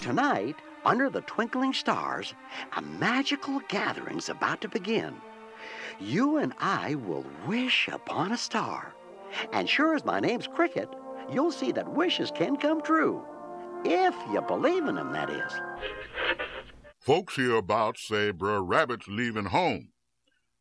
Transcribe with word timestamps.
Tonight, 0.00 0.56
under 0.84 1.10
the 1.10 1.20
twinkling 1.22 1.72
stars, 1.72 2.34
a 2.76 2.82
magical 2.82 3.60
gathering's 3.68 4.28
about 4.28 4.60
to 4.62 4.68
begin. 4.68 5.14
You 6.00 6.38
and 6.38 6.54
I 6.58 6.94
will 6.94 7.24
wish 7.46 7.88
upon 7.88 8.32
a 8.32 8.38
star. 8.38 8.94
And 9.52 9.68
sure 9.68 9.94
as 9.94 10.04
my 10.04 10.20
name's 10.20 10.46
Cricket, 10.46 10.88
you'll 11.30 11.52
see 11.52 11.72
that 11.72 11.92
wishes 11.92 12.32
can 12.34 12.56
come 12.56 12.82
true. 12.82 13.22
If 13.84 14.14
you 14.32 14.40
believe 14.40 14.86
in 14.86 14.94
them, 14.94 15.12
that 15.12 15.30
is. 15.30 15.52
Folks 16.98 17.36
hereabouts 17.36 18.06
say 18.06 18.30
Brer 18.30 18.62
Rabbit's 18.62 19.08
leaving 19.08 19.46
home. 19.46 19.88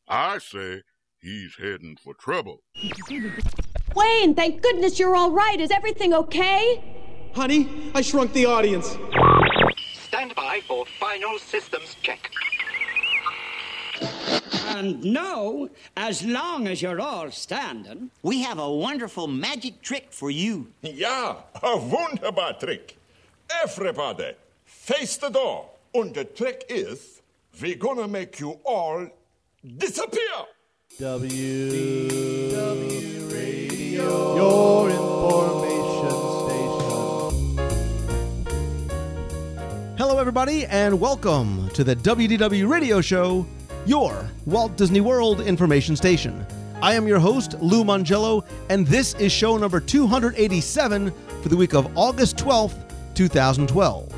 I 0.07 0.37
say 0.39 0.83
he's 1.21 1.55
heading 1.59 1.97
for 2.01 2.13
trouble. 2.13 2.63
Wayne, 3.95 4.35
thank 4.35 4.61
goodness 4.61 4.99
you're 4.99 5.15
all 5.15 5.31
right. 5.31 5.59
Is 5.59 5.71
everything 5.71 6.13
okay? 6.13 6.98
Honey, 7.33 7.67
I 7.95 8.01
shrunk 8.01 8.33
the 8.33 8.45
audience. 8.45 8.97
Stand 9.93 10.35
by 10.35 10.61
for 10.67 10.85
final 10.99 11.37
systems 11.39 11.95
check. 12.01 12.31
And 14.75 15.03
now, 15.03 15.67
as 15.97 16.23
long 16.23 16.67
as 16.67 16.81
you're 16.81 17.01
all 17.01 17.31
standing, 17.31 18.11
We 18.23 18.41
have 18.43 18.59
a 18.59 18.71
wonderful 18.71 19.27
magic 19.27 19.81
trick 19.81 20.07
for 20.11 20.29
you. 20.31 20.67
Ja, 20.81 21.37
a 21.63 21.77
wunderbar 21.77 22.53
trick. 22.59 22.97
Everybody, 23.63 24.33
face 24.65 25.17
the 25.17 25.29
door. 25.29 25.69
And 25.93 26.13
the 26.13 26.23
trick 26.25 26.65
is, 26.69 27.21
we're 27.61 27.75
gonna 27.75 28.07
make 28.07 28.39
you 28.39 28.59
all 28.63 29.07
disappear. 29.77 30.45
W 30.99 32.49
W 32.51 33.27
Radio, 33.27 34.35
your 34.35 34.89
information 34.89 35.08
Hello, 40.09 40.19
everybody, 40.19 40.65
and 40.65 40.99
welcome 40.99 41.69
to 41.75 41.83
the 41.83 41.95
WDW 41.95 42.67
Radio 42.67 42.99
Show, 42.99 43.45
your 43.85 44.27
Walt 44.47 44.75
Disney 44.75 45.01
World 45.01 45.39
information 45.39 45.95
station. 45.95 46.47
I 46.81 46.95
am 46.95 47.07
your 47.07 47.19
host, 47.19 47.53
Lou 47.61 47.83
Mongello, 47.83 48.43
and 48.71 48.87
this 48.87 49.13
is 49.13 49.31
show 49.31 49.55
number 49.55 49.79
287 49.79 51.13
for 51.43 51.49
the 51.49 51.55
week 51.55 51.75
of 51.75 51.95
August 51.95 52.37
12th, 52.37 52.89
2012. 53.13 54.11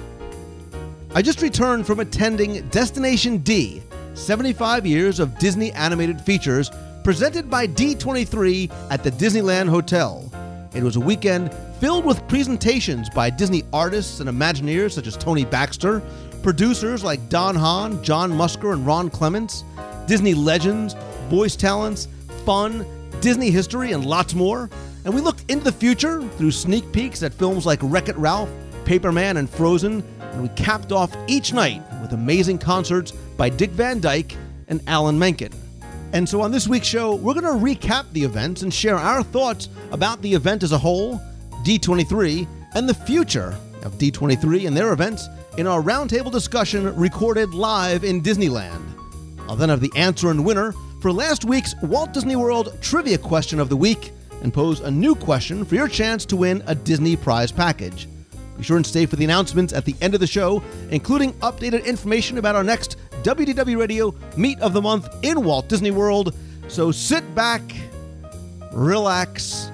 I 1.14 1.22
just 1.22 1.42
returned 1.42 1.86
from 1.86 2.00
attending 2.00 2.66
Destination 2.70 3.40
D 3.40 3.84
75 4.14 4.86
years 4.86 5.20
of 5.20 5.38
Disney 5.40 5.74
animated 5.74 6.22
features 6.22 6.72
presented 7.04 7.50
by 7.50 7.68
D23 7.68 8.72
at 8.90 9.04
the 9.04 9.12
Disneyland 9.12 9.68
Hotel. 9.68 10.32
It 10.74 10.84
was 10.84 10.96
a 10.96 11.02
weekend 11.02 11.54
filled 11.82 12.06
with 12.06 12.26
presentations 12.28 13.10
by 13.10 13.28
Disney 13.28 13.64
artists 13.74 14.20
and 14.20 14.30
Imagineers 14.30 14.92
such 14.92 15.08
as 15.08 15.18
Tony 15.18 15.46
Baxter, 15.46 16.00
producers 16.44 17.04
like 17.04 17.28
Don 17.28 17.56
Hahn, 17.56 18.04
John 18.04 18.32
Musker, 18.32 18.74
and 18.74 18.86
Ron 18.86 19.10
Clements, 19.10 19.64
Disney 20.06 20.36
legends, 20.36 20.94
voice 21.28 21.56
talents, 21.56 22.08
fun, 22.46 22.86
Disney 23.20 23.50
history, 23.50 23.94
and 23.94 24.06
lots 24.06 24.36
more. 24.36 24.70
And 25.06 25.16
we 25.16 25.22
looked 25.22 25.50
into 25.50 25.64
the 25.64 25.72
future 25.72 26.22
through 26.38 26.52
sneak 26.52 26.92
peeks 26.92 27.24
at 27.24 27.34
films 27.34 27.66
like 27.66 27.80
Wreck 27.82 28.10
It 28.10 28.16
Ralph, 28.16 28.52
Paperman, 28.86 29.38
and 29.38 29.50
Frozen, 29.50 30.04
and 30.20 30.44
we 30.44 30.50
capped 30.50 30.92
off 30.92 31.12
each 31.26 31.52
night 31.52 31.82
with 32.00 32.14
amazing 32.14 32.60
concerts 32.60 33.10
by 33.38 33.50
Dick 33.50 33.72
Van 33.72 34.00
Dyke 34.00 34.38
and 34.68 34.84
Alan 34.86 35.18
Menken. 35.18 35.52
And 36.14 36.30
so 36.30 36.42
on 36.42 36.52
this 36.52 36.68
week's 36.68 36.86
show, 36.86 37.16
we're 37.16 37.34
going 37.34 37.44
to 37.46 37.66
recap 37.66 38.06
the 38.12 38.24
events 38.24 38.62
and 38.62 38.72
share 38.72 38.98
our 38.98 39.24
thoughts 39.24 39.68
about 39.92 40.22
the 40.22 40.32
event 40.32 40.62
as 40.62 40.74
a 40.74 40.78
whole, 40.78 41.20
D23, 41.64 42.48
and 42.74 42.88
the 42.88 42.94
future 42.94 43.58
of 43.84 43.94
D23 43.94 44.68
and 44.68 44.76
their 44.76 44.94
events 44.94 45.28
in 45.58 45.68
our 45.68 45.82
roundtable 45.82 46.32
discussion 46.32 46.96
recorded 46.96 47.54
live 47.54 48.04
in 48.04 48.22
Disneyland. 48.22 48.84
I'll 49.48 49.56
then 49.56 49.70
have 49.70 49.82
the 49.82 49.92
answer 49.96 50.32
and 50.32 50.46
winner 50.46 50.74
for 51.02 51.12
last 51.12 51.46
week's 51.46 51.76
Walt 51.82 52.14
Disney 52.14 52.36
World 52.36 52.78
Trivia 52.82 53.18
Question 53.18 53.60
of 53.60 53.70
the 53.70 53.76
Week 53.76 54.12
and 54.44 54.54
pose 54.54 54.80
a 54.80 54.90
new 54.90 55.16
question 55.16 55.66
for 55.66 55.76
your 55.76 55.88
chance 55.88 56.26
to 56.26 56.36
win 56.36 56.64
a 56.68 56.76
Disney 56.76 57.16
prize 57.16 57.52
package. 57.52 58.08
Be 58.58 58.64
sure 58.64 58.78
and 58.78 58.86
stay 58.86 59.06
for 59.06 59.16
the 59.16 59.24
announcements 59.24 59.74
at 59.74 59.86
the 59.86 59.96
end 60.02 60.14
of 60.14 60.20
the 60.20 60.28
show, 60.28 60.64
including 60.90 61.34
updated 61.40 61.86
information 61.86 62.38
about 62.38 62.56
our 62.56 62.64
next 62.64 62.98
WDW 63.24 63.78
Radio 63.78 64.16
Meet 64.38 64.60
of 64.62 64.74
the 64.74 64.82
Month 64.82 65.10
in 65.24 65.44
Walt 65.44 65.68
Disney 65.68 65.92
World. 65.92 66.36
So 66.68 66.92
sit 66.92 67.36
back, 67.36 67.62
relax, 68.72 69.72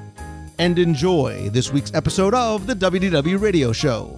and 0.60 0.80
enjoy 0.80 1.50
this 1.50 1.72
week's 1.72 1.94
episode 1.94 2.34
of 2.34 2.68
the 2.68 2.74
WDW 2.74 3.40
Radio 3.40 3.72
Show. 3.72 4.16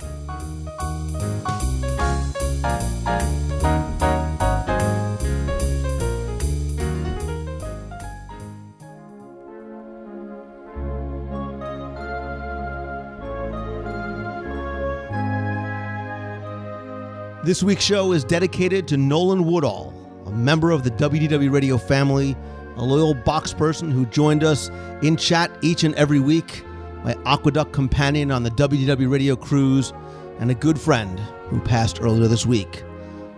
This 17.44 17.64
week's 17.64 17.84
show 17.84 18.12
is 18.12 18.24
dedicated 18.24 18.88
to 18.90 18.98
Nolan 18.98 19.44
Woodall, 19.44 19.92
a 20.28 20.30
member 20.30 20.70
of 20.70 20.84
the 20.84 20.92
WDW 20.92 21.52
Radio 21.52 21.78
family, 21.80 22.38
a 22.80 22.84
loyal 22.84 23.14
box 23.14 23.54
person 23.54 23.92
who 23.92 24.06
joined 24.08 24.44
us 24.44 24.70
in 25.02 25.18
chat 25.18 25.52
each 25.62 25.84
and 25.84 25.94
every 25.96 26.20
week, 26.20 26.64
my 27.04 27.14
AquaDuck 27.26 27.74
companion 27.74 28.32
on 28.32 28.44
the 28.44 28.52
WDW 28.52 29.12
Radio 29.12 29.36
cruise, 29.36 29.94
and 30.40 30.50
a 30.50 30.56
good 30.56 30.80
friend 30.80 31.20
who 31.50 31.60
passed 31.60 32.02
earlier 32.02 32.28
this 32.28 32.46
week. 32.46 32.84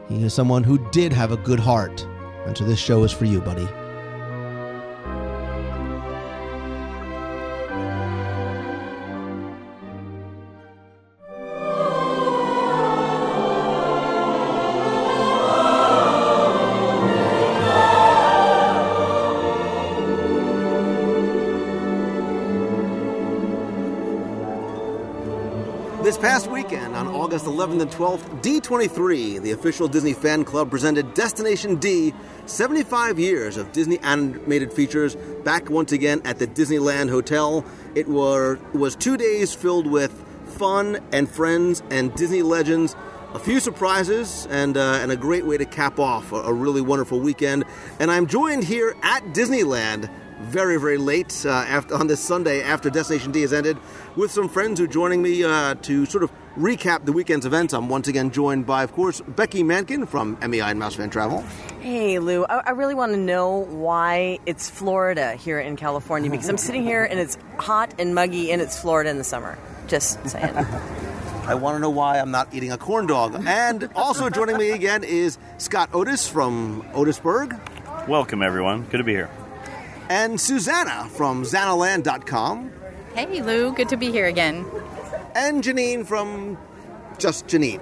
He 0.07 0.23
is 0.23 0.33
someone 0.33 0.63
who 0.63 0.77
did 0.91 1.11
have 1.11 1.31
a 1.31 1.37
good 1.37 1.59
heart, 1.59 2.05
and 2.45 2.55
so 2.55 2.65
this 2.65 2.79
show 2.79 3.03
is 3.03 3.11
for 3.11 3.25
you, 3.25 3.41
buddy. 3.41 3.67
August 27.31 27.45
11th 27.45 27.81
and 27.81 27.91
12th, 27.91 28.41
D23, 28.41 29.41
the 29.41 29.51
official 29.51 29.87
Disney 29.87 30.11
fan 30.11 30.43
club, 30.43 30.69
presented 30.69 31.13
Destination 31.13 31.75
D 31.77 32.13
75 32.45 33.19
years 33.19 33.55
of 33.55 33.71
Disney 33.71 33.99
animated 33.99 34.73
features 34.73 35.15
back 35.45 35.69
once 35.69 35.93
again 35.93 36.21
at 36.25 36.39
the 36.39 36.47
Disneyland 36.47 37.09
Hotel. 37.09 37.63
It 37.95 38.09
were, 38.09 38.59
was 38.73 38.97
two 38.97 39.15
days 39.15 39.55
filled 39.55 39.87
with 39.87 40.11
fun 40.57 40.99
and 41.13 41.29
friends 41.29 41.81
and 41.89 42.13
Disney 42.15 42.41
legends. 42.41 42.97
A 43.33 43.39
few 43.39 43.61
surprises 43.61 44.45
and, 44.49 44.75
uh, 44.75 44.99
and 45.01 45.09
a 45.09 45.15
great 45.15 45.45
way 45.45 45.57
to 45.57 45.63
cap 45.63 45.99
off 45.99 46.33
a, 46.33 46.35
a 46.35 46.51
really 46.51 46.81
wonderful 46.81 47.21
weekend. 47.21 47.63
And 48.01 48.11
I'm 48.11 48.27
joined 48.27 48.65
here 48.65 48.93
at 49.03 49.23
Disneyland 49.27 50.09
very, 50.41 50.77
very 50.77 50.97
late 50.97 51.45
uh, 51.45 51.49
after, 51.49 51.95
on 51.95 52.07
this 52.07 52.19
Sunday 52.19 52.61
after 52.61 52.89
Destination 52.89 53.31
D 53.31 53.39
has 53.41 53.53
ended 53.53 53.77
with 54.17 54.31
some 54.31 54.49
friends 54.49 54.79
who 54.79 54.85
are 54.85 54.89
joining 54.89 55.21
me 55.21 55.45
uh, 55.45 55.75
to 55.75 56.05
sort 56.05 56.25
of 56.25 56.31
recap 56.61 57.05
the 57.05 57.11
weekend's 57.11 57.45
events. 57.45 57.73
I'm 57.73 57.89
once 57.89 58.07
again 58.07 58.29
joined 58.31 58.65
by, 58.65 58.83
of 58.83 58.91
course, 58.93 59.19
Becky 59.21 59.63
Mankin 59.63 60.07
from 60.07 60.37
MEI 60.47 60.61
and 60.61 60.79
Mouse 60.79 60.95
Fan 60.95 61.09
Travel. 61.09 61.41
Hey, 61.81 62.19
Lou. 62.19 62.45
I, 62.45 62.61
I 62.67 62.69
really 62.71 62.93
want 62.93 63.13
to 63.13 63.17
know 63.17 63.65
why 63.65 64.39
it's 64.45 64.69
Florida 64.69 65.33
here 65.33 65.59
in 65.59 65.75
California 65.75 66.29
because 66.29 66.47
I'm 66.47 66.57
sitting 66.57 66.83
here 66.83 67.03
and 67.03 67.19
it's 67.19 67.37
hot 67.57 67.95
and 67.97 68.13
muggy 68.13 68.51
and 68.51 68.61
it's 68.61 68.79
Florida 68.79 69.09
in 69.09 69.17
the 69.17 69.23
summer. 69.23 69.57
Just 69.87 70.25
saying. 70.29 70.55
I 71.43 71.55
want 71.55 71.75
to 71.75 71.79
know 71.79 71.89
why 71.89 72.19
I'm 72.19 72.29
not 72.29 72.53
eating 72.53 72.71
a 72.71 72.77
corn 72.77 73.07
dog. 73.07 73.43
And 73.47 73.89
also 73.95 74.29
joining 74.29 74.57
me 74.57 74.71
again 74.71 75.03
is 75.03 75.39
Scott 75.57 75.89
Otis 75.93 76.27
from 76.27 76.85
Otisburg. 76.93 77.59
Welcome, 78.07 78.43
everyone. 78.43 78.83
Good 78.83 78.99
to 78.99 79.03
be 79.03 79.13
here. 79.13 79.29
And 80.09 80.39
Susanna 80.39 81.09
from 81.09 81.43
Xanaland.com. 81.43 82.71
Hey, 83.15 83.41
Lou. 83.41 83.73
Good 83.73 83.89
to 83.89 83.97
be 83.97 84.11
here 84.11 84.27
again. 84.27 84.65
And 85.35 85.63
Janine 85.63 86.05
from 86.05 86.57
Just 87.17 87.47
Janine. 87.47 87.81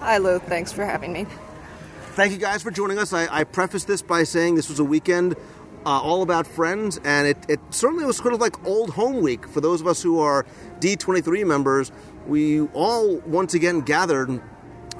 Hi, 0.00 0.18
Lou. 0.18 0.38
Thanks 0.40 0.72
for 0.72 0.84
having 0.84 1.12
me. 1.12 1.26
Thank 2.12 2.32
you 2.32 2.38
guys 2.38 2.62
for 2.62 2.70
joining 2.70 2.98
us. 2.98 3.12
I, 3.12 3.28
I 3.30 3.44
preface 3.44 3.84
this 3.84 4.02
by 4.02 4.24
saying 4.24 4.56
this 4.56 4.68
was 4.68 4.80
a 4.80 4.84
weekend 4.84 5.36
uh, 5.86 6.00
all 6.00 6.22
about 6.22 6.46
friends, 6.46 6.98
and 7.04 7.28
it, 7.28 7.38
it 7.48 7.60
certainly 7.70 8.04
was 8.04 8.16
sort 8.16 8.34
of 8.34 8.40
like 8.40 8.66
old 8.66 8.90
home 8.90 9.20
week 9.20 9.46
for 9.48 9.60
those 9.60 9.80
of 9.80 9.86
us 9.86 10.02
who 10.02 10.18
are 10.18 10.44
D23 10.80 11.46
members. 11.46 11.92
We 12.26 12.62
all 12.68 13.18
once 13.20 13.54
again 13.54 13.80
gathered 13.80 14.42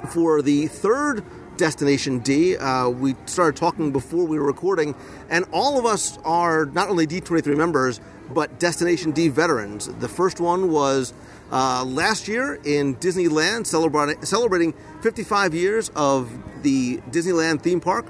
for 0.09 0.41
the 0.41 0.67
third 0.67 1.23
Destination 1.57 2.19
D. 2.19 2.57
Uh, 2.57 2.89
we 2.89 3.15
started 3.25 3.55
talking 3.57 3.91
before 3.91 4.25
we 4.25 4.39
were 4.39 4.45
recording, 4.45 4.95
and 5.29 5.45
all 5.51 5.77
of 5.77 5.85
us 5.85 6.17
are 6.23 6.65
not 6.67 6.89
only 6.89 7.05
D23 7.05 7.55
members, 7.57 7.99
but 8.33 8.57
Destination 8.59 9.11
D 9.11 9.27
veterans. 9.27 9.87
The 9.99 10.07
first 10.07 10.39
one 10.39 10.71
was 10.71 11.13
uh, 11.51 11.83
last 11.85 12.27
year 12.27 12.59
in 12.63 12.95
Disneyland, 12.95 13.65
celebrating, 13.67 14.23
celebrating 14.23 14.73
55 15.01 15.53
years 15.53 15.89
of 15.95 16.31
the 16.63 16.97
Disneyland 17.11 17.61
theme 17.61 17.79
park. 17.79 18.05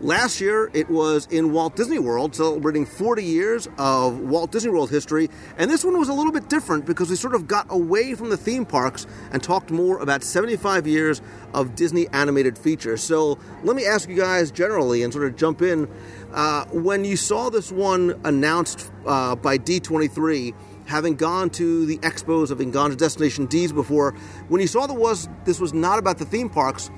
Last 0.00 0.40
year, 0.40 0.70
it 0.74 0.90
was 0.90 1.26
in 1.30 1.52
Walt 1.52 1.76
Disney 1.76 1.98
World, 1.98 2.34
celebrating 2.34 2.84
40 2.84 3.24
years 3.24 3.68
of 3.78 4.18
Walt 4.18 4.50
Disney 4.50 4.70
World 4.70 4.90
history. 4.90 5.30
And 5.56 5.70
this 5.70 5.84
one 5.84 5.98
was 5.98 6.08
a 6.08 6.12
little 6.12 6.32
bit 6.32 6.48
different 6.50 6.84
because 6.84 7.08
we 7.08 7.16
sort 7.16 7.34
of 7.34 7.46
got 7.46 7.66
away 7.70 8.14
from 8.14 8.28
the 8.28 8.36
theme 8.36 8.66
parks 8.66 9.06
and 9.32 9.42
talked 9.42 9.70
more 9.70 10.00
about 10.00 10.22
75 10.22 10.86
years 10.86 11.22
of 11.54 11.74
Disney 11.74 12.08
animated 12.08 12.58
features. 12.58 13.02
So 13.02 13.38
let 13.62 13.76
me 13.76 13.86
ask 13.86 14.08
you 14.08 14.16
guys 14.16 14.50
generally 14.50 15.02
and 15.02 15.12
sort 15.12 15.26
of 15.26 15.36
jump 15.36 15.62
in. 15.62 15.88
Uh, 16.32 16.64
when 16.66 17.04
you 17.04 17.16
saw 17.16 17.48
this 17.48 17.70
one 17.70 18.20
announced 18.24 18.90
uh, 19.06 19.36
by 19.36 19.56
D23, 19.56 20.52
having 20.86 21.14
gone 21.14 21.50
to 21.50 21.86
the 21.86 21.98
expos, 21.98 22.48
having 22.48 22.70
gone 22.70 22.90
to 22.90 22.96
Destination 22.96 23.46
D's 23.46 23.72
before, 23.72 24.12
when 24.48 24.60
you 24.60 24.66
saw 24.66 24.86
that 24.86 24.94
was 24.94 25.28
this 25.44 25.60
was 25.60 25.72
not 25.72 25.98
about 25.98 26.18
the 26.18 26.24
theme 26.24 26.48
parks, 26.48 26.90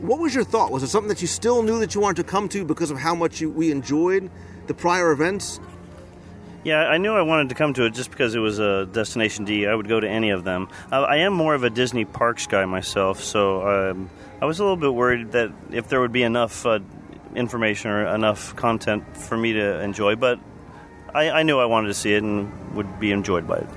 what 0.00 0.18
was 0.18 0.34
your 0.34 0.44
thought? 0.44 0.70
Was 0.70 0.82
it 0.82 0.88
something 0.88 1.08
that 1.08 1.22
you 1.22 1.28
still 1.28 1.62
knew 1.62 1.78
that 1.80 1.94
you 1.94 2.00
wanted 2.00 2.16
to 2.16 2.24
come 2.24 2.48
to 2.50 2.64
because 2.64 2.90
of 2.90 2.98
how 2.98 3.14
much 3.14 3.40
you, 3.40 3.50
we 3.50 3.70
enjoyed 3.70 4.30
the 4.66 4.74
prior 4.74 5.10
events? 5.12 5.60
Yeah, 6.64 6.86
I 6.86 6.96
knew 6.96 7.12
I 7.12 7.20
wanted 7.20 7.50
to 7.50 7.54
come 7.54 7.74
to 7.74 7.84
it 7.84 7.90
just 7.90 8.10
because 8.10 8.34
it 8.34 8.38
was 8.38 8.58
a 8.58 8.86
Destination 8.86 9.44
D. 9.44 9.66
I 9.66 9.74
would 9.74 9.86
go 9.86 10.00
to 10.00 10.08
any 10.08 10.30
of 10.30 10.44
them. 10.44 10.68
Uh, 10.90 11.02
I 11.02 11.16
am 11.18 11.34
more 11.34 11.54
of 11.54 11.62
a 11.62 11.68
Disney 11.68 12.06
parks 12.06 12.46
guy 12.46 12.64
myself, 12.64 13.22
so 13.22 13.90
um, 13.90 14.10
I 14.40 14.46
was 14.46 14.60
a 14.60 14.62
little 14.62 14.78
bit 14.78 14.94
worried 14.94 15.32
that 15.32 15.52
if 15.70 15.88
there 15.88 16.00
would 16.00 16.12
be 16.12 16.22
enough 16.22 16.64
uh, 16.64 16.80
information 17.34 17.90
or 17.90 18.06
enough 18.06 18.56
content 18.56 19.16
for 19.16 19.36
me 19.36 19.52
to 19.52 19.80
enjoy, 19.80 20.16
but 20.16 20.40
I, 21.14 21.30
I 21.30 21.42
knew 21.44 21.58
I 21.58 21.64
wanted 21.64 21.88
to 21.88 21.94
see 21.94 22.12
it 22.12 22.22
and 22.22 22.74
would 22.74 22.98
be 22.98 23.12
enjoyed 23.12 23.46
by 23.46 23.58
it. 23.58 23.68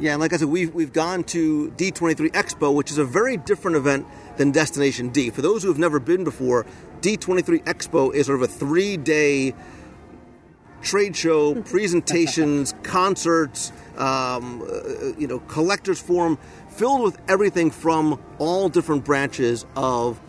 Yeah, 0.00 0.12
and 0.12 0.20
like 0.20 0.32
I 0.32 0.36
said, 0.36 0.48
we've, 0.48 0.72
we've 0.72 0.92
gone 0.92 1.24
to 1.24 1.70
D23 1.76 2.30
Expo, 2.30 2.72
which 2.72 2.90
is 2.90 2.98
a 2.98 3.04
very 3.04 3.36
different 3.36 3.76
event 3.76 4.06
than 4.36 4.52
Destination 4.52 5.08
D. 5.08 5.30
For 5.30 5.42
those 5.42 5.62
who 5.62 5.68
have 5.68 5.78
never 5.78 5.98
been 5.98 6.24
before, 6.24 6.64
D23 7.00 7.64
Expo 7.64 8.14
is 8.14 8.26
sort 8.26 8.36
of 8.36 8.42
a 8.42 8.52
three 8.52 8.96
day 8.96 9.54
trade 10.80 11.16
show, 11.16 11.60
presentations, 11.62 12.74
concerts, 12.84 13.72
um, 13.96 14.62
uh, 14.62 15.18
you 15.18 15.26
know, 15.26 15.40
collectors 15.40 16.00
forum, 16.00 16.38
filled 16.70 17.02
with 17.02 17.18
everything 17.28 17.70
from 17.70 18.20
all 18.38 18.68
different 18.68 19.04
branches 19.04 19.66
of 19.76 20.20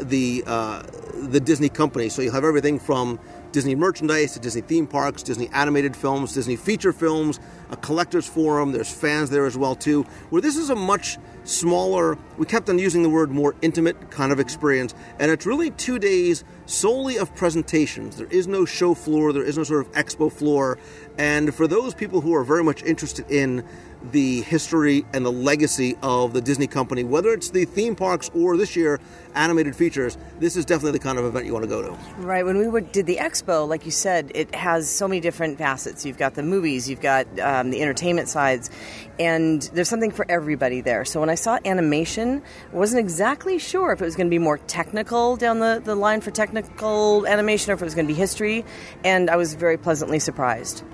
the 0.00 0.42
uh, 0.46 0.82
the 1.14 1.40
Disney 1.40 1.68
company. 1.68 2.08
So 2.08 2.22
you'll 2.22 2.32
have 2.32 2.44
everything 2.44 2.78
from 2.78 3.18
Disney 3.52 3.74
merchandise 3.74 4.32
to 4.32 4.38
Disney 4.38 4.62
theme 4.62 4.86
parks, 4.86 5.22
Disney 5.22 5.48
animated 5.52 5.96
films, 5.96 6.34
Disney 6.34 6.56
feature 6.56 6.92
films, 6.92 7.40
a 7.70 7.76
collectors 7.76 8.26
forum. 8.26 8.72
There's 8.72 8.90
fans 8.90 9.30
there 9.30 9.46
as 9.46 9.56
well 9.56 9.74
too. 9.74 10.02
Where 10.30 10.42
this 10.42 10.56
is 10.56 10.70
a 10.70 10.76
much 10.76 11.18
smaller, 11.44 12.18
we 12.36 12.46
kept 12.46 12.68
on 12.68 12.78
using 12.78 13.02
the 13.02 13.08
word 13.08 13.30
more 13.30 13.54
intimate 13.62 14.10
kind 14.10 14.32
of 14.32 14.38
experience, 14.40 14.94
and 15.18 15.30
it's 15.30 15.46
really 15.46 15.70
two 15.70 15.98
days 15.98 16.44
solely 16.66 17.18
of 17.18 17.34
presentations. 17.34 18.16
There 18.16 18.26
is 18.26 18.46
no 18.46 18.64
show 18.64 18.94
floor, 18.94 19.32
there 19.32 19.44
is 19.44 19.56
no 19.56 19.64
sort 19.64 19.86
of 19.86 19.92
expo 19.92 20.30
floor, 20.30 20.78
and 21.16 21.54
for 21.54 21.66
those 21.66 21.94
people 21.94 22.20
who 22.20 22.34
are 22.34 22.44
very 22.44 22.62
much 22.62 22.82
interested 22.82 23.30
in 23.30 23.64
the 24.12 24.42
history 24.42 25.04
and 25.12 25.24
the 25.24 25.32
legacy 25.32 25.96
of 26.02 26.32
the 26.32 26.40
Disney 26.40 26.66
company, 26.66 27.04
whether 27.04 27.32
it's 27.32 27.50
the 27.50 27.64
theme 27.64 27.96
parks 27.96 28.30
or 28.34 28.56
this 28.56 28.76
year 28.76 29.00
animated 29.34 29.74
features, 29.74 30.16
this 30.38 30.56
is 30.56 30.64
definitely 30.64 30.92
the 30.92 31.04
kind 31.04 31.18
of 31.18 31.24
event 31.24 31.46
you 31.46 31.52
want 31.52 31.64
to 31.64 31.68
go 31.68 31.82
to. 31.82 31.90
Right. 32.18 32.44
When 32.44 32.72
we 32.72 32.80
did 32.80 33.06
the 33.06 33.16
expo, 33.16 33.68
like 33.68 33.84
you 33.84 33.90
said, 33.90 34.32
it 34.34 34.54
has 34.54 34.88
so 34.88 35.08
many 35.08 35.20
different 35.20 35.58
facets. 35.58 36.04
You've 36.04 36.18
got 36.18 36.34
the 36.34 36.42
movies, 36.42 36.88
you've 36.88 37.00
got 37.00 37.26
um, 37.40 37.70
the 37.70 37.82
entertainment 37.82 38.28
sides, 38.28 38.70
and 39.18 39.62
there's 39.74 39.88
something 39.88 40.10
for 40.10 40.26
everybody 40.28 40.80
there. 40.80 41.04
So 41.04 41.20
when 41.20 41.30
I 41.30 41.34
saw 41.34 41.58
animation, 41.64 42.42
I 42.72 42.76
wasn't 42.76 43.00
exactly 43.00 43.58
sure 43.58 43.92
if 43.92 44.00
it 44.00 44.04
was 44.04 44.16
going 44.16 44.28
to 44.28 44.30
be 44.30 44.38
more 44.38 44.58
technical 44.58 45.36
down 45.36 45.58
the, 45.58 45.80
the 45.84 45.94
line 45.94 46.20
for 46.20 46.30
technical 46.30 47.26
animation 47.26 47.70
or 47.70 47.74
if 47.74 47.82
it 47.82 47.84
was 47.84 47.94
going 47.94 48.06
to 48.06 48.12
be 48.12 48.18
history, 48.18 48.64
and 49.04 49.28
I 49.28 49.36
was 49.36 49.54
very 49.54 49.76
pleasantly 49.76 50.18
surprised. 50.18 50.84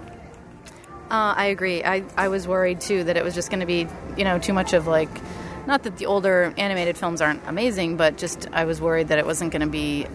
Uh, 1.14 1.32
I 1.36 1.46
agree. 1.46 1.84
I, 1.84 2.02
I 2.16 2.26
was 2.26 2.48
worried 2.48 2.80
too 2.80 3.04
that 3.04 3.16
it 3.16 3.22
was 3.22 3.36
just 3.36 3.48
going 3.48 3.60
to 3.60 3.66
be, 3.66 3.86
you 4.16 4.24
know, 4.24 4.40
too 4.40 4.52
much 4.52 4.72
of 4.72 4.88
like, 4.88 5.08
not 5.64 5.84
that 5.84 5.96
the 5.96 6.06
older 6.06 6.52
animated 6.58 6.98
films 6.98 7.20
aren't 7.20 7.40
amazing, 7.46 7.96
but 7.96 8.18
just 8.18 8.48
I 8.52 8.64
was 8.64 8.80
worried 8.80 9.06
that 9.08 9.20
it 9.20 9.24
wasn't 9.24 9.52
going 9.52 9.62
to 9.62 9.68
be 9.68 10.08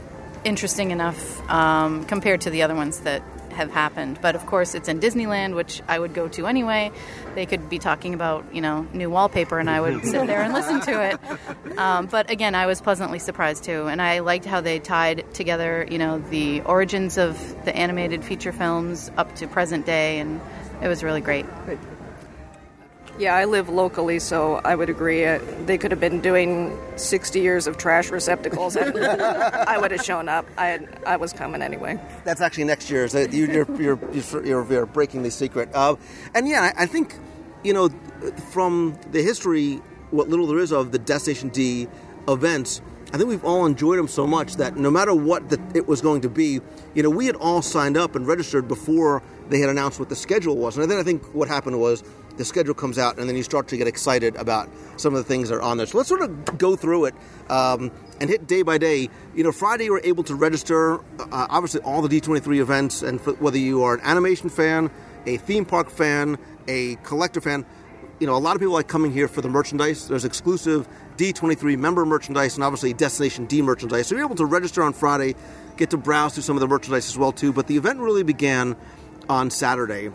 interesting 0.43 0.91
enough 0.91 1.49
um, 1.49 2.03
compared 2.03 2.41
to 2.41 2.49
the 2.49 2.63
other 2.63 2.75
ones 2.75 2.99
that 3.01 3.23
have 3.51 3.71
happened. 3.71 4.19
But 4.21 4.35
of 4.35 4.45
course, 4.45 4.75
it's 4.75 4.89
in 4.89 4.99
Disneyland, 4.99 5.55
which 5.55 5.81
I 5.87 5.97
would 5.97 6.13
go 6.13 6.27
to 6.27 6.47
anyway. 6.47 6.91
They 7.33 7.45
could 7.45 7.69
be 7.69 7.79
talking 7.79 8.13
about, 8.13 8.53
you 8.53 8.59
know, 8.59 8.85
new 8.91 9.09
wallpaper, 9.09 9.57
and 9.57 9.69
I 9.69 9.79
would 9.79 10.03
sit 10.03 10.27
there 10.27 10.41
and 10.41 10.53
listen 10.53 10.81
to 10.81 11.01
it. 11.11 11.77
Um, 11.77 12.07
but 12.07 12.29
again, 12.29 12.55
I 12.55 12.65
was 12.65 12.81
pleasantly 12.81 13.19
surprised 13.19 13.63
too, 13.63 13.87
and 13.87 14.01
I 14.01 14.19
liked 14.19 14.43
how 14.43 14.59
they 14.59 14.79
tied 14.79 15.33
together, 15.33 15.87
you 15.89 15.97
know, 15.97 16.19
the 16.19 16.59
origins 16.61 17.17
of 17.17 17.37
the 17.63 17.73
animated 17.73 18.25
feature 18.25 18.51
films 18.51 19.09
up 19.15 19.33
to 19.35 19.47
present 19.47 19.85
day, 19.85 20.19
and 20.19 20.41
it 20.81 20.87
was 20.87 21.03
really 21.03 21.21
great. 21.21 21.45
Yeah, 23.19 23.35
I 23.35 23.43
live 23.43 23.67
locally, 23.67 24.17
so 24.19 24.61
I 24.63 24.75
would 24.75 24.89
agree. 24.89 25.25
Uh, 25.25 25.39
they 25.65 25.77
could 25.77 25.91
have 25.91 25.99
been 25.99 26.21
doing 26.21 26.79
60 26.95 27.41
years 27.41 27.67
of 27.67 27.77
trash 27.77 28.11
receptacles, 28.11 28.77
and 28.77 28.97
I 28.97 29.77
would 29.77 29.91
have 29.91 30.05
shown 30.05 30.29
up. 30.29 30.45
I 30.57 30.67
had, 30.67 31.03
I 31.05 31.17
was 31.17 31.33
coming 31.33 31.61
anyway. 31.61 31.99
That's 32.23 32.39
actually 32.39 32.63
next 32.63 32.89
year's. 32.89 33.13
Uh, 33.13 33.27
you, 33.29 33.47
you're, 33.47 33.81
you're, 33.81 33.99
you're, 34.13 34.65
you're, 34.65 34.85
breaking 34.85 35.23
the 35.23 35.31
secret. 35.31 35.69
Uh, 35.73 35.97
and 36.33 36.47
yeah, 36.47 36.71
I 36.77 36.85
think, 36.85 37.13
you 37.61 37.73
know, 37.73 37.89
from 38.51 38.97
the 39.11 39.21
history, 39.21 39.81
what 40.11 40.29
little 40.29 40.47
there 40.47 40.59
is 40.59 40.71
of 40.71 40.93
the 40.93 40.99
Destination 40.99 41.49
D 41.49 41.89
events, 42.29 42.81
I 43.11 43.17
think 43.17 43.27
we've 43.27 43.43
all 43.43 43.65
enjoyed 43.65 43.99
them 43.99 44.07
so 44.07 44.25
much 44.27 44.55
that 44.57 44.77
no 44.77 44.89
matter 44.89 45.13
what 45.13 45.49
the, 45.49 45.59
it 45.73 45.89
was 45.89 45.99
going 45.99 46.21
to 46.21 46.29
be, 46.29 46.61
you 46.93 47.03
know, 47.03 47.09
we 47.09 47.25
had 47.25 47.35
all 47.35 47.61
signed 47.61 47.97
up 47.97 48.15
and 48.15 48.25
registered 48.25 48.69
before 48.69 49.23
they 49.49 49.59
had 49.59 49.69
announced 49.69 49.99
what 49.99 50.09
the 50.09 50.15
schedule 50.15 50.57
was. 50.57 50.77
And 50.77 50.89
then 50.89 50.97
I 50.97 51.03
think 51.03 51.23
what 51.33 51.47
happened 51.47 51.79
was 51.79 52.03
the 52.37 52.45
schedule 52.45 52.73
comes 52.73 52.97
out, 52.97 53.19
and 53.19 53.27
then 53.27 53.35
you 53.35 53.43
start 53.43 53.67
to 53.67 53.77
get 53.77 53.87
excited 53.87 54.35
about 54.37 54.69
some 54.97 55.13
of 55.13 55.17
the 55.17 55.27
things 55.27 55.49
that 55.49 55.55
are 55.55 55.61
on 55.61 55.77
there. 55.77 55.85
So 55.85 55.97
let's 55.97 56.09
sort 56.09 56.21
of 56.21 56.57
go 56.57 56.75
through 56.75 57.05
it 57.05 57.15
um, 57.49 57.91
and 58.21 58.29
hit 58.29 58.47
day 58.47 58.61
by 58.61 58.77
day. 58.77 59.09
You 59.35 59.43
know, 59.43 59.51
Friday 59.51 59.85
you 59.85 59.91
were 59.91 60.01
able 60.03 60.23
to 60.23 60.35
register, 60.35 60.99
uh, 61.19 61.47
obviously, 61.49 61.81
all 61.81 62.01
the 62.01 62.07
D23 62.07 62.59
events, 62.59 63.01
and 63.01 63.19
for, 63.19 63.33
whether 63.33 63.57
you 63.57 63.83
are 63.83 63.95
an 63.95 64.01
animation 64.03 64.49
fan, 64.49 64.89
a 65.25 65.37
theme 65.37 65.65
park 65.65 65.89
fan, 65.89 66.37
a 66.67 66.95
collector 66.97 67.41
fan, 67.41 67.65
you 68.19 68.27
know, 68.27 68.35
a 68.35 68.37
lot 68.37 68.55
of 68.55 68.59
people 68.59 68.73
like 68.73 68.87
coming 68.87 69.11
here 69.11 69.27
for 69.27 69.41
the 69.41 69.49
merchandise. 69.49 70.07
There's 70.07 70.25
exclusive 70.25 70.87
D23 71.17 71.77
member 71.77 72.05
merchandise 72.05 72.55
and 72.55 72.63
obviously 72.63 72.93
Destination 72.93 73.45
D 73.45 73.61
merchandise. 73.61 74.07
So 74.07 74.15
you're 74.15 74.25
able 74.25 74.35
to 74.35 74.45
register 74.45 74.83
on 74.83 74.93
Friday, 74.93 75.35
get 75.77 75.89
to 75.91 75.97
browse 75.97 76.33
through 76.33 76.43
some 76.43 76.55
of 76.55 76.61
the 76.61 76.67
merchandise 76.67 77.07
as 77.07 77.17
well 77.17 77.31
too. 77.31 77.53
But 77.53 77.67
the 77.67 77.77
event 77.77 77.99
really 77.99 78.23
began 78.23 78.75
on 79.29 79.49
Saturday 79.49 80.11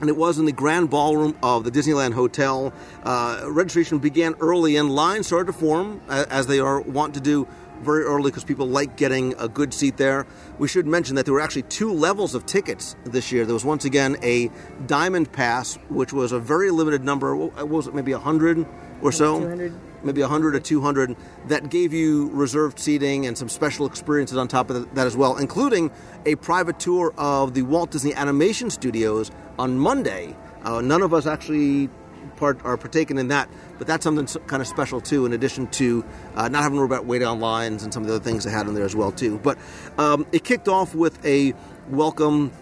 and 0.00 0.10
it 0.10 0.16
was 0.16 0.38
in 0.38 0.44
the 0.44 0.52
grand 0.52 0.90
ballroom 0.90 1.36
of 1.42 1.64
the 1.64 1.70
Disneyland 1.70 2.14
Hotel. 2.14 2.72
Uh, 3.04 3.42
registration 3.46 3.98
began 3.98 4.34
early, 4.40 4.76
and 4.76 4.90
lines 4.90 5.28
started 5.28 5.46
to 5.46 5.52
form 5.52 6.00
as 6.08 6.46
they 6.46 6.58
are 6.58 6.80
wont 6.80 7.14
to 7.14 7.20
do 7.20 7.46
very 7.84 8.04
early 8.04 8.30
because 8.30 8.44
people 8.44 8.66
like 8.66 8.96
getting 8.96 9.34
a 9.38 9.48
good 9.48 9.72
seat 9.72 9.96
there. 9.96 10.26
We 10.58 10.68
should 10.68 10.86
mention 10.86 11.14
that 11.16 11.24
there 11.24 11.34
were 11.34 11.40
actually 11.40 11.62
two 11.62 11.92
levels 11.92 12.34
of 12.34 12.46
tickets 12.46 12.96
this 13.04 13.30
year. 13.30 13.44
There 13.44 13.54
was 13.54 13.64
once 13.64 13.84
again 13.84 14.16
a 14.22 14.50
Diamond 14.86 15.32
Pass, 15.32 15.76
which 15.88 16.12
was 16.12 16.32
a 16.32 16.40
very 16.40 16.70
limited 16.70 17.04
number. 17.04 17.36
What 17.36 17.68
was 17.68 17.86
it? 17.86 17.94
Maybe 17.94 18.12
hundred 18.12 18.66
or 19.02 19.12
so. 19.12 19.40
200 19.40 19.72
maybe 20.04 20.20
100 20.20 20.54
or 20.54 20.60
200 20.60 21.16
that 21.48 21.70
gave 21.70 21.92
you 21.92 22.28
reserved 22.30 22.78
seating 22.78 23.26
and 23.26 23.36
some 23.36 23.48
special 23.48 23.86
experiences 23.86 24.36
on 24.36 24.46
top 24.46 24.70
of 24.70 24.94
that 24.94 25.06
as 25.06 25.16
well, 25.16 25.36
including 25.36 25.90
a 26.26 26.34
private 26.36 26.78
tour 26.78 27.12
of 27.16 27.54
the 27.54 27.62
Walt 27.62 27.90
Disney 27.90 28.14
Animation 28.14 28.70
Studios 28.70 29.30
on 29.58 29.78
Monday. 29.78 30.36
Uh, 30.62 30.80
none 30.80 31.02
of 31.02 31.12
us 31.12 31.26
actually 31.26 31.88
part 32.36 32.64
are 32.64 32.76
partaken 32.76 33.18
in 33.18 33.28
that, 33.28 33.48
but 33.78 33.86
that's 33.86 34.04
something 34.04 34.26
kind 34.46 34.60
of 34.60 34.66
special 34.66 35.00
too. 35.00 35.26
In 35.26 35.32
addition 35.32 35.66
to 35.68 36.04
uh, 36.34 36.48
not 36.48 36.62
having 36.62 36.76
to 36.76 36.80
worry 36.80 36.86
about 36.86 37.06
wait 37.06 37.22
on 37.22 37.40
lines 37.40 37.82
and 37.82 37.92
some 37.92 38.02
of 38.02 38.08
the 38.08 38.14
other 38.16 38.24
things 38.24 38.44
they 38.44 38.50
had 38.50 38.66
in 38.66 38.74
there 38.74 38.84
as 38.84 38.96
well 38.96 39.12
too. 39.12 39.38
But 39.38 39.58
um, 39.98 40.26
it 40.32 40.44
kicked 40.44 40.68
off 40.68 40.94
with 40.94 41.24
a 41.24 41.54
welcome 41.88 42.52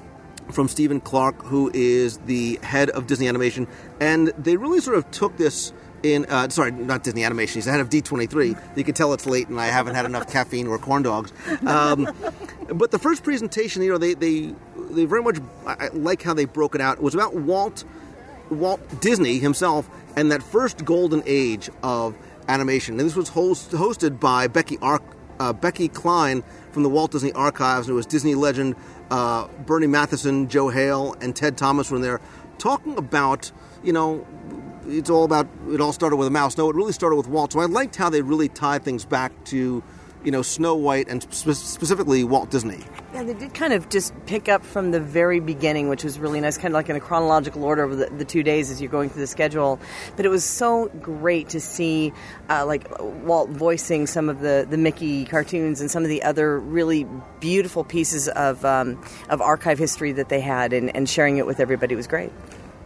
from 0.50 0.68
Steven 0.68 1.00
Clark, 1.00 1.42
who 1.42 1.70
is 1.72 2.18
the 2.18 2.58
head 2.62 2.90
of 2.90 3.06
Disney 3.06 3.28
Animation, 3.28 3.66
and 4.00 4.28
they 4.38 4.56
really 4.56 4.80
sort 4.80 4.96
of 4.96 5.10
took 5.10 5.36
this 5.36 5.72
in 6.02 6.26
uh, 6.26 6.48
sorry, 6.48 6.72
not 6.72 7.04
Disney 7.04 7.24
Animation. 7.24 7.54
He's 7.54 7.66
the 7.66 7.70
head 7.70 7.80
of 7.80 7.88
D23. 7.88 8.76
You 8.76 8.84
can 8.84 8.94
tell 8.94 9.12
it's 9.12 9.26
late, 9.26 9.48
and 9.48 9.60
I 9.60 9.66
haven't 9.66 9.94
had 9.94 10.04
enough 10.04 10.30
caffeine 10.30 10.66
or 10.66 10.78
corn 10.78 11.02
dogs. 11.02 11.32
Um, 11.66 12.12
but 12.74 12.90
the 12.90 12.98
first 12.98 13.22
presentation, 13.22 13.82
you 13.82 13.90
know, 13.90 13.98
they 13.98 14.14
they 14.14 14.54
they 14.90 15.04
very 15.04 15.22
much 15.22 15.38
I 15.66 15.88
like 15.88 16.22
how 16.22 16.34
they 16.34 16.44
broke 16.44 16.74
it 16.74 16.80
out. 16.80 16.98
It 16.98 17.02
was 17.02 17.14
about 17.14 17.34
Walt 17.34 17.84
Walt 18.52 19.00
Disney 19.00 19.38
himself 19.38 19.88
and 20.16 20.30
that 20.30 20.42
first 20.42 20.84
golden 20.84 21.22
age 21.26 21.70
of 21.82 22.16
animation. 22.48 22.98
And 22.98 23.08
this 23.08 23.16
was 23.16 23.30
host, 23.30 23.70
hosted 23.70 24.20
by 24.20 24.46
Becky 24.46 24.78
Ark, 24.82 25.02
uh, 25.40 25.52
Becky 25.52 25.88
Cline 25.88 26.42
from 26.70 26.82
the 26.82 26.88
Walt 26.88 27.12
Disney 27.12 27.32
Archives. 27.32 27.86
And 27.86 27.94
it 27.94 27.96
was 27.96 28.06
Disney 28.06 28.34
legend 28.34 28.76
uh, 29.10 29.46
Burny 29.64 29.88
Mattinson, 29.88 30.48
Joe 30.48 30.68
Hale, 30.68 31.14
and 31.20 31.36
Ted 31.36 31.56
Thomas 31.56 31.90
were 31.90 31.98
there 31.98 32.20
talking 32.58 32.96
about, 32.96 33.52
you 33.82 33.92
know, 33.92 34.26
it's 34.86 35.10
all 35.10 35.24
about 35.24 35.46
it 35.68 35.80
all 35.80 35.92
started 35.92 36.16
with 36.16 36.26
a 36.28 36.30
mouse. 36.30 36.56
No, 36.56 36.68
it 36.70 36.76
really 36.76 36.92
started 36.92 37.16
with 37.16 37.28
Walt. 37.28 37.52
So 37.52 37.60
I 37.60 37.66
liked 37.66 37.96
how 37.96 38.10
they 38.10 38.22
really 38.22 38.48
tied 38.48 38.84
things 38.84 39.04
back 39.04 39.32
to, 39.46 39.82
you 40.24 40.30
know, 40.30 40.42
Snow 40.42 40.74
White 40.74 41.08
and 41.08 41.22
spe- 41.32 41.52
specifically 41.52 42.24
Walt 42.24 42.50
Disney. 42.50 42.80
Yeah, 43.14 43.24
they 43.24 43.34
did 43.34 43.54
kind 43.54 43.72
of 43.72 43.88
just 43.88 44.14
pick 44.26 44.48
up 44.48 44.64
from 44.64 44.90
the 44.90 45.00
very 45.00 45.40
beginning, 45.40 45.88
which 45.88 46.04
was 46.04 46.18
really 46.18 46.40
nice, 46.40 46.56
kind 46.56 46.68
of 46.68 46.74
like 46.74 46.88
in 46.88 46.96
a 46.96 47.00
chronological 47.00 47.64
order 47.64 47.82
over 47.82 47.94
the, 47.94 48.06
the 48.06 48.24
two 48.24 48.42
days 48.42 48.70
as 48.70 48.80
you're 48.80 48.90
going 48.90 49.10
through 49.10 49.22
the 49.22 49.26
schedule. 49.26 49.78
But 50.16 50.24
it 50.24 50.30
was 50.30 50.44
so 50.44 50.88
great 51.00 51.48
to 51.50 51.60
see, 51.60 52.12
uh, 52.48 52.64
like 52.66 52.86
Walt 53.00 53.50
voicing 53.50 54.06
some 54.06 54.28
of 54.28 54.40
the, 54.40 54.66
the 54.68 54.78
Mickey 54.78 55.24
cartoons 55.24 55.80
and 55.80 55.90
some 55.90 56.02
of 56.02 56.08
the 56.08 56.22
other 56.22 56.58
really 56.58 57.06
beautiful 57.40 57.84
pieces 57.84 58.28
of 58.28 58.64
um, 58.64 59.02
of 59.28 59.40
archive 59.40 59.78
history 59.78 60.12
that 60.12 60.28
they 60.28 60.40
had, 60.40 60.72
and, 60.72 60.94
and 60.96 61.08
sharing 61.08 61.36
it 61.38 61.46
with 61.46 61.60
everybody 61.60 61.94
was 61.94 62.06
great 62.06 62.32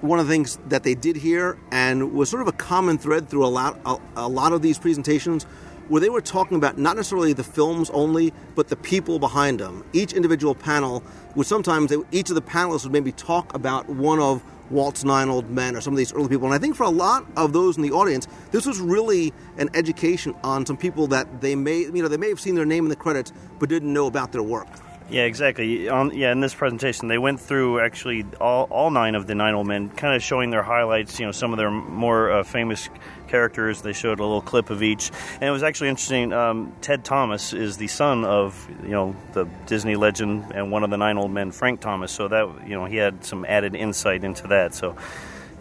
one 0.00 0.19
of 0.19 0.26
the 0.26 0.33
things 0.33 0.59
that 0.66 0.83
they 0.83 0.95
did 0.95 1.16
here 1.16 1.59
and 1.71 2.12
was 2.12 2.28
sort 2.28 2.43
of 2.43 2.49
a 2.49 2.52
common 2.52 2.99
thread 2.99 3.28
through 3.28 3.47
a 3.47 3.49
lot 3.49 3.81
a, 3.87 3.97
a, 4.16 4.28
lot 4.28 4.52
of 4.52 4.62
these 4.62 4.78
presentations 4.78 5.47
where 5.88 6.00
they 6.00 6.09
were 6.09 6.21
talking 6.21 6.57
about 6.57 6.78
not 6.78 6.97
necessarily 6.97 7.33
the 7.33 7.45
films 7.45 7.90
only 7.90 8.33
but 8.55 8.69
the 8.69 8.76
people 8.76 9.19
behind 9.19 9.61
them. 9.61 9.85
Each 9.93 10.12
individual 10.12 10.55
panel 10.55 11.02
would 11.35 11.47
sometimes 11.47 11.90
they, 11.90 11.97
each 12.12 12.28
of 12.31 12.35
the 12.35 12.43
panelists 12.43 12.85
would 12.85 12.93
maybe 12.93 13.12
talk 13.12 13.55
about 13.55 13.88
one 13.88 14.21
of 14.21 14.43
Walt's 14.71 15.05
nine 15.05 15.28
old 15.28 15.49
men 15.49 15.76
or 15.76 15.81
some 15.81 15.93
of 15.93 15.97
these 15.97 16.12
early 16.12 16.28
people. 16.28 16.47
And 16.47 16.55
I 16.55 16.59
think 16.59 16.75
for 16.75 16.83
a 16.83 16.90
lot 16.90 17.25
of 17.37 17.52
those 17.52 17.76
in 17.76 17.83
the 17.83 17.93
audience 17.93 18.26
this 18.50 18.66
was 18.66 18.81
really 18.81 19.33
an 19.59 19.71
education 19.75 20.35
on 20.43 20.66
some 20.66 20.76
people 20.76 21.07
that 21.09 21.40
they 21.40 21.55
may 21.55 21.78
you 21.78 22.02
know 22.02 22.09
they 22.09 22.16
may 22.16 22.28
have 22.28 22.40
seen 22.40 22.55
their 22.55 22.66
name 22.66 22.85
in 22.85 22.88
the 22.88 22.97
credits 22.97 23.33
but 23.59 23.69
didn't 23.69 23.93
know 23.93 24.07
about 24.07 24.33
their 24.33 24.43
work 24.43 24.69
yeah, 25.09 25.23
exactly. 25.23 25.89
On, 25.89 26.13
yeah, 26.17 26.33
in 26.33 26.41
this 26.41 26.55
presentation, 26.55 27.07
they 27.07 27.19
went 27.19 27.39
through 27.39 27.79
actually 27.79 28.25
all, 28.41 28.65
all 28.65 28.91
nine 28.91 29.15
of 29.15 29.29
the 29.29 29.37
nine 29.37 29.55
old 29.55 29.69
men, 29.69 29.89
kind 29.89 30.17
of 30.17 30.23
showing 30.23 30.51
their 30.51 30.65
highlights. 30.65 31.21
You 31.21 31.27
know, 31.27 31.33
some 31.33 31.53
of 31.53 31.59
their 31.59 31.71
more 31.71 32.33
uh, 32.33 32.43
famous 32.43 32.89
characters. 33.29 33.83
They 33.83 33.93
showed 33.93 34.19
a 34.19 34.25
little 34.25 34.43
clip 34.43 34.69
of 34.69 34.83
each, 34.83 35.13
and 35.35 35.45
it 35.45 35.51
was 35.51 35.63
actually 35.63 35.91
interesting. 35.91 36.33
Um, 36.33 36.75
Ted 36.81 37.05
Thomas 37.05 37.53
is 37.53 37.77
the 37.77 37.87
son 37.87 38.25
of 38.25 38.69
you 38.83 38.91
know 38.91 39.15
the 39.33 39.45
Disney 39.67 39.95
legend 39.95 40.53
and 40.53 40.73
one 40.73 40.83
of 40.83 40.91
the 40.91 40.97
nine 40.97 41.19
old 41.19 41.31
men, 41.31 41.53
Frank 41.53 41.81
Thomas. 41.81 42.11
So 42.11 42.27
that 42.27 42.67
you 42.67 42.75
know 42.75 42.85
he 42.85 42.97
had 42.97 43.25
some 43.25 43.45
added 43.45 43.77
insight 43.77 44.25
into 44.25 44.49
that. 44.49 44.75
So 44.75 44.97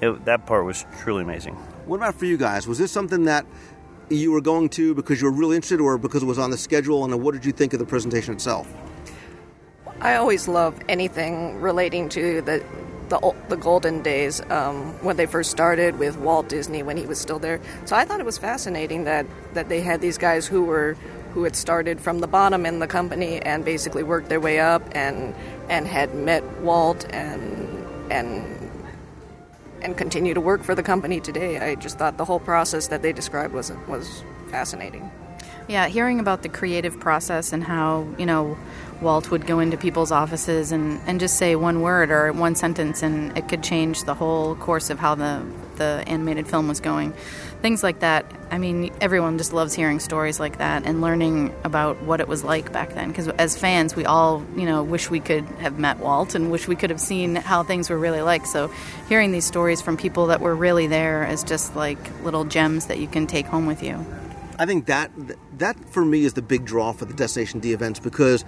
it, 0.01 0.25
that 0.25 0.47
part 0.47 0.65
was 0.65 0.85
truly 1.01 1.21
amazing. 1.21 1.53
What 1.85 1.97
about 1.97 2.15
for 2.15 2.25
you 2.25 2.37
guys? 2.37 2.67
Was 2.67 2.79
this 2.79 2.91
something 2.91 3.25
that 3.25 3.45
you 4.09 4.31
were 4.31 4.41
going 4.41 4.69
to 4.69 4.95
because 4.95 5.21
you 5.21 5.25
were 5.29 5.37
really 5.37 5.55
interested, 5.55 5.81
or 5.81 5.99
because 5.99 6.23
it 6.23 6.27
was 6.27 6.39
on 6.39 6.49
the 6.49 6.57
schedule? 6.57 7.05
And 7.05 7.21
what 7.21 7.35
did 7.35 7.45
you 7.45 7.51
think 7.51 7.73
of 7.73 7.79
the 7.79 7.85
presentation 7.85 8.33
itself? 8.33 8.67
I 10.01 10.15
always 10.15 10.47
love 10.47 10.79
anything 10.89 11.61
relating 11.61 12.09
to 12.09 12.41
the 12.41 12.63
the, 13.09 13.35
the 13.49 13.55
golden 13.55 14.01
days 14.01 14.41
um, 14.49 14.93
when 15.03 15.15
they 15.15 15.25
first 15.25 15.51
started 15.51 15.99
with 15.99 16.17
Walt 16.17 16.49
Disney 16.49 16.81
when 16.83 16.97
he 16.97 17.05
was 17.05 17.19
still 17.19 17.39
there. 17.39 17.61
So 17.85 17.95
I 17.95 18.05
thought 18.05 18.19
it 18.19 18.25
was 18.25 18.37
fascinating 18.37 19.03
that, 19.03 19.25
that 19.53 19.69
they 19.69 19.81
had 19.81 20.01
these 20.01 20.17
guys 20.17 20.47
who 20.47 20.63
were 20.63 20.97
who 21.33 21.43
had 21.43 21.55
started 21.55 21.99
from 21.99 22.19
the 22.19 22.27
bottom 22.27 22.65
in 22.65 22.79
the 22.79 22.87
company 22.87 23.41
and 23.41 23.65
basically 23.65 24.03
worked 24.03 24.29
their 24.29 24.39
way 24.39 24.59
up 24.59 24.81
and 24.93 25.35
and 25.69 25.85
had 25.85 26.15
met 26.15 26.43
Walt 26.61 27.05
and 27.13 28.11
and 28.11 28.71
and 29.81 29.97
continue 29.97 30.33
to 30.33 30.41
work 30.41 30.63
for 30.63 30.73
the 30.73 30.83
company 30.83 31.19
today. 31.19 31.59
I 31.59 31.75
just 31.75 31.97
thought 31.97 32.17
the 32.17 32.25
whole 32.25 32.39
process 32.39 32.87
that 32.87 33.01
they 33.01 33.11
described 33.11 33.53
was 33.53 33.71
was 33.87 34.23
fascinating. 34.47 35.11
Yeah, 35.67 35.87
hearing 35.87 36.19
about 36.19 36.43
the 36.43 36.49
creative 36.49 36.99
process 36.99 37.51
and 37.51 37.63
how, 37.63 38.07
you 38.19 38.25
know, 38.25 38.55
Walt 39.01 39.29
would 39.31 39.45
go 39.45 39.59
into 39.59 39.77
people's 39.77 40.11
offices 40.11 40.71
and, 40.71 41.01
and 41.05 41.19
just 41.19 41.37
say 41.37 41.55
one 41.55 41.81
word 41.81 42.09
or 42.09 42.31
one 42.31 42.55
sentence, 42.55 43.03
and 43.03 43.37
it 43.37 43.47
could 43.47 43.63
change 43.63 44.03
the 44.03 44.13
whole 44.13 44.55
course 44.55 44.89
of 44.89 44.99
how 44.99 45.15
the, 45.15 45.45
the 45.75 46.03
animated 46.07 46.47
film 46.47 46.67
was 46.67 46.79
going. 46.79 47.13
Things 47.61 47.83
like 47.83 47.99
that. 47.99 48.25
I 48.51 48.57
mean, 48.57 48.93
everyone 49.01 49.37
just 49.37 49.51
loves 49.51 49.73
hearing 49.73 49.99
stories 49.99 50.39
like 50.39 50.59
that 50.59 50.85
and 50.85 51.01
learning 51.01 51.53
about 51.63 52.01
what 52.03 52.19
it 52.19 52.27
was 52.27 52.43
like 52.43 52.71
back 52.71 52.93
then. 52.93 53.09
Because 53.09 53.27
as 53.27 53.57
fans, 53.57 53.95
we 53.95 54.05
all, 54.05 54.43
you 54.55 54.65
know, 54.65 54.83
wish 54.83 55.09
we 55.09 55.19
could 55.19 55.45
have 55.59 55.79
met 55.79 55.99
Walt 55.99 56.35
and 56.35 56.51
wish 56.51 56.67
we 56.67 56.75
could 56.75 56.89
have 56.89 57.01
seen 57.01 57.35
how 57.35 57.63
things 57.63 57.89
were 57.89 57.97
really 57.97 58.21
like. 58.21 58.45
So 58.45 58.71
hearing 59.09 59.31
these 59.31 59.45
stories 59.45 59.81
from 59.81 59.97
people 59.97 60.27
that 60.27 60.41
were 60.41 60.55
really 60.55 60.87
there 60.87 61.25
is 61.25 61.43
just 61.43 61.75
like 61.75 61.97
little 62.23 62.45
gems 62.45 62.85
that 62.85 62.99
you 62.99 63.07
can 63.07 63.27
take 63.27 63.47
home 63.47 63.65
with 63.65 63.81
you. 63.81 64.05
I 64.57 64.65
think 64.65 64.85
that 64.85 65.11
that 65.57 65.77
for 65.89 66.05
me 66.05 66.23
is 66.23 66.33
the 66.33 66.41
big 66.41 66.65
draw 66.65 66.93
for 66.93 67.05
the 67.05 67.13
Destination 67.13 67.59
D 67.59 67.73
events 67.73 67.99
because 67.99 68.45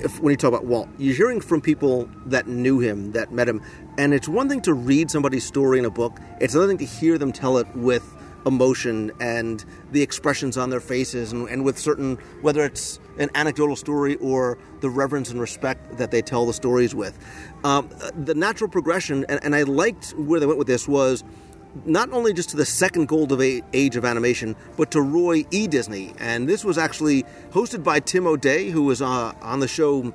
if, 0.00 0.20
when 0.20 0.32
you 0.32 0.36
talk 0.36 0.48
about 0.48 0.64
Walt, 0.64 0.88
you're 0.98 1.14
hearing 1.14 1.40
from 1.40 1.60
people 1.60 2.08
that 2.26 2.46
knew 2.46 2.78
him, 2.78 3.12
that 3.12 3.32
met 3.32 3.48
him, 3.48 3.62
and 3.96 4.14
it's 4.14 4.28
one 4.28 4.48
thing 4.48 4.60
to 4.62 4.74
read 4.74 5.10
somebody's 5.10 5.44
story 5.44 5.78
in 5.78 5.84
a 5.84 5.90
book; 5.90 6.20
it's 6.40 6.54
another 6.54 6.68
thing 6.68 6.78
to 6.78 6.84
hear 6.84 7.18
them 7.18 7.32
tell 7.32 7.58
it 7.58 7.66
with 7.74 8.14
emotion 8.46 9.12
and 9.20 9.64
the 9.92 10.02
expressions 10.02 10.56
on 10.56 10.70
their 10.70 10.80
faces, 10.80 11.32
and, 11.32 11.48
and 11.48 11.64
with 11.64 11.78
certain 11.78 12.16
whether 12.40 12.64
it's 12.64 12.98
an 13.18 13.30
anecdotal 13.34 13.76
story 13.76 14.16
or 14.16 14.58
the 14.80 14.88
reverence 14.88 15.30
and 15.30 15.40
respect 15.40 15.98
that 15.98 16.10
they 16.10 16.22
tell 16.22 16.46
the 16.46 16.52
stories 16.52 16.94
with. 16.94 17.18
Um, 17.64 17.88
the 18.16 18.34
natural 18.34 18.70
progression, 18.70 19.24
and, 19.28 19.40
and 19.42 19.54
I 19.54 19.62
liked 19.62 20.10
where 20.12 20.40
they 20.40 20.46
went 20.46 20.58
with 20.58 20.68
this 20.68 20.88
was 20.88 21.24
not 21.84 22.12
only 22.12 22.32
just 22.32 22.50
to 22.50 22.56
the 22.56 22.64
second 22.64 23.08
golden 23.08 23.62
age 23.72 23.96
of 23.96 24.04
animation, 24.04 24.56
but 24.76 24.90
to 24.92 25.00
Roy 25.00 25.44
E. 25.50 25.66
Disney. 25.66 26.14
And 26.18 26.48
this 26.48 26.64
was 26.64 26.78
actually 26.78 27.24
hosted 27.50 27.84
by 27.84 28.00
Tim 28.00 28.26
O'Day, 28.26 28.70
who 28.70 28.82
was 28.82 29.02
uh, 29.02 29.32
on 29.40 29.60
the 29.60 29.68
show 29.68 30.12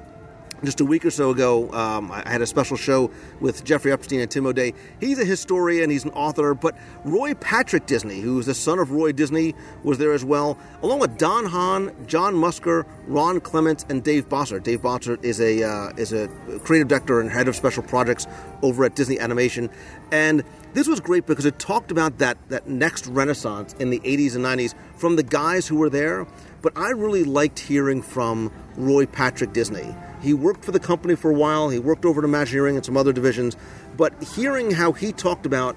just 0.63 0.79
a 0.79 0.85
week 0.85 1.03
or 1.05 1.11
so 1.11 1.31
ago, 1.31 1.71
um, 1.73 2.11
I 2.11 2.29
had 2.29 2.41
a 2.41 2.45
special 2.45 2.77
show 2.77 3.11
with 3.41 3.63
Jeffrey 3.63 3.91
Epstein 3.91 4.21
and 4.21 4.31
Tim 4.31 4.45
O'Day. 4.45 4.73
He's 4.99 5.19
a 5.19 5.25
historian, 5.25 5.89
he's 5.89 6.05
an 6.05 6.11
author, 6.11 6.53
but 6.53 6.77
Roy 7.03 7.33
Patrick 7.33 7.85
Disney, 7.85 8.21
who's 8.21 8.45
the 8.45 8.53
son 8.53 8.79
of 8.79 8.91
Roy 8.91 9.11
Disney, 9.11 9.55
was 9.83 9.97
there 9.97 10.13
as 10.13 10.23
well, 10.23 10.57
along 10.81 10.99
with 10.99 11.17
Don 11.17 11.45
Hahn, 11.45 11.93
John 12.07 12.33
Musker, 12.33 12.85
Ron 13.07 13.41
Clements, 13.41 13.85
and 13.89 14.03
Dave 14.03 14.29
Bossert. 14.29 14.63
Dave 14.63 14.81
Bossert 14.81 15.23
is 15.23 15.41
a 15.41 15.63
uh, 15.63 15.89
is 15.97 16.13
a 16.13 16.27
creative 16.63 16.87
director 16.87 17.19
and 17.19 17.29
head 17.29 17.47
of 17.47 17.55
special 17.55 17.83
projects 17.83 18.25
over 18.61 18.85
at 18.85 18.95
Disney 18.95 19.19
Animation, 19.19 19.69
and 20.11 20.43
this 20.73 20.87
was 20.87 20.99
great 20.99 21.25
because 21.25 21.45
it 21.45 21.59
talked 21.59 21.91
about 21.91 22.17
that 22.19 22.37
that 22.49 22.67
next 22.67 23.07
renaissance 23.07 23.73
in 23.79 23.89
the 23.89 23.99
80s 23.99 24.35
and 24.35 24.45
90s 24.45 24.73
from 24.95 25.17
the 25.17 25.23
guys 25.23 25.67
who 25.67 25.75
were 25.75 25.89
there. 25.89 26.25
But 26.61 26.77
I 26.77 26.91
really 26.91 27.25
liked 27.25 27.59
hearing 27.59 28.01
from 28.01 28.49
Roy 28.77 29.05
Patrick 29.05 29.51
Disney 29.51 29.93
he 30.23 30.33
worked 30.33 30.63
for 30.63 30.71
the 30.71 30.79
company 30.79 31.15
for 31.15 31.29
a 31.29 31.33
while. 31.33 31.69
He 31.69 31.79
worked 31.79 32.05
over 32.05 32.21
at 32.21 32.25
Imagineering 32.25 32.77
and 32.77 32.85
some 32.85 32.95
other 32.95 33.11
divisions. 33.11 33.57
But 33.97 34.23
hearing 34.23 34.71
how 34.71 34.93
he 34.93 35.11
talked 35.11 35.45
about 35.45 35.75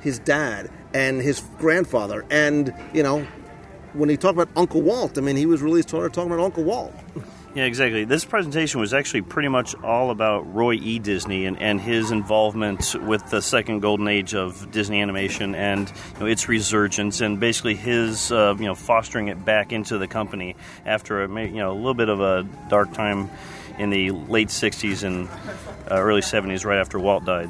his 0.00 0.18
dad 0.20 0.70
and 0.94 1.20
his 1.20 1.40
grandfather, 1.58 2.24
and 2.30 2.72
you 2.94 3.02
know, 3.02 3.26
when 3.92 4.08
he 4.08 4.16
talked 4.16 4.34
about 4.38 4.48
Uncle 4.56 4.80
Walt, 4.80 5.18
I 5.18 5.20
mean, 5.20 5.36
he 5.36 5.46
was 5.46 5.60
really 5.60 5.82
talking 5.82 6.26
about 6.26 6.40
Uncle 6.40 6.64
Walt. 6.64 6.94
Yeah, 7.54 7.64
exactly. 7.64 8.04
This 8.04 8.24
presentation 8.24 8.78
was 8.78 8.94
actually 8.94 9.22
pretty 9.22 9.48
much 9.48 9.74
all 9.82 10.10
about 10.10 10.54
Roy 10.54 10.74
E. 10.74 10.98
Disney 11.00 11.46
and, 11.46 11.60
and 11.60 11.80
his 11.80 12.12
involvement 12.12 12.94
with 12.94 13.28
the 13.30 13.42
second 13.42 13.80
golden 13.80 14.06
age 14.06 14.34
of 14.34 14.70
Disney 14.70 15.00
animation 15.00 15.54
and 15.56 15.88
you 16.14 16.20
know, 16.20 16.26
its 16.26 16.48
resurgence, 16.48 17.20
and 17.20 17.40
basically 17.40 17.74
his 17.74 18.30
uh, 18.30 18.54
you 18.58 18.66
know 18.66 18.76
fostering 18.76 19.26
it 19.26 19.44
back 19.44 19.72
into 19.72 19.98
the 19.98 20.06
company 20.06 20.54
after 20.86 21.24
a 21.24 21.46
you 21.46 21.56
know 21.56 21.72
a 21.72 21.74
little 21.74 21.94
bit 21.94 22.08
of 22.08 22.20
a 22.20 22.46
dark 22.68 22.92
time 22.92 23.28
in 23.78 23.90
the 23.90 24.10
late 24.10 24.48
60s 24.48 25.04
and 25.04 25.28
uh, 25.90 25.94
early 25.94 26.20
70s, 26.20 26.64
right 26.64 26.78
after 26.78 26.98
Walt 26.98 27.24
died. 27.24 27.48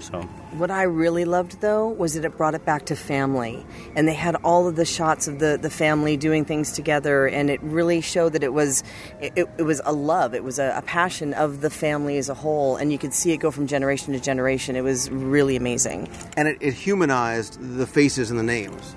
So. 0.00 0.22
What 0.52 0.70
I 0.70 0.84
really 0.84 1.24
loved 1.24 1.60
though 1.60 1.88
was 1.88 2.14
that 2.14 2.24
it 2.24 2.36
brought 2.36 2.54
it 2.54 2.64
back 2.64 2.86
to 2.86 2.96
family, 2.96 3.64
and 3.94 4.08
they 4.08 4.14
had 4.14 4.34
all 4.36 4.66
of 4.66 4.76
the 4.76 4.84
shots 4.84 5.28
of 5.28 5.38
the, 5.38 5.58
the 5.60 5.70
family 5.70 6.16
doing 6.16 6.44
things 6.44 6.72
together, 6.72 7.26
and 7.28 7.50
it 7.50 7.62
really 7.62 8.00
showed 8.00 8.32
that 8.32 8.42
it 8.42 8.52
was 8.52 8.82
it, 9.20 9.48
it 9.58 9.62
was 9.62 9.80
a 9.84 9.92
love, 9.92 10.34
it 10.34 10.42
was 10.42 10.58
a, 10.58 10.74
a, 10.76 10.82
passion 10.82 11.34
of 11.34 11.60
the 11.60 11.70
family 11.70 12.16
as 12.16 12.28
a 12.28 12.34
whole, 12.34 12.76
and 12.76 12.90
you 12.90 12.98
could 12.98 13.12
see 13.12 13.32
it 13.32 13.36
go 13.36 13.50
from 13.50 13.66
generation 13.66 14.12
to 14.14 14.20
generation. 14.20 14.74
It 14.74 14.82
was 14.82 15.10
really 15.10 15.54
amazing, 15.54 16.08
and 16.36 16.48
it, 16.48 16.58
it 16.60 16.74
humanized 16.74 17.60
the 17.60 17.86
faces 17.86 18.30
and 18.30 18.38
the 18.38 18.44
names. 18.44 18.96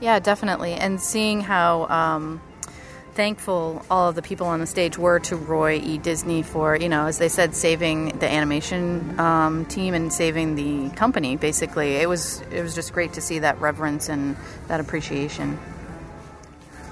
Yeah, 0.00 0.18
definitely, 0.18 0.74
and 0.74 1.00
seeing 1.00 1.40
how. 1.40 1.86
Um, 1.88 2.40
thankful 3.18 3.84
all 3.90 4.08
of 4.08 4.14
the 4.14 4.22
people 4.22 4.46
on 4.46 4.60
the 4.60 4.66
stage 4.66 4.96
were 4.96 5.18
to 5.18 5.34
Roy 5.34 5.80
E. 5.80 5.98
Disney 5.98 6.44
for, 6.44 6.76
you 6.76 6.88
know, 6.88 7.06
as 7.06 7.18
they 7.18 7.28
said, 7.28 7.52
saving 7.52 8.16
the 8.20 8.30
animation 8.32 9.18
um, 9.18 9.66
team 9.66 9.92
and 9.92 10.12
saving 10.12 10.54
the 10.54 10.88
company. 10.94 11.36
Basically, 11.36 11.96
it 11.96 12.08
was 12.08 12.42
it 12.52 12.62
was 12.62 12.76
just 12.76 12.92
great 12.92 13.14
to 13.14 13.20
see 13.20 13.40
that 13.40 13.60
reverence 13.60 14.08
and 14.08 14.36
that 14.68 14.78
appreciation. 14.78 15.58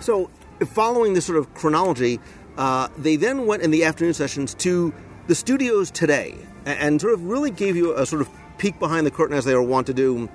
So, 0.00 0.28
following 0.66 1.14
this 1.14 1.26
sort 1.26 1.38
of 1.38 1.54
chronology, 1.54 2.18
uh, 2.58 2.88
they 2.98 3.14
then 3.14 3.46
went 3.46 3.62
in 3.62 3.70
the 3.70 3.84
afternoon 3.84 4.12
sessions 4.12 4.52
to 4.54 4.92
the 5.28 5.34
studios 5.36 5.92
today 5.92 6.34
and, 6.64 7.00
sort 7.00 7.14
of 7.14 7.22
really 7.22 7.52
gave 7.52 7.76
you 7.76 7.94
a 7.94 8.04
sort 8.04 8.20
of 8.20 8.28
peek 8.58 8.80
behind 8.80 9.06
the 9.06 9.12
curtain 9.12 9.36
as 9.36 9.44
they 9.44 9.54
were 9.54 9.62
wont 9.62 9.86
to 9.86 9.94
do 9.94 10.28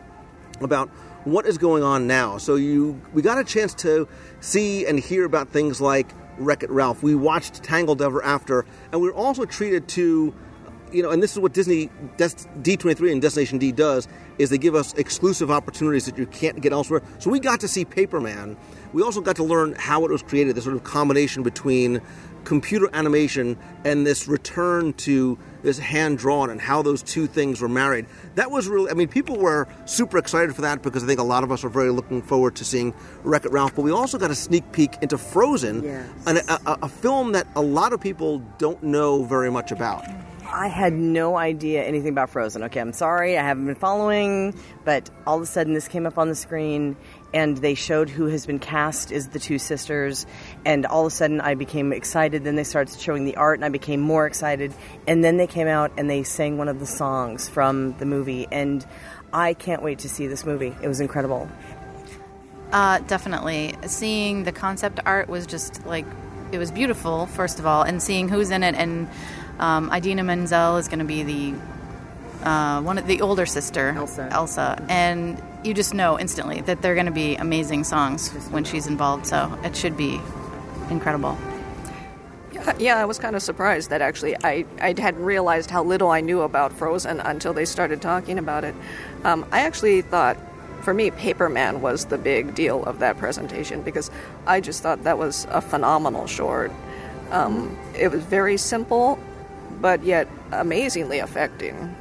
about 0.61 0.89
what 1.23 1.45
is 1.45 1.57
going 1.57 1.83
on 1.83 2.07
now. 2.07 2.37
So 2.37 2.55
you 2.55 3.01
we 3.13 3.21
got 3.21 3.37
a 3.37 3.43
chance 3.43 3.73
to 3.75 4.07
see 4.39 4.85
and 4.85 4.99
hear 4.99 5.25
about 5.25 5.49
things 5.49 5.81
like 5.81 6.13
Wreck 6.37 6.63
It 6.63 6.69
Ralph. 6.69 7.03
We 7.03 7.15
watched 7.15 7.63
Tangled 7.63 8.01
Ever 8.01 8.23
After, 8.23 8.65
and 8.91 9.01
we 9.01 9.07
were 9.07 9.15
also 9.15 9.45
treated 9.45 9.87
to 9.89 10.33
you 10.91 11.01
know, 11.01 11.09
and 11.09 11.23
this 11.23 11.31
is 11.31 11.39
what 11.39 11.53
Disney 11.53 11.87
D23 12.17 13.11
and 13.11 13.21
Destination 13.21 13.57
D 13.57 13.71
does 13.71 14.07
is 14.37 14.49
they 14.49 14.57
give 14.57 14.75
us 14.75 14.93
exclusive 14.95 15.49
opportunities 15.49 16.05
that 16.05 16.17
you 16.17 16.25
can't 16.25 16.61
get 16.61 16.73
elsewhere. 16.73 17.01
So 17.19 17.29
we 17.29 17.39
got 17.39 17.59
to 17.61 17.67
see 17.67 17.85
Paperman. 17.85 18.57
We 18.93 19.01
also 19.01 19.21
got 19.21 19.35
to 19.37 19.43
learn 19.43 19.73
how 19.77 20.03
it 20.05 20.11
was 20.11 20.21
created, 20.21 20.55
the 20.55 20.61
sort 20.61 20.75
of 20.75 20.83
combination 20.83 21.43
between 21.43 22.01
computer 22.43 22.89
animation 22.93 23.57
and 23.85 24.05
this 24.05 24.27
return 24.27 24.93
to 24.93 25.37
this 25.63 25.77
hand 25.79 26.17
drawn 26.17 26.49
and 26.49 26.59
how 26.59 26.81
those 26.81 27.01
two 27.03 27.27
things 27.27 27.61
were 27.61 27.69
married. 27.69 28.05
That 28.35 28.49
was 28.51 28.67
really, 28.67 28.89
I 28.91 28.93
mean, 28.93 29.07
people 29.07 29.37
were 29.37 29.67
super 29.85 30.17
excited 30.17 30.55
for 30.55 30.61
that 30.61 30.81
because 30.81 31.03
I 31.03 31.07
think 31.07 31.19
a 31.19 31.23
lot 31.23 31.43
of 31.43 31.51
us 31.51 31.63
are 31.63 31.69
very 31.69 31.89
looking 31.91 32.21
forward 32.21 32.55
to 32.57 32.65
seeing 32.65 32.93
Wreck 33.23 33.45
It 33.45 33.51
Ralph. 33.51 33.75
But 33.75 33.83
we 33.83 33.91
also 33.91 34.17
got 34.17 34.31
a 34.31 34.35
sneak 34.35 34.71
peek 34.71 34.95
into 35.01 35.17
Frozen, 35.17 35.83
Yes. 35.83 36.07
an, 36.25 36.37
a, 36.37 36.59
a, 36.71 36.77
a 36.83 36.89
film 36.89 37.33
that 37.33 37.47
a 37.55 37.61
lot 37.61 37.93
of 37.93 38.01
people 38.01 38.39
don't 38.57 38.81
know 38.83 39.23
very 39.23 39.51
much 39.51 39.71
about. 39.71 40.05
I 40.53 40.67
had 40.67 40.91
no 40.91 41.37
idea 41.37 41.81
anything 41.83 42.09
about 42.09 42.29
Frozen. 42.29 42.63
Okay, 42.63 42.81
I'm 42.81 42.91
sorry, 42.91 43.37
I 43.37 43.43
haven't 43.43 43.67
been 43.67 43.75
following, 43.75 44.53
but 44.83 45.09
all 45.25 45.37
of 45.37 45.43
a 45.43 45.45
sudden 45.45 45.73
this 45.73 45.87
came 45.87 46.05
up 46.05 46.17
on 46.17 46.27
the 46.27 46.35
screen 46.35 46.97
and 47.33 47.55
they 47.59 47.73
showed 47.73 48.09
who 48.09 48.25
has 48.25 48.45
been 48.45 48.59
cast 48.59 49.13
as 49.13 49.29
the 49.29 49.39
two 49.39 49.57
sisters 49.57 50.25
and 50.65 50.85
all 50.85 51.05
of 51.05 51.11
a 51.11 51.15
sudden 51.15 51.41
I 51.41 51.55
became 51.55 51.93
excited. 51.93 52.43
Then 52.43 52.55
they 52.55 52.63
started 52.63 52.99
showing 52.99 53.25
the 53.25 53.35
art 53.35 53.57
and 53.57 53.65
I 53.65 53.69
became 53.69 54.01
more 54.01 54.25
excited. 54.25 54.73
And 55.07 55.23
then 55.23 55.37
they 55.37 55.47
came 55.47 55.67
out 55.67 55.91
and 55.97 56.09
they 56.09 56.23
sang 56.23 56.57
one 56.57 56.67
of 56.67 56.79
the 56.79 56.85
songs 56.85 57.49
from 57.49 57.97
the 57.97 58.05
movie 58.05 58.47
and 58.51 58.85
I 59.33 59.53
can't 59.53 59.81
wait 59.81 59.99
to 59.99 60.09
see 60.09 60.27
this 60.27 60.45
movie. 60.45 60.75
It 60.81 60.87
was 60.87 60.99
incredible. 60.99 61.49
Uh, 62.71 62.99
definitely. 62.99 63.75
Seeing 63.85 64.43
the 64.43 64.51
concept 64.51 64.99
art 65.05 65.29
was 65.29 65.45
just 65.45 65.85
like, 65.85 66.05
it 66.51 66.57
was 66.57 66.71
beautiful, 66.71 67.25
first 67.27 67.59
of 67.59 67.65
all, 67.65 67.83
and 67.83 68.01
seeing 68.01 68.29
who's 68.29 68.49
in 68.51 68.63
it. 68.63 68.75
And 68.75 69.09
um, 69.59 69.91
Idina 69.93 70.23
Menzel 70.23 70.77
is 70.77 70.87
going 70.87 70.99
to 70.99 71.05
be 71.05 71.23
the 71.23 71.53
uh, 72.43 72.81
one 72.81 72.97
of 72.97 73.05
the 73.07 73.21
older 73.21 73.45
sister, 73.45 73.93
Elsa. 73.95 74.27
Elsa. 74.31 74.83
And 74.89 75.41
you 75.63 75.73
just 75.73 75.93
know 75.93 76.19
instantly 76.19 76.61
that 76.61 76.81
they're 76.81 76.95
going 76.95 77.05
to 77.05 77.11
be 77.11 77.35
amazing 77.35 77.83
songs 77.83 78.29
when 78.49 78.63
she's 78.63 78.87
involved. 78.87 79.27
So 79.27 79.59
it 79.63 79.75
should 79.75 79.95
be 79.95 80.19
incredible. 80.91 81.37
Yeah, 82.77 82.97
I 82.97 83.05
was 83.05 83.17
kind 83.17 83.35
of 83.35 83.41
surprised 83.41 83.89
that 83.89 84.01
actually 84.01 84.35
I, 84.43 84.65
I 84.79 84.93
hadn't 84.97 85.23
realized 85.23 85.71
how 85.71 85.83
little 85.83 86.11
I 86.11 86.21
knew 86.21 86.41
about 86.41 86.73
Frozen 86.73 87.19
until 87.21 87.53
they 87.53 87.65
started 87.65 88.01
talking 88.01 88.37
about 88.37 88.63
it. 88.63 88.75
Um, 89.23 89.45
I 89.51 89.61
actually 89.61 90.01
thought, 90.01 90.37
for 90.83 90.93
me, 90.93 91.09
Paperman 91.11 91.79
was 91.79 92.05
the 92.05 92.17
big 92.17 92.53
deal 92.53 92.83
of 92.83 92.99
that 92.99 93.17
presentation 93.17 93.81
because 93.81 94.11
I 94.45 94.61
just 94.61 94.83
thought 94.83 95.03
that 95.03 95.17
was 95.17 95.47
a 95.49 95.61
phenomenal 95.61 96.27
short. 96.27 96.71
Um, 97.31 97.77
it 97.97 98.09
was 98.11 98.23
very 98.23 98.57
simple, 98.57 99.17
but 99.79 100.03
yet 100.03 100.27
amazingly 100.51 101.19
affecting. 101.19 101.95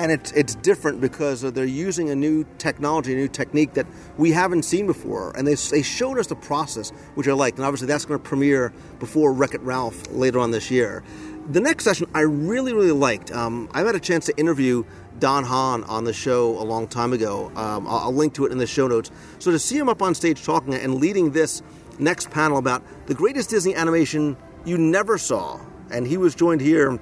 And 0.00 0.10
it's 0.10 0.32
it's 0.32 0.54
different 0.54 1.00
because 1.00 1.42
they're 1.42 1.64
using 1.66 2.08
a 2.08 2.14
new 2.14 2.46
technology, 2.56 3.12
a 3.12 3.16
new 3.16 3.28
technique 3.28 3.74
that 3.74 3.86
we 4.16 4.32
haven't 4.32 4.62
seen 4.62 4.86
before, 4.86 5.36
and 5.36 5.46
they 5.46 5.54
they 5.54 5.82
showed 5.82 6.18
us 6.18 6.26
the 6.26 6.36
process, 6.36 6.90
which 7.14 7.28
I 7.28 7.32
liked, 7.32 7.58
and 7.58 7.66
obviously 7.66 7.86
that's 7.86 8.06
going 8.06 8.18
to 8.18 8.26
premiere 8.26 8.72
before 8.98 9.32
Wreck 9.34 9.52
It 9.52 9.60
Ralph 9.60 10.10
later 10.10 10.38
on 10.38 10.52
this 10.52 10.70
year. 10.70 11.04
The 11.50 11.60
next 11.60 11.84
session 11.84 12.06
I 12.14 12.20
really 12.20 12.72
really 12.72 12.92
liked. 12.92 13.30
Um, 13.30 13.68
I 13.72 13.82
had 13.82 13.94
a 13.94 14.00
chance 14.00 14.24
to 14.26 14.36
interview 14.38 14.84
Don 15.18 15.44
Hahn 15.44 15.84
on 15.84 16.04
the 16.04 16.14
show 16.14 16.58
a 16.58 16.64
long 16.64 16.88
time 16.88 17.12
ago. 17.12 17.48
Um, 17.54 17.86
I'll, 17.86 17.98
I'll 17.98 18.14
link 18.14 18.32
to 18.34 18.46
it 18.46 18.52
in 18.52 18.58
the 18.58 18.66
show 18.66 18.88
notes. 18.88 19.10
So 19.38 19.50
to 19.50 19.58
see 19.58 19.76
him 19.76 19.90
up 19.90 20.00
on 20.00 20.14
stage 20.14 20.42
talking 20.42 20.72
and 20.72 20.94
leading 20.94 21.32
this 21.32 21.62
next 21.98 22.30
panel 22.30 22.56
about 22.56 22.82
the 23.06 23.14
greatest 23.14 23.50
Disney 23.50 23.74
animation 23.74 24.38
you 24.64 24.78
never 24.78 25.18
saw, 25.18 25.60
and 25.90 26.06
he 26.06 26.16
was 26.16 26.34
joined 26.34 26.62
here 26.62 26.98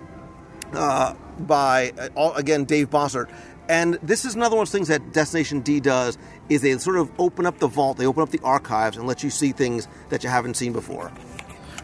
uh, 0.73 1.15
by 1.41 1.93
uh, 1.99 2.09
all, 2.15 2.35
again 2.35 2.65
Dave 2.65 2.91
Bossert. 2.91 3.29
And 3.69 3.99
this 4.03 4.25
is 4.25 4.35
another 4.35 4.57
one 4.57 4.63
of 4.63 4.69
those 4.69 4.73
things 4.73 4.89
that 4.89 5.13
Destination 5.13 5.61
D 5.61 5.79
does 5.79 6.17
is 6.49 6.63
they 6.63 6.77
sort 6.79 6.97
of 6.97 7.11
open 7.19 7.45
up 7.45 7.59
the 7.59 7.67
vault, 7.67 7.99
they 7.99 8.07
open 8.07 8.23
up 8.23 8.31
the 8.31 8.41
archives, 8.43 8.97
and 8.97 9.07
let 9.07 9.23
you 9.23 9.29
see 9.29 9.53
things 9.53 9.87
that 10.09 10.25
you 10.25 10.31
haven't 10.31 10.55
seen 10.55 10.73
before. 10.73 11.13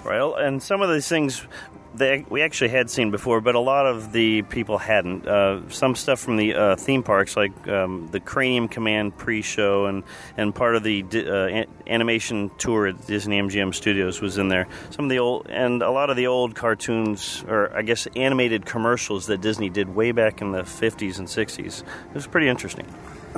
Right, 0.02 0.46
and 0.46 0.62
some 0.62 0.80
of 0.80 0.90
these 0.90 1.08
things 1.08 1.46
they, 1.94 2.24
we 2.28 2.42
actually 2.42 2.70
had 2.70 2.90
seen 2.90 3.10
before, 3.10 3.40
but 3.40 3.54
a 3.54 3.60
lot 3.60 3.86
of 3.86 4.12
the 4.12 4.42
people 4.42 4.78
hadn't. 4.78 5.26
Uh, 5.26 5.68
some 5.70 5.94
stuff 5.94 6.20
from 6.20 6.36
the 6.36 6.54
uh, 6.54 6.76
theme 6.76 7.02
parks, 7.02 7.36
like 7.36 7.68
um, 7.68 8.08
the 8.10 8.20
Cranium 8.20 8.68
Command 8.68 9.16
pre-show, 9.16 9.86
and 9.86 10.02
and 10.36 10.54
part 10.54 10.76
of 10.76 10.82
the 10.82 11.02
di- 11.02 11.28
uh, 11.28 11.46
an- 11.46 11.66
animation 11.86 12.50
tour 12.58 12.88
at 12.88 13.06
Disney 13.06 13.40
MGM 13.40 13.74
Studios 13.74 14.20
was 14.20 14.38
in 14.38 14.48
there. 14.48 14.66
Some 14.90 15.04
of 15.06 15.10
the 15.10 15.18
old 15.18 15.46
and 15.48 15.82
a 15.82 15.90
lot 15.90 16.10
of 16.10 16.16
the 16.16 16.26
old 16.26 16.54
cartoons, 16.54 17.44
or 17.48 17.74
I 17.74 17.82
guess 17.82 18.06
animated 18.16 18.66
commercials 18.66 19.26
that 19.26 19.40
Disney 19.40 19.70
did 19.70 19.94
way 19.94 20.12
back 20.12 20.40
in 20.40 20.52
the 20.52 20.62
50s 20.62 21.18
and 21.18 21.28
60s. 21.28 21.82
It 21.82 22.14
was 22.14 22.26
pretty 22.26 22.48
interesting. 22.48 22.86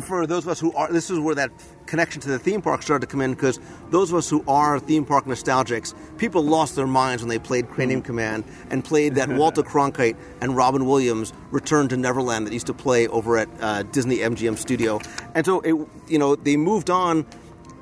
For 0.03 0.27
those 0.27 0.45
of 0.45 0.51
us 0.51 0.61
who 0.61 0.73
are, 0.75 0.93
this 0.93 1.11
is 1.11 1.19
where 1.19 1.35
that 1.35 1.51
connection 1.87 2.21
to 2.23 2.29
the 2.29 2.39
theme 2.39 2.61
park 2.61 2.83
started 2.83 3.07
to 3.07 3.11
come 3.11 3.21
in 3.21 3.33
because 3.33 3.59
those 3.91 4.11
of 4.11 4.19
us 4.19 4.29
who 4.29 4.45
are 4.47 4.79
theme 4.79 5.05
park 5.05 5.25
nostalgics, 5.25 5.95
people 6.19 6.43
lost 6.43 6.77
their 6.77 6.87
minds 6.87 7.23
when 7.23 7.31
they 7.31 7.39
played 7.39 7.69
Cranium 7.71 8.03
Command 8.03 8.45
and 8.71 8.85
played 8.85 9.15
that 9.15 9.29
Walter 9.37 9.63
Cronkite 9.63 10.17
and 10.41 10.57
Robin 10.57 10.85
Williams 10.85 11.33
Return 11.51 11.89
to 11.89 11.97
Neverland 11.97 12.47
that 12.47 12.53
used 12.53 12.67
to 12.67 12.75
play 12.75 13.09
over 13.09 13.39
at 13.39 13.49
uh, 13.61 13.83
Disney 13.85 14.19
MGM 14.19 14.59
Studio. 14.59 15.01
And 15.35 15.47
so, 15.47 15.61
it, 15.61 15.75
you 16.09 16.19
know, 16.19 16.37
they 16.37 16.57
moved 16.57 16.91
on 16.91 17.25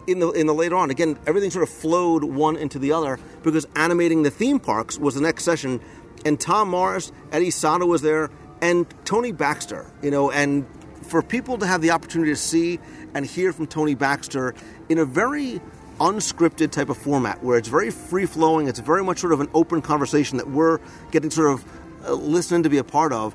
in 0.06 0.18
the 0.20 0.30
in 0.30 0.46
the 0.46 0.54
later 0.54 0.76
on. 0.76 0.90
Again, 0.90 1.18
everything 1.26 1.50
sort 1.50 1.62
of 1.62 1.68
flowed 1.68 2.24
one 2.24 2.56
into 2.56 2.78
the 2.78 2.92
other 2.92 3.18
because 3.42 3.66
animating 3.76 4.22
the 4.22 4.30
theme 4.30 4.60
parks 4.60 4.98
was 4.98 5.14
the 5.14 5.20
next 5.20 5.44
session, 5.44 5.80
and 6.24 6.40
Tom 6.40 6.70
Morris, 6.70 7.12
Eddie 7.32 7.50
Sotto 7.50 7.86
was 7.86 8.02
there, 8.02 8.30
and 8.60 8.86
Tony 9.04 9.32
Baxter. 9.32 9.90
You 10.02 10.10
know, 10.10 10.30
and 10.30 10.66
for 11.14 11.22
people 11.22 11.56
to 11.56 11.64
have 11.64 11.80
the 11.80 11.92
opportunity 11.92 12.32
to 12.32 12.36
see 12.36 12.80
and 13.14 13.24
hear 13.24 13.52
from 13.52 13.68
Tony 13.68 13.94
Baxter 13.94 14.52
in 14.88 14.98
a 14.98 15.04
very 15.04 15.60
unscripted 16.00 16.72
type 16.72 16.88
of 16.88 16.98
format 16.98 17.40
where 17.40 17.56
it's 17.56 17.68
very 17.68 17.92
free 17.92 18.26
flowing, 18.26 18.66
it's 18.66 18.80
very 18.80 19.04
much 19.04 19.20
sort 19.20 19.32
of 19.32 19.38
an 19.38 19.48
open 19.54 19.80
conversation 19.80 20.38
that 20.38 20.50
we're 20.50 20.80
getting 21.12 21.30
sort 21.30 21.52
of 21.52 21.64
uh, 22.04 22.14
listening 22.14 22.64
to 22.64 22.68
be 22.68 22.78
a 22.78 22.82
part 22.82 23.12
of. 23.12 23.32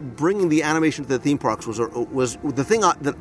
Bringing 0.00 0.50
the 0.50 0.62
animation 0.62 1.04
to 1.04 1.08
the 1.08 1.18
theme 1.18 1.36
parks 1.36 1.66
was 1.66 1.80
was 1.80 2.36
the 2.44 2.62
thing 2.62 2.82
that, 2.82 3.16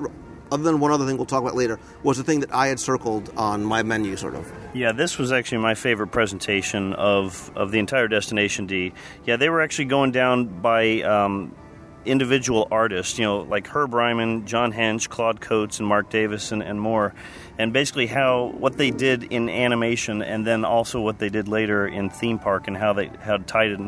other 0.52 0.64
than 0.64 0.80
one 0.80 0.92
other 0.92 1.08
thing 1.08 1.18
we'll 1.18 1.26
talk 1.26 1.42
about 1.42 1.56
later, 1.56 1.80
was 2.04 2.20
the 2.20 2.24
thing 2.24 2.42
that 2.42 2.54
I 2.54 2.68
had 2.68 2.80
circled 2.80 3.34
on 3.38 3.64
my 3.64 3.82
menu, 3.82 4.18
sort 4.18 4.36
of. 4.36 4.54
Yeah, 4.76 4.92
this 4.92 5.18
was 5.18 5.32
actually 5.32 5.58
my 5.58 5.74
favorite 5.74 6.12
presentation 6.12 6.94
of, 6.94 7.52
of 7.56 7.72
the 7.72 7.80
entire 7.80 8.08
Destination 8.08 8.68
D. 8.68 8.94
Yeah, 9.26 9.38
they 9.38 9.50
were 9.50 9.62
actually 9.62 9.86
going 9.86 10.12
down 10.12 10.46
by 10.62 11.02
um, 11.02 11.56
individual 12.06 12.68
artists, 12.72 13.18
you 13.18 13.26
know, 13.26 13.42
like 13.42 13.68
Herb 13.68 13.94
Ryman, 13.94 14.46
John 14.46 14.72
Hench, 14.72 15.10
Claude 15.10 15.42
Coats, 15.42 15.80
and 15.80 15.88
Marc 15.88 16.10
Davis, 16.10 16.52
and, 16.52 16.80
more. 16.80 17.14
And 17.58 17.74
basically, 17.74 18.08
how 18.08 18.54
what 18.58 18.78
they 18.78 18.92
did 18.92 19.24
in 19.24 19.50
animation, 19.50 20.22
and 20.22 20.46
then 20.46 20.66
also 20.66 21.02
what 21.02 21.20
they 21.20 21.30
did 21.30 21.48
later 21.48 21.88
in 21.88 22.10
theme 22.10 22.40
park, 22.40 22.68
and 22.68 22.78
how 22.78 22.94
they 22.94 23.08
how 23.08 23.38
tied 23.38 23.72
it, 23.72 23.80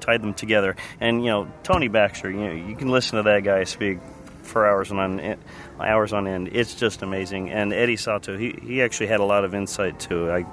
tied 0.00 0.22
them 0.22 0.34
together. 0.34 0.76
And 1.00 1.24
you 1.24 1.30
know, 1.30 1.52
Tony 1.62 1.88
Baxter, 1.88 2.30
you 2.30 2.38
know, 2.38 2.52
you 2.52 2.76
can 2.76 2.88
listen 2.88 3.16
to 3.16 3.24
that 3.24 3.42
guy 3.44 3.64
speak 3.64 3.98
for 4.42 4.66
hours 4.66 4.92
on 4.92 5.36
hours 5.80 6.12
on 6.12 6.26
end. 6.26 6.50
It's 6.52 6.74
just 6.74 7.02
amazing. 7.02 7.50
And 7.50 7.72
Eddie 7.72 7.96
Sotto, 7.96 8.38
he 8.38 8.58
he 8.62 8.82
actually 8.82 9.08
had 9.08 9.20
a 9.20 9.24
lot 9.24 9.44
of 9.44 9.54
insight 9.54 9.98
too. 10.00 10.30
I. 10.30 10.46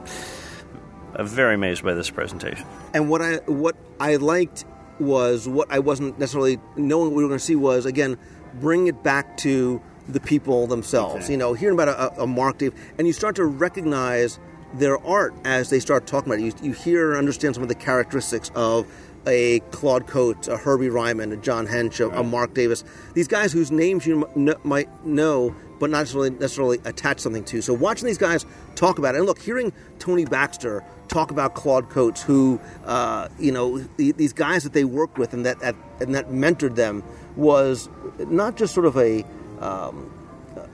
I'm 1.16 1.28
very 1.28 1.54
amazed 1.54 1.84
by 1.84 1.94
this 1.94 2.10
presentation. 2.10 2.66
And 2.94 3.08
what 3.08 3.22
I 3.22 3.36
what 3.46 3.76
I 4.00 4.16
liked 4.16 4.66
was 5.04 5.48
what 5.48 5.72
I 5.72 5.80
wasn't 5.80 6.18
necessarily 6.20 6.60
knowing 6.76 7.10
what 7.10 7.18
we 7.18 7.24
were 7.24 7.30
going 7.30 7.40
to 7.40 7.46
see 7.46 7.56
was 7.56 7.86
again 7.86 8.18
bring 8.56 8.88
it 8.88 9.04
back 9.04 9.38
to 9.38 9.82
the 10.08 10.20
people 10.20 10.68
themselves. 10.68 11.16
Exactly. 11.16 11.34
You 11.34 11.38
know, 11.38 11.54
hearing 11.54 11.76
about 11.80 11.88
a, 11.88 12.24
a 12.24 12.28
Mark 12.28 12.58
Dave, 12.58 12.74
and 12.98 13.08
you 13.08 13.14
start 13.14 13.36
to 13.38 13.46
recognize 13.46 14.40
their 14.74 14.98
art 15.06 15.34
as 15.46 15.70
they 15.70 15.80
start 15.80 16.08
talking 16.08 16.32
about 16.32 16.44
it. 16.44 16.62
You, 16.62 16.70
you 16.70 16.74
hear 16.74 17.12
and 17.12 17.20
understand 17.20 17.56
some 17.56 17.64
of 17.64 17.70
the 17.70 17.76
characteristics 17.76 18.52
of 18.56 18.88
a 19.26 19.60
Claude 19.72 20.08
Coats, 20.08 20.48
a 20.48 20.58
Herbie 20.58 20.90
Ryman, 20.90 21.32
a 21.32 21.38
John 21.38 21.68
Hench, 21.68 22.00
a, 22.00 22.10
a 22.10 22.24
Marc 22.24 22.54
Davis. 22.54 22.84
These 23.14 23.28
guys 23.28 23.54
whose 23.54 23.72
names 23.72 24.06
you 24.06 24.28
kn- 24.36 24.56
might 24.64 25.06
know, 25.06 25.56
but 25.80 25.90
not 25.90 26.00
necessarily, 26.00 26.32
necessarily 26.32 26.80
attach 26.86 27.20
something 27.20 27.44
to. 27.46 27.62
So 27.62 27.74
watching 27.74 28.06
these 28.06 28.18
guys 28.18 28.46
talk 28.76 29.00
about 29.00 29.16
it, 29.16 29.20
and 29.20 29.28
look, 29.28 29.40
hearing 29.40 29.72
Tony 30.00 30.26
Baxter 30.26 30.84
talk 31.14 31.32
about 31.32 31.54
Claude 31.54 31.90
Coats, 31.90 32.22
who 32.22 32.60
uh, 32.86 33.30
you 33.40 33.52
know 33.52 33.78
the, 33.98 34.12
these 34.14 34.34
guys 34.34 34.64
that 34.64 34.74
they 34.74 34.84
worked 34.84 35.18
with 35.18 35.34
and 35.34 35.46
that, 35.46 35.62
and 36.02 36.16
that 36.16 36.30
mentored 36.30 36.76
them 36.76 37.04
was 37.36 37.88
not 38.18 38.58
just 38.58 38.74
sort 38.74 38.86
of 38.86 38.98
a 38.98 39.24
um, 39.60 40.12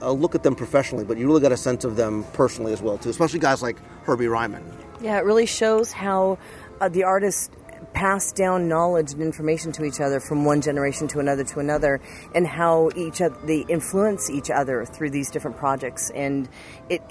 a 0.00 0.12
look 0.12 0.34
at 0.34 0.42
them 0.42 0.54
professionally, 0.54 1.04
but 1.04 1.18
you 1.18 1.26
really 1.26 1.40
got 1.40 1.52
a 1.52 1.56
sense 1.56 1.84
of 1.84 1.96
them 1.96 2.24
personally 2.32 2.72
as 2.72 2.82
well 2.82 2.98
too, 2.98 3.10
especially 3.10 3.38
guys 3.38 3.62
like 3.62 3.76
Herbie 4.04 4.28
Ryman. 4.28 4.64
Yeah, 5.00 5.18
it 5.18 5.24
really 5.24 5.46
shows 5.46 5.92
how 5.92 6.38
uh, 6.80 6.88
the 6.88 7.04
artists 7.04 7.50
pass 7.94 8.32
down 8.32 8.68
knowledge 8.68 9.12
and 9.12 9.22
information 9.22 9.72
to 9.72 9.84
each 9.84 10.00
other 10.00 10.20
from 10.20 10.44
one 10.44 10.60
generation 10.60 11.08
to 11.08 11.18
another 11.18 11.44
to 11.44 11.60
another, 11.60 12.00
and 12.34 12.46
how 12.46 12.90
each 12.96 13.20
of 13.20 13.46
they 13.46 13.60
influence 13.68 14.30
each 14.30 14.50
other 14.50 14.84
through 14.84 15.10
these 15.10 15.30
different 15.30 15.56
projects. 15.56 16.10
And 16.10 16.48
it, 16.88 17.02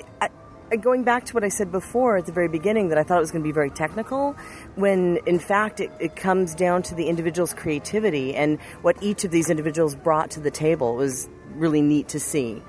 going 0.77 1.03
back 1.03 1.25
to 1.25 1.33
what 1.33 1.43
I 1.43 1.49
said 1.49 1.71
before 1.71 2.17
at 2.17 2.25
the 2.25 2.31
very 2.31 2.47
beginning, 2.47 2.89
that 2.89 2.97
I 2.97 3.03
thought 3.03 3.17
it 3.17 3.21
was 3.21 3.31
going 3.31 3.43
to 3.43 3.47
be 3.47 3.53
very 3.53 3.69
technical, 3.69 4.33
when 4.75 5.17
in 5.25 5.39
fact 5.39 5.79
it, 5.79 5.91
it 5.99 6.15
comes 6.15 6.55
down 6.55 6.83
to 6.83 6.95
the 6.95 7.07
individual's 7.07 7.53
creativity 7.53 8.35
and 8.35 8.59
what 8.81 9.01
each 9.01 9.23
of 9.23 9.31
these 9.31 9.49
individuals 9.49 9.95
brought 9.95 10.31
to 10.31 10.39
the 10.39 10.51
table 10.51 10.95
was 10.95 11.27
really 11.55 11.81
neat 11.81 12.07
to 12.09 12.19
see. 12.19 12.61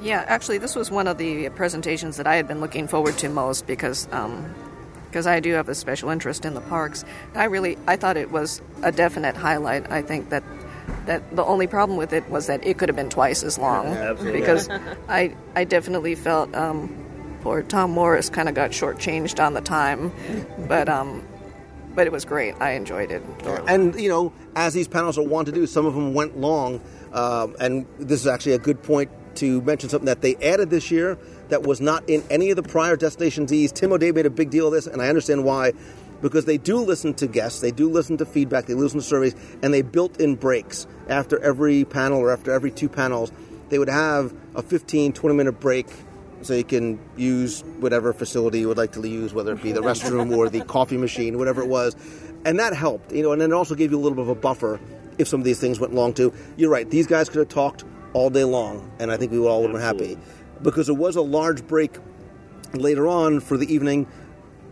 Yeah, 0.00 0.24
actually, 0.26 0.58
this 0.58 0.76
was 0.76 0.90
one 0.90 1.08
of 1.08 1.18
the 1.18 1.48
presentations 1.50 2.18
that 2.18 2.26
I 2.26 2.36
had 2.36 2.46
been 2.46 2.60
looking 2.60 2.86
forward 2.86 3.16
to 3.18 3.28
most 3.28 3.66
because 3.66 4.06
um, 4.12 4.54
because 5.06 5.26
I 5.26 5.40
do 5.40 5.54
have 5.54 5.70
a 5.70 5.74
special 5.74 6.10
interest 6.10 6.44
in 6.44 6.52
the 6.52 6.60
parks. 6.60 7.04
I 7.34 7.44
really 7.44 7.78
I 7.86 7.96
thought 7.96 8.16
it 8.16 8.30
was 8.30 8.60
a 8.82 8.92
definite 8.92 9.36
highlight. 9.36 9.90
I 9.90 10.02
think 10.02 10.28
that 10.30 10.44
that 11.06 11.34
the 11.34 11.44
only 11.44 11.66
problem 11.66 11.98
with 11.98 12.12
it 12.12 12.28
was 12.28 12.46
that 12.46 12.64
it 12.66 12.78
could 12.78 12.88
have 12.88 12.96
been 12.96 13.10
twice 13.10 13.42
as 13.42 13.58
long 13.58 13.86
Absolutely. 13.86 14.40
because 14.40 14.68
I 15.08 15.34
I 15.54 15.64
definitely 15.64 16.14
felt 16.14 16.54
um, 16.54 17.38
poor 17.42 17.62
Tom 17.62 17.90
Morris 17.90 18.28
kind 18.28 18.48
of 18.48 18.54
got 18.54 18.70
shortchanged 18.70 19.44
on 19.44 19.54
the 19.54 19.60
time, 19.60 20.12
but 20.68 20.88
um, 20.88 21.26
but 21.94 22.06
it 22.06 22.12
was 22.12 22.24
great. 22.24 22.54
I 22.60 22.72
enjoyed 22.72 23.10
it. 23.10 23.22
thoroughly. 23.40 23.66
And 23.66 23.98
you 24.00 24.08
know, 24.08 24.32
as 24.54 24.74
these 24.74 24.88
panels 24.88 25.18
are 25.18 25.24
wont 25.24 25.46
to 25.46 25.52
do, 25.52 25.66
some 25.66 25.86
of 25.86 25.94
them 25.94 26.14
went 26.14 26.38
long. 26.38 26.80
Um, 27.12 27.56
and 27.58 27.86
this 27.98 28.20
is 28.20 28.26
actually 28.26 28.52
a 28.52 28.58
good 28.58 28.82
point 28.82 29.10
to 29.36 29.60
mention 29.62 29.88
something 29.88 30.06
that 30.06 30.20
they 30.20 30.36
added 30.36 30.70
this 30.70 30.90
year 30.90 31.18
that 31.48 31.62
was 31.62 31.80
not 31.80 32.08
in 32.08 32.22
any 32.30 32.50
of 32.50 32.56
the 32.56 32.62
prior 32.62 32.96
Destination 32.96 33.46
D's. 33.46 33.72
Tim 33.72 33.92
O'Day 33.92 34.12
made 34.12 34.26
a 34.26 34.30
big 34.30 34.50
deal 34.50 34.66
of 34.66 34.72
this, 34.72 34.86
and 34.86 35.00
I 35.00 35.08
understand 35.08 35.44
why. 35.44 35.72
Because 36.20 36.44
they 36.46 36.58
do 36.58 36.78
listen 36.78 37.14
to 37.14 37.26
guests, 37.26 37.60
they 37.60 37.70
do 37.70 37.88
listen 37.88 38.16
to 38.16 38.26
feedback, 38.26 38.66
they 38.66 38.74
listen 38.74 39.00
to 39.00 39.06
surveys, 39.06 39.34
and 39.62 39.72
they 39.72 39.82
built 39.82 40.20
in 40.20 40.34
breaks 40.34 40.86
after 41.08 41.38
every 41.40 41.84
panel 41.84 42.18
or 42.18 42.32
after 42.32 42.52
every 42.52 42.70
two 42.70 42.88
panels. 42.88 43.30
They 43.68 43.78
would 43.78 43.88
have 43.88 44.34
a 44.54 44.62
15, 44.62 45.12
20 45.12 45.36
minute 45.36 45.60
break 45.60 45.86
so 46.42 46.54
you 46.54 46.64
can 46.64 46.98
use 47.16 47.62
whatever 47.80 48.12
facility 48.12 48.60
you 48.60 48.68
would 48.68 48.78
like 48.78 48.92
to 48.92 49.06
use, 49.06 49.34
whether 49.34 49.52
it 49.52 49.62
be 49.62 49.72
the 49.72 49.80
restroom 49.80 50.36
or 50.36 50.48
the 50.48 50.60
coffee 50.62 50.96
machine, 50.96 51.38
whatever 51.38 51.62
it 51.62 51.68
was. 51.68 51.96
And 52.44 52.58
that 52.58 52.74
helped, 52.74 53.12
you 53.12 53.22
know, 53.22 53.32
and 53.32 53.40
then 53.40 53.50
it 53.50 53.54
also 53.54 53.74
gave 53.74 53.90
you 53.90 53.98
a 53.98 54.00
little 54.00 54.16
bit 54.16 54.22
of 54.22 54.28
a 54.28 54.34
buffer 54.34 54.80
if 55.18 55.26
some 55.26 55.40
of 55.40 55.44
these 55.44 55.60
things 55.60 55.80
went 55.80 55.94
long 55.94 56.14
too. 56.14 56.32
You're 56.56 56.70
right, 56.70 56.88
these 56.88 57.06
guys 57.06 57.28
could 57.28 57.38
have 57.38 57.48
talked 57.48 57.84
all 58.12 58.30
day 58.30 58.44
long, 58.44 58.90
and 58.98 59.10
I 59.10 59.16
think 59.16 59.32
we 59.32 59.38
would 59.38 59.48
all 59.48 59.62
would 59.62 59.70
have 59.70 59.98
been 59.98 60.14
happy. 60.14 60.22
Because 60.62 60.88
it 60.88 60.96
was 60.96 61.16
a 61.16 61.22
large 61.22 61.66
break 61.66 61.98
later 62.74 63.06
on 63.06 63.40
for 63.40 63.56
the 63.56 63.72
evening. 63.72 64.06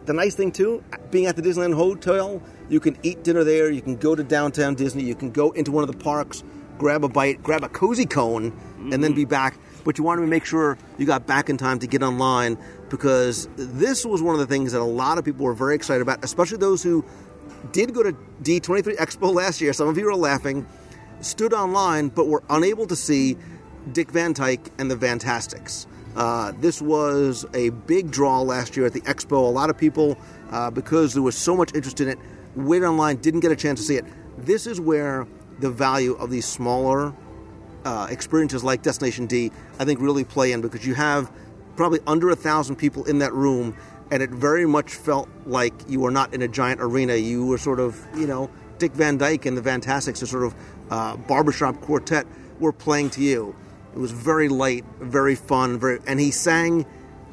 The 0.06 0.12
nice 0.12 0.36
thing 0.36 0.52
too, 0.52 0.84
being 1.10 1.26
at 1.26 1.34
the 1.34 1.42
Disneyland 1.42 1.74
Hotel, 1.74 2.40
you 2.68 2.78
can 2.78 2.96
eat 3.02 3.24
dinner 3.24 3.42
there, 3.42 3.70
you 3.70 3.82
can 3.82 3.96
go 3.96 4.14
to 4.14 4.22
downtown 4.22 4.76
Disney, 4.76 5.02
you 5.02 5.16
can 5.16 5.32
go 5.32 5.50
into 5.50 5.72
one 5.72 5.82
of 5.82 5.90
the 5.90 5.98
parks, 5.98 6.44
grab 6.78 7.02
a 7.02 7.08
bite, 7.08 7.42
grab 7.42 7.64
a 7.64 7.68
cozy 7.68 8.06
cone, 8.06 8.52
and 8.92 9.02
then 9.02 9.14
be 9.14 9.22
mm-hmm. 9.22 9.30
back. 9.30 9.58
But 9.84 9.98
you 9.98 10.04
wanted 10.04 10.20
to 10.20 10.28
make 10.28 10.44
sure 10.44 10.78
you 10.96 11.06
got 11.06 11.26
back 11.26 11.50
in 11.50 11.56
time 11.56 11.80
to 11.80 11.88
get 11.88 12.04
online 12.04 12.56
because 12.88 13.48
this 13.56 14.06
was 14.06 14.22
one 14.22 14.34
of 14.34 14.38
the 14.38 14.46
things 14.46 14.70
that 14.72 14.80
a 14.80 14.84
lot 14.84 15.18
of 15.18 15.24
people 15.24 15.44
were 15.44 15.54
very 15.54 15.74
excited 15.74 16.02
about, 16.02 16.24
especially 16.24 16.58
those 16.58 16.84
who 16.84 17.04
did 17.72 17.92
go 17.92 18.04
to 18.04 18.12
D23 18.44 18.96
Expo 18.98 19.34
last 19.34 19.60
year. 19.60 19.72
Some 19.72 19.88
of 19.88 19.98
you 19.98 20.08
are 20.08 20.14
laughing, 20.14 20.66
stood 21.20 21.52
online, 21.52 22.10
but 22.10 22.28
were 22.28 22.44
unable 22.48 22.86
to 22.86 22.94
see 22.94 23.36
Dick 23.90 24.12
Van 24.12 24.32
Dyke 24.32 24.70
and 24.78 24.88
the 24.88 24.96
Vantastix. 24.96 25.86
Uh, 26.16 26.52
this 26.60 26.80
was 26.80 27.44
a 27.52 27.68
big 27.70 28.10
draw 28.10 28.40
last 28.40 28.76
year 28.76 28.86
at 28.86 28.92
the 28.94 29.02
expo. 29.02 29.32
A 29.32 29.36
lot 29.36 29.68
of 29.68 29.76
people, 29.76 30.16
uh, 30.50 30.70
because 30.70 31.12
there 31.12 31.22
was 31.22 31.36
so 31.36 31.54
much 31.54 31.74
interest 31.74 32.00
in 32.00 32.08
it, 32.08 32.18
waited 32.54 32.86
online, 32.86 33.16
didn't 33.16 33.40
get 33.40 33.52
a 33.52 33.56
chance 33.56 33.80
to 33.80 33.86
see 33.86 33.96
it. 33.96 34.04
This 34.38 34.66
is 34.66 34.80
where 34.80 35.26
the 35.60 35.70
value 35.70 36.14
of 36.14 36.30
these 36.30 36.46
smaller 36.46 37.14
uh, 37.84 38.08
experiences 38.10 38.64
like 38.64 38.82
Destination 38.82 39.26
D, 39.26 39.52
I 39.78 39.84
think, 39.84 40.00
really 40.00 40.24
play 40.24 40.52
in 40.52 40.60
because 40.60 40.86
you 40.86 40.94
have 40.94 41.30
probably 41.76 42.00
under 42.06 42.30
a 42.30 42.36
thousand 42.36 42.76
people 42.76 43.04
in 43.04 43.18
that 43.18 43.32
room, 43.34 43.76
and 44.10 44.22
it 44.22 44.30
very 44.30 44.66
much 44.66 44.94
felt 44.94 45.28
like 45.44 45.74
you 45.86 46.00
were 46.00 46.10
not 46.10 46.32
in 46.32 46.42
a 46.42 46.48
giant 46.48 46.80
arena. 46.80 47.14
You 47.14 47.44
were 47.44 47.58
sort 47.58 47.78
of, 47.78 48.02
you 48.16 48.26
know, 48.26 48.50
Dick 48.78 48.92
Van 48.92 49.18
Dyke 49.18 49.46
and 49.46 49.56
the 49.56 49.62
Vantastix, 49.62 50.22
a 50.22 50.26
sort 50.26 50.44
of 50.44 50.54
uh, 50.90 51.16
barbershop 51.16 51.80
quartet, 51.82 52.26
were 52.58 52.72
playing 52.72 53.10
to 53.10 53.22
you. 53.22 53.54
It 53.96 53.98
was 53.98 54.12
very 54.12 54.50
light, 54.50 54.84
very 55.00 55.34
fun, 55.34 55.78
very, 55.78 56.00
and 56.06 56.20
he 56.20 56.30
sang 56.30 56.84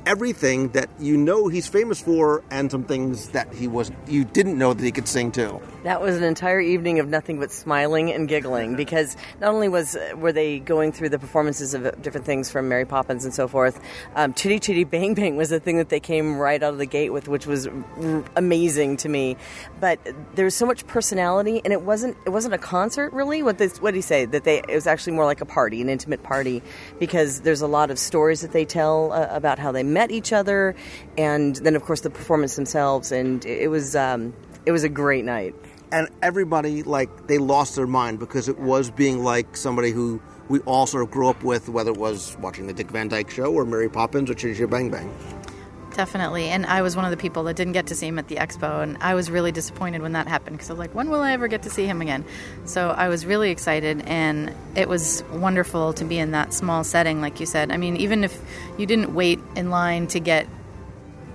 everything 0.06 0.70
that 0.70 0.90
you 1.00 1.18
know 1.18 1.48
he's 1.48 1.68
famous 1.68 2.02
for, 2.02 2.44
and 2.52 2.70
some 2.70 2.84
things 2.84 3.30
that 3.30 3.54
he 3.54 3.68
was 3.68 3.92
you 4.08 4.24
didn't 4.24 4.58
know 4.58 4.74
that 4.74 4.84
he 4.84 4.92
could 4.92 5.08
sing 5.08 5.32
too. 5.32 5.62
That 5.84 6.02
was 6.02 6.16
an 6.16 6.24
entire 6.24 6.62
evening 6.62 7.00
of 7.00 7.08
nothing 7.08 7.40
but 7.40 7.52
smiling 7.52 8.12
and 8.12 8.28
giggling 8.28 8.76
because 8.76 9.18
not 9.42 9.54
only 9.54 9.68
was 9.68 9.98
were 10.16 10.32
they 10.32 10.60
going 10.60 10.92
through 10.92 11.10
the 11.10 11.20
performances 11.20 11.74
of 11.74 12.02
different 12.02 12.26
things 12.26 12.50
from 12.50 12.70
Mary 12.70 12.86
Poppins 12.86 13.26
and 13.26 13.34
so 13.34 13.48
forth, 13.48 13.80
um, 14.16 14.34
Chitty 14.34 14.60
Chitty 14.60 14.84
Bang 14.86 15.14
Bang 15.14 15.36
was 15.36 15.50
the 15.50 15.60
thing 15.60 15.78
that 15.78 15.90
they 15.90 16.00
came 16.00 16.38
right 16.38 16.62
out 16.62 16.74
of 16.74 16.80
the 16.80 16.86
gate 16.86 17.12
with, 17.12 17.28
which 17.28 17.46
was 17.46 17.68
r- 17.68 18.24
amazing 18.36 18.98
to 18.98 19.10
me. 19.10 19.36
But 19.80 20.00
there 20.36 20.46
was 20.46 20.56
so 20.56 20.66
much 20.66 20.88
personality, 20.88 21.62
and 21.64 21.74
it 21.74 21.82
wasn't 21.82 22.18
it 22.26 22.30
wasn't 22.30 22.54
a 22.54 22.60
concert 22.60 23.12
really. 23.14 23.44
What 23.44 23.58
this 23.58 23.82
what 23.82 23.92
did 23.92 23.98
he 23.98 24.02
say 24.02 24.26
that 24.26 24.44
they 24.44 24.60
it 24.60 24.76
was 24.76 24.88
actually 24.88 25.14
more 25.14 25.26
like 25.26 25.42
a 25.42 25.46
party, 25.46 25.82
an 25.82 25.90
intimate 25.90 26.24
party, 26.24 26.62
because 27.00 27.42
there's 27.42 27.62
a 27.62 27.68
lot 27.68 27.92
of 27.92 28.00
stories 28.00 28.42
that 28.42 28.52
they 28.52 28.66
tell 28.66 29.12
uh, 29.12 29.28
about 29.32 29.60
how 29.60 29.72
they 29.72 29.84
met 29.94 30.12
each 30.12 30.34
other, 30.34 30.76
and 31.18 31.56
then 31.58 31.76
of 31.76 31.84
course 31.84 32.02
the 32.02 32.10
performance 32.10 32.56
themselves, 32.56 33.12
and 33.12 33.46
it 33.46 33.70
was 33.70 33.96
um, 33.96 34.34
it 34.66 34.72
was 34.72 34.84
a 34.84 34.90
great 34.90 35.26
night 35.26 35.56
and 35.92 36.10
everybody 36.24 36.82
like 36.82 37.28
they 37.28 37.38
lost 37.38 37.76
their 37.76 37.86
mind 37.86 38.18
because 38.18 38.50
it 38.50 38.58
was 38.58 38.90
being 38.90 39.24
like 39.24 39.56
somebody 39.56 39.92
who 39.92 40.20
we 40.50 40.60
all 40.62 40.86
sort 40.86 41.04
of 41.04 41.12
grew 41.12 41.30
up 41.30 41.44
with, 41.44 41.70
whether 41.70 41.92
it 41.92 41.98
was 41.98 42.36
watching 42.40 42.68
the 42.68 42.74
Dick 42.74 42.92
Van 42.92 43.08
Dyke 43.08 43.30
Show 43.30 43.54
or 43.54 43.66
Mary 43.66 43.90
Poppins 43.90 44.30
or 44.30 44.34
Chitty 44.34 44.66
Bang 44.66 44.90
Bang. 44.90 45.43
Definitely. 45.94 46.50
And 46.50 46.66
I 46.66 46.82
was 46.82 46.96
one 46.96 47.06
of 47.06 47.12
the 47.12 47.18
people 47.18 47.44
that 47.44 47.56
didn't 47.56 47.74
get 47.74 47.88
to 47.88 47.96
see 47.96 48.08
him 48.08 48.18
at 48.18 48.28
the 48.28 48.36
expo. 48.36 48.82
And 48.82 48.98
I 49.00 49.14
was 49.14 49.30
really 49.30 49.52
disappointed 49.52 50.02
when 50.02 50.14
that 50.14 50.28
happened 50.28 50.58
because 50.58 50.70
I 50.70 50.74
was 50.74 50.80
like, 50.80 50.96
when 50.96 51.10
will 51.10 51.22
I 51.22 51.34
ever 51.34 51.48
get 51.48 51.64
to 51.64 51.70
see 51.70 51.86
him 51.86 52.02
again? 52.02 52.26
So 52.66 52.90
I 52.90 53.10
was 53.10 53.26
really 53.26 53.52
excited. 53.52 54.02
And 54.08 54.54
it 54.76 54.90
was 54.90 55.24
wonderful 55.32 55.94
to 55.94 56.04
be 56.04 56.18
in 56.18 56.32
that 56.32 56.54
small 56.54 56.84
setting, 56.84 57.22
like 57.22 57.40
you 57.40 57.46
said. 57.46 57.72
I 57.72 57.78
mean, 57.78 57.96
even 57.98 58.24
if 58.24 58.40
you 58.78 58.88
didn't 58.88 59.14
wait 59.14 59.40
in 59.56 59.70
line 59.70 60.08
to 60.08 60.20
get 60.20 60.48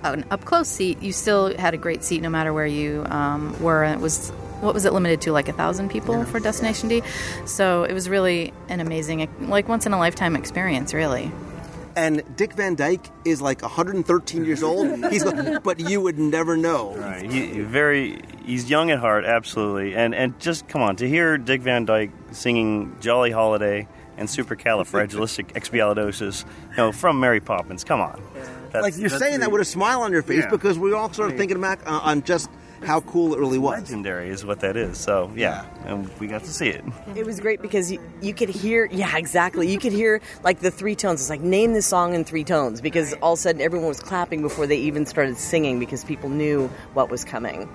an 0.03 0.25
up 0.31 0.45
close 0.45 0.69
seat, 0.69 1.03
you 1.03 1.13
still 1.13 1.57
had 1.57 1.73
a 1.75 1.79
great 1.79 2.03
seat 2.03 2.21
no 2.21 2.31
matter 2.31 2.53
where 2.53 2.67
you 2.67 3.05
um, 3.09 3.61
were. 3.63 3.85
And 3.85 4.01
it 4.01 4.03
was. 4.03 4.31
What 4.59 4.75
was 4.75 4.85
it 4.85 4.93
limited 4.93 5.21
to? 5.21 5.31
Like 5.31 5.49
a 5.49 5.53
thousand 5.53 5.89
people 5.89 6.19
yeah. 6.19 6.25
for 6.25 6.41
Destination 6.41 6.89
D. 6.89 7.05
So 7.47 7.85
it 7.85 7.93
was 7.93 8.09
really 8.09 8.53
an 8.69 8.81
amazing, 8.81 9.29
like 9.49 9.69
once 9.69 9.87
in 9.87 9.93
a 9.93 9.99
lifetime 10.01 10.35
experience, 10.35 10.93
really 10.93 11.31
and 11.99 12.23
Dick 12.37 12.53
Van 12.53 12.77
Dyke 12.77 13.11
is 13.25 13.43
like 13.43 13.61
113 13.61 14.45
years 14.45 14.63
old. 14.63 15.05
He's, 15.11 15.25
but 15.65 15.81
you 15.81 16.01
would 16.01 16.17
never 16.19 16.57
know. 16.57 16.95
Right. 16.95 17.29
He, 17.29 17.61
very. 17.61 18.21
He's 18.45 18.71
young 18.71 18.93
at 18.93 19.01
heart, 19.01 19.25
absolutely. 19.25 19.97
And 19.97 20.15
and 20.15 20.39
just 20.39 20.69
come 20.69 20.81
on 20.81 20.95
to 20.97 21.09
hear 21.09 21.37
Dick 21.37 21.61
Van 21.61 21.85
Dyke 21.85 22.13
singing 22.31 22.97
"Jolly 23.01 23.33
Holiday" 23.33 23.89
and 24.17 24.29
"Supercalifragilisticexpialidocious," 24.29 26.45
you 26.71 26.77
know, 26.77 26.93
from 26.93 27.19
Mary 27.19 27.41
Poppins. 27.41 27.83
Come 27.83 28.01
on. 28.01 28.23
That's, 28.71 28.83
like 28.83 28.97
you're 28.97 29.09
saying 29.09 29.41
the, 29.41 29.47
that 29.47 29.51
with 29.51 29.63
a 29.63 29.65
smile 29.65 30.03
on 30.03 30.13
your 30.13 30.23
face 30.23 30.45
yeah. 30.45 30.51
because 30.51 30.79
we're 30.79 30.95
all 30.95 31.13
sort 31.13 31.33
of 31.33 31.37
thinking 31.37 31.61
back 31.61 31.81
uh, 31.85 31.99
on 32.03 32.23
just 32.23 32.49
how 32.85 33.01
cool 33.03 33.35
it 33.35 33.39
really 33.39 33.59
was. 33.59 33.81
Legendary 33.81 34.31
is 34.31 34.45
what 34.45 34.61
that 34.61 34.77
is. 34.77 34.99
So 34.99 35.31
yeah, 35.35 35.67
and 35.85 36.09
we 36.19 36.27
got 36.27 36.45
to 36.45 36.53
see 36.53 36.69
it. 36.69 36.85
It 37.15 37.27
was 37.27 37.41
great 37.41 37.61
because 37.61 37.91
you, 37.91 38.01
you 38.21 38.35
could 38.35 38.49
hear, 38.49 38.89
yeah, 38.91 39.17
exactly. 39.17 39.71
You 39.71 39.79
could 39.79 39.93
hear 39.93 40.21
like 40.45 40.61
the 40.61 40.71
three 40.71 40.95
tones. 40.95 41.21
It's 41.21 41.31
like 41.31 41.41
name 41.41 41.73
this 41.73 41.87
song 41.87 42.15
in 42.15 42.25
three 42.25 42.45
tones 42.45 42.81
because 42.81 43.13
all 43.15 43.35
of 43.35 43.39
a 43.39 43.43
sudden 43.43 43.61
everyone 43.61 43.89
was 43.89 44.01
clapping 44.01 44.43
before 44.43 44.67
they 44.67 44.79
even 44.79 45.07
started 45.07 45.37
singing 45.37 45.79
because 45.79 46.05
people 46.05 46.29
knew 46.29 46.69
what 46.95 47.11
was 47.11 47.25
coming. 47.25 47.69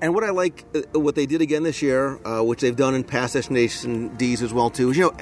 And 0.00 0.14
what 0.14 0.24
I 0.24 0.30
like, 0.30 0.64
uh, 0.74 0.98
what 0.98 1.14
they 1.14 1.26
did 1.26 1.40
again 1.40 1.62
this 1.62 1.80
year, 1.80 2.18
uh, 2.26 2.42
which 2.42 2.60
they've 2.60 2.74
done 2.74 2.96
in 2.96 3.04
past 3.04 3.34
Destination 3.34 4.08
D's 4.16 4.42
as 4.42 4.52
well 4.52 4.68
too, 4.68 4.90
is 4.90 4.96
you 4.96 5.04
know 5.04 5.16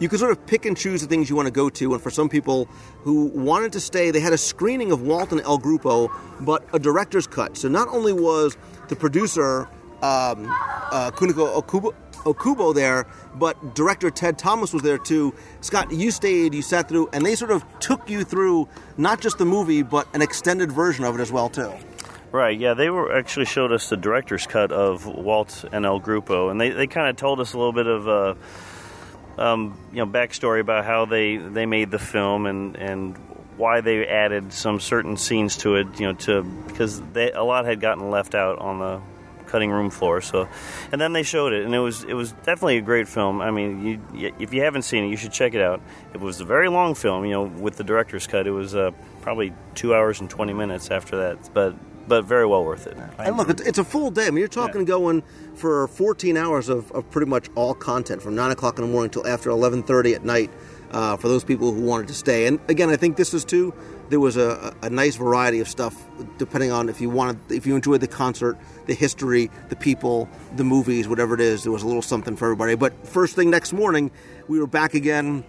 you 0.00 0.08
can 0.08 0.18
sort 0.18 0.30
of 0.30 0.46
pick 0.46 0.64
and 0.64 0.76
choose 0.76 1.00
the 1.00 1.08
things 1.08 1.28
you 1.28 1.36
want 1.36 1.46
to 1.46 1.52
go 1.52 1.68
to. 1.70 1.92
And 1.94 2.02
for 2.02 2.10
some 2.10 2.28
people 2.28 2.66
who 3.02 3.26
wanted 3.26 3.72
to 3.72 3.80
stay, 3.80 4.10
they 4.10 4.20
had 4.20 4.32
a 4.32 4.38
screening 4.38 4.92
of 4.92 5.02
Walt 5.02 5.32
and 5.32 5.40
El 5.40 5.58
Grupo, 5.58 6.10
but 6.40 6.64
a 6.72 6.78
director's 6.78 7.26
cut. 7.26 7.56
So 7.56 7.68
not 7.68 7.88
only 7.88 8.12
was 8.12 8.56
the 8.88 8.96
producer 8.96 9.68
um, 10.02 10.46
uh, 10.92 11.10
Kuniko 11.12 11.60
Okubo, 11.60 11.94
Okubo 12.24 12.74
there, 12.74 13.06
but 13.34 13.74
director 13.74 14.10
Ted 14.10 14.38
Thomas 14.38 14.72
was 14.72 14.82
there 14.82 14.98
too. 14.98 15.34
Scott, 15.60 15.90
you 15.90 16.10
stayed, 16.10 16.54
you 16.54 16.62
sat 16.62 16.88
through, 16.88 17.08
and 17.12 17.24
they 17.24 17.34
sort 17.34 17.50
of 17.50 17.64
took 17.80 18.08
you 18.08 18.24
through 18.24 18.68
not 18.96 19.20
just 19.20 19.38
the 19.38 19.44
movie, 19.44 19.82
but 19.82 20.06
an 20.14 20.22
extended 20.22 20.70
version 20.70 21.04
of 21.04 21.18
it 21.18 21.20
as 21.20 21.32
well 21.32 21.48
too. 21.48 21.72
Right, 22.30 22.58
yeah, 22.58 22.74
they 22.74 22.90
were 22.90 23.16
actually 23.16 23.46
showed 23.46 23.72
us 23.72 23.88
the 23.88 23.96
director's 23.96 24.46
cut 24.46 24.70
of 24.70 25.06
Walt 25.06 25.64
and 25.72 25.86
El 25.86 26.00
Grupo, 26.00 26.50
and 26.50 26.60
they, 26.60 26.70
they 26.70 26.86
kind 26.86 27.08
of 27.08 27.16
told 27.16 27.40
us 27.40 27.54
a 27.54 27.58
little 27.58 27.72
bit 27.72 27.86
of. 27.86 28.08
Uh, 28.08 28.34
um, 29.38 29.78
you 29.92 29.98
know 29.98 30.06
backstory 30.06 30.60
about 30.60 30.84
how 30.84 31.04
they 31.04 31.36
they 31.36 31.66
made 31.66 31.90
the 31.90 31.98
film 31.98 32.46
and 32.46 32.76
and 32.76 33.16
why 33.56 33.80
they 33.80 34.06
added 34.06 34.52
some 34.52 34.80
certain 34.80 35.16
scenes 35.16 35.56
to 35.58 35.76
it. 35.76 35.98
You 35.98 36.08
know, 36.08 36.12
to 36.14 36.42
because 36.42 37.00
they 37.12 37.32
a 37.32 37.42
lot 37.42 37.64
had 37.64 37.80
gotten 37.80 38.10
left 38.10 38.34
out 38.34 38.58
on 38.58 38.78
the 38.78 39.00
cutting 39.48 39.70
room 39.70 39.90
floor. 39.90 40.20
So, 40.20 40.48
and 40.92 41.00
then 41.00 41.12
they 41.12 41.22
showed 41.22 41.52
it, 41.52 41.64
and 41.64 41.74
it 41.74 41.78
was 41.78 42.04
it 42.04 42.14
was 42.14 42.32
definitely 42.32 42.78
a 42.78 42.82
great 42.82 43.08
film. 43.08 43.40
I 43.40 43.50
mean, 43.50 43.84
you, 44.14 44.32
if 44.38 44.52
you 44.52 44.62
haven't 44.62 44.82
seen 44.82 45.04
it, 45.04 45.08
you 45.08 45.16
should 45.16 45.32
check 45.32 45.54
it 45.54 45.60
out. 45.60 45.80
It 46.14 46.20
was 46.20 46.40
a 46.40 46.44
very 46.44 46.68
long 46.68 46.94
film, 46.94 47.24
you 47.24 47.32
know, 47.32 47.44
with 47.44 47.76
the 47.76 47.84
director's 47.84 48.26
cut. 48.26 48.46
It 48.46 48.52
was 48.52 48.74
uh, 48.74 48.92
probably 49.22 49.52
two 49.74 49.94
hours 49.94 50.20
and 50.20 50.30
twenty 50.30 50.52
minutes 50.52 50.90
after 50.90 51.16
that, 51.16 51.50
but 51.52 51.74
but 52.08 52.24
very 52.24 52.46
well 52.46 52.64
worth 52.64 52.86
it. 52.86 52.96
And 53.18 53.36
look, 53.36 53.50
it's- 53.50 53.78
a 53.78 53.84
full 53.84 54.10
day. 54.10 54.26
I 54.26 54.30
mean, 54.30 54.38
you're 54.38 54.48
talking 54.48 54.84
going 54.84 55.22
for 55.54 55.86
14 55.88 56.36
hours 56.36 56.68
of, 56.68 56.90
of 56.92 57.08
pretty 57.10 57.28
much 57.30 57.48
all 57.54 57.74
content 57.74 58.22
from 58.22 58.34
9 58.34 58.50
o'clock 58.50 58.78
in 58.78 58.84
the 58.86 58.90
morning 58.90 59.10
till 59.10 59.26
after 59.26 59.50
11:30 59.50 60.14
at 60.14 60.24
night 60.24 60.50
uh, 60.90 61.16
for 61.16 61.28
those 61.28 61.44
people 61.44 61.72
who 61.72 61.82
wanted 61.82 62.08
to 62.08 62.14
stay. 62.14 62.46
And 62.46 62.58
again, 62.68 62.90
I 62.90 62.96
think 62.96 63.16
this 63.16 63.34
is 63.34 63.44
too. 63.44 63.74
There 64.08 64.20
was 64.20 64.36
a, 64.38 64.74
a 64.82 64.88
nice 64.88 65.16
variety 65.16 65.60
of 65.60 65.68
stuff 65.68 65.94
depending 66.38 66.72
on 66.72 66.88
if 66.88 67.00
you 67.00 67.10
wanted, 67.10 67.52
if 67.52 67.66
you 67.66 67.76
enjoyed 67.76 68.00
the 68.00 68.06
concert, 68.08 68.56
the 68.86 68.94
history, 68.94 69.50
the 69.68 69.76
people, 69.76 70.28
the 70.56 70.64
movies, 70.64 71.06
whatever 71.06 71.34
it 71.34 71.40
is. 71.42 71.62
There 71.62 71.72
was 71.72 71.82
a 71.82 71.86
little 71.86 72.02
something 72.02 72.34
for 72.36 72.46
everybody. 72.46 72.74
But 72.74 73.06
first 73.06 73.36
thing 73.36 73.50
next 73.50 73.72
morning, 73.74 74.10
we 74.48 74.58
were 74.58 74.66
back 74.66 74.94
again, 74.94 75.44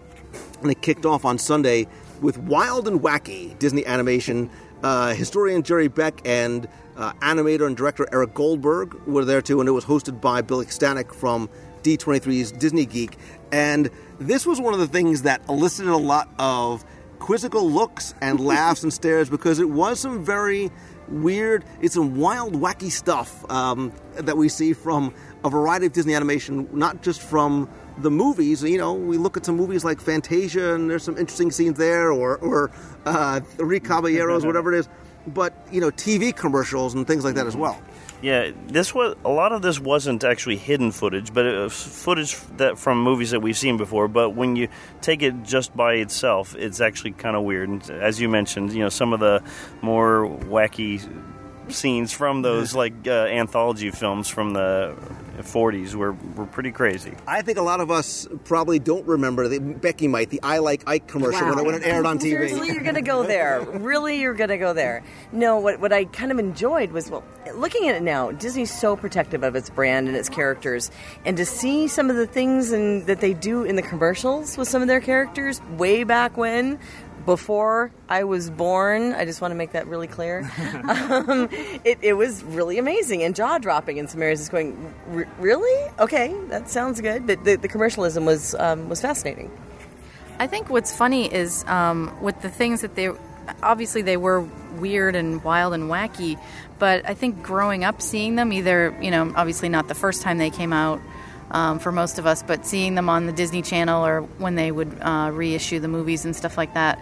and 0.62 0.69
it 0.72 0.82
kicked 0.82 1.06
off 1.06 1.24
on 1.24 1.38
Sunday 1.38 1.88
with 2.22 2.38
Wild 2.38 2.86
and 2.89 3.00
Wacky 3.00 3.58
Disney 3.60 3.86
animation. 3.86 4.50
Uh, 4.84 5.13
historian 5.13 5.63
Jerry 5.63 5.88
Beck 5.88 6.22
and 6.26 6.68
uh, 6.96 7.13
animator 7.22 7.65
and 7.65 7.76
director 7.76 8.08
Eric 8.12 8.34
Goldberg 8.34 8.94
were 9.06 9.26
there 9.26 9.42
too, 9.42 9.60
and 9.60 9.68
it 9.68 9.74
was 9.74 9.86
hosted 9.86 10.22
by 10.22 10.42
Billy 10.42 10.65
Stanek 10.65 11.13
from 11.13 11.50
D23's 11.84 12.52
Disney 12.52 12.86
Geek. 12.86 13.18
And 13.52 13.89
this 14.20 14.46
was 14.46 14.60
one 14.60 14.74
of 14.74 14.80
the 14.80 14.88
things 14.88 15.24
that 15.24 15.42
elicited 15.50 15.92
a 15.92 15.98
lot 15.98 16.30
of 16.39 16.86
quizzical 17.20 17.70
looks 17.70 18.13
and 18.22 18.39
laughs 18.39 18.84
and 18.84 18.94
stares 18.94 19.30
because 19.30 19.60
it 19.60 19.70
was 19.70 20.00
some 20.00 20.24
very 20.24 20.72
weird, 21.10 21.65
it's 21.82 21.96
some 21.96 22.15
wild, 22.15 22.54
wacky 22.54 22.92
stuff 22.92 23.50
um, 23.52 23.92
that 24.15 24.38
we 24.38 24.50
see 24.50 24.74
from 24.74 25.13
a 25.44 25.50
variety 25.50 25.86
of 25.86 25.94
Disney 25.94 26.13
animation, 26.13 26.70
not 26.72 27.02
just 27.02 27.22
from 27.22 27.70
the 28.02 28.12
movies. 28.12 28.64
You 28.64 28.78
know, 28.78 28.94
we 28.94 29.18
look 29.18 29.38
at 29.38 29.46
some 29.46 29.56
movies 29.56 29.84
like 29.84 30.00
Fantasia, 30.00 30.76
and 30.76 30.90
there's 30.90 31.04
some 31.04 31.18
interesting 31.18 31.52
scenes 31.52 31.78
there, 31.78 32.12
or 32.12 32.38
or 32.38 32.72
uh, 33.06 33.40
Three 33.40 33.80
Caballeros, 33.80 34.46
whatever 34.46 34.74
it 34.74 34.80
is. 34.80 34.90
But 35.28 35.54
you 35.72 35.82
know, 35.82 35.92
TV 35.92 36.36
commercials 36.36 36.94
and 36.96 37.06
things 37.06 37.24
like 37.24 37.36
that 37.36 37.48
as 37.48 37.56
well. 37.56 37.82
Yeah, 38.22 38.52
this 38.68 38.94
was 38.94 39.16
a 39.24 39.30
lot 39.30 39.54
of 39.54 39.62
this 39.62 39.80
wasn't 39.80 40.26
actually 40.26 40.58
hidden 40.58 40.92
footage, 40.92 41.34
but 41.34 41.46
it 41.46 41.58
was 41.58 41.74
footage 41.74 42.36
that 42.58 42.78
from 42.78 43.02
movies 43.02 43.32
that 43.32 43.40
we've 43.40 43.58
seen 43.58 43.78
before. 43.78 44.10
But 44.10 44.32
when 44.32 44.58
you 44.58 44.68
take 45.00 45.22
it 45.22 45.44
just 45.44 45.76
by 45.76 45.94
itself, 45.96 46.54
it's 46.56 46.82
actually 46.82 47.12
kind 47.12 47.38
of 47.38 47.44
weird. 47.44 47.70
And 47.70 47.90
as 47.90 48.20
you 48.20 48.28
mentioned, 48.28 48.74
you 48.74 48.80
know, 48.80 48.90
some 48.90 49.14
of 49.14 49.22
the 49.22 49.42
more 49.82 50.28
wacky 50.28 51.02
scenes 51.71 52.12
from 52.12 52.41
those 52.41 52.75
like 52.75 53.08
uh, 53.08 53.12
anthology 53.12 53.91
films 53.91 54.27
from 54.27 54.53
the 54.53 54.95
40s 55.43 55.95
were 55.95 56.13
were 56.36 56.45
pretty 56.45 56.71
crazy. 56.71 57.13
I 57.27 57.41
think 57.41 57.58
a 57.58 57.62
lot 57.62 57.79
of 57.79 57.91
us 57.91 58.27
probably 58.43 58.79
don't 58.79 59.05
remember. 59.05 59.47
The, 59.47 59.60
Becky 59.60 60.08
might 60.08 60.29
the 60.29 60.41
"I 60.43 60.60
Like 60.60 60.84
Ike" 60.88 61.08
commercial 61.08 61.47
when, 61.47 61.60
it, 61.60 61.65
when 61.65 61.75
it 61.75 61.84
aired 61.84 62.05
on 62.05 62.17
TV. 62.17 62.32
Seriously, 62.32 62.67
you're 62.67 62.84
gonna 62.84 63.01
go 63.01 63.23
there. 63.23 63.62
Really, 63.62 64.19
you're 64.19 64.34
gonna 64.34 64.58
go 64.58 64.73
there. 64.73 65.03
No, 65.32 65.60
what 65.60 65.79
what 65.79 65.93
I 65.93 66.05
kind 66.05 66.32
of 66.32 66.39
enjoyed 66.39 66.91
was 66.91 67.10
well, 67.10 67.23
looking 67.55 67.88
at 67.88 67.95
it 67.95 68.03
now. 68.03 68.32
Disney's 68.32 68.77
so 68.77 68.95
protective 68.95 69.43
of 69.43 69.55
its 69.55 69.69
brand 69.69 70.08
and 70.08 70.17
its 70.17 70.29
characters, 70.29 70.91
and 71.25 71.38
to 71.38 71.45
see 71.45 71.88
some 71.88 72.10
of 72.10 72.15
the 72.15 72.27
things 72.27 72.71
and 72.71 73.05
that 73.08 73.21
they 73.21 73.34
do 73.34 73.63
in 73.63 73.75
the 73.75 73.82
commercials 73.82 74.58
with 74.58 74.67
some 74.67 74.82
of 74.82 74.88
their 74.88 75.01
characters 75.01 75.62
way 75.77 76.03
back 76.03 76.38
when. 76.38 76.79
Before 77.30 77.92
I 78.10 78.24
was 78.24 78.50
born, 78.50 79.13
I 79.13 79.24
just 79.24 79.39
want 79.39 79.52
to 79.52 79.56
make 79.56 79.74
that 79.74 79.86
really 79.86 80.08
clear. 80.08 80.39
um, 80.89 81.48
it, 81.84 82.00
it 82.02 82.13
was 82.13 82.44
really 82.44 82.80
amazing 82.80 83.22
and 83.22 83.36
jaw 83.36 83.60
dropping 83.60 83.98
in 83.98 84.08
some 84.08 84.20
areas. 84.24 84.39
It's 84.39 84.50
going, 84.50 84.92
"R- 85.12 85.28
really? 85.38 85.92
Okay, 86.00 86.36
that 86.48 86.72
sounds 86.72 87.00
good. 87.02 87.28
But 87.28 87.44
the, 87.44 87.56
the 87.58 87.68
commercialism 87.68 88.26
was 88.26 88.56
um, 88.56 88.89
was 88.89 89.00
fascinating. 89.00 89.52
I 90.39 90.48
think 90.48 90.72
what's 90.72 90.92
funny 90.92 91.32
is 91.32 91.63
um, 91.68 92.20
with 92.20 92.42
the 92.42 92.50
things 92.50 92.82
that 92.82 92.96
they 92.96 93.12
obviously 93.62 94.02
they 94.02 94.18
were 94.18 94.42
weird 94.80 95.15
and 95.15 95.44
wild 95.44 95.76
and 95.76 95.84
wacky, 95.84 96.39
but 96.80 97.08
I 97.08 97.13
think 97.13 97.44
growing 97.44 97.84
up 97.84 98.02
seeing 98.02 98.38
them 98.38 98.52
either 98.52 98.98
you 99.04 99.12
know 99.12 99.32
obviously 99.36 99.70
not 99.70 99.88
the 99.88 99.94
first 99.94 100.24
time 100.24 100.39
they 100.39 100.50
came 100.50 100.74
out 100.74 101.00
um, 101.52 101.80
for 101.80 101.92
most 101.92 102.20
of 102.20 102.26
us, 102.26 102.44
but 102.44 102.66
seeing 102.66 102.96
them 102.96 103.10
on 103.10 103.26
the 103.26 103.32
Disney 103.32 103.62
Channel 103.62 104.06
or 104.06 104.22
when 104.22 104.56
they 104.56 104.72
would 104.72 104.98
uh, 105.02 105.32
reissue 105.34 105.80
the 105.80 105.88
movies 105.88 106.26
and 106.26 106.36
stuff 106.36 106.58
like 106.58 106.74
that. 106.74 107.00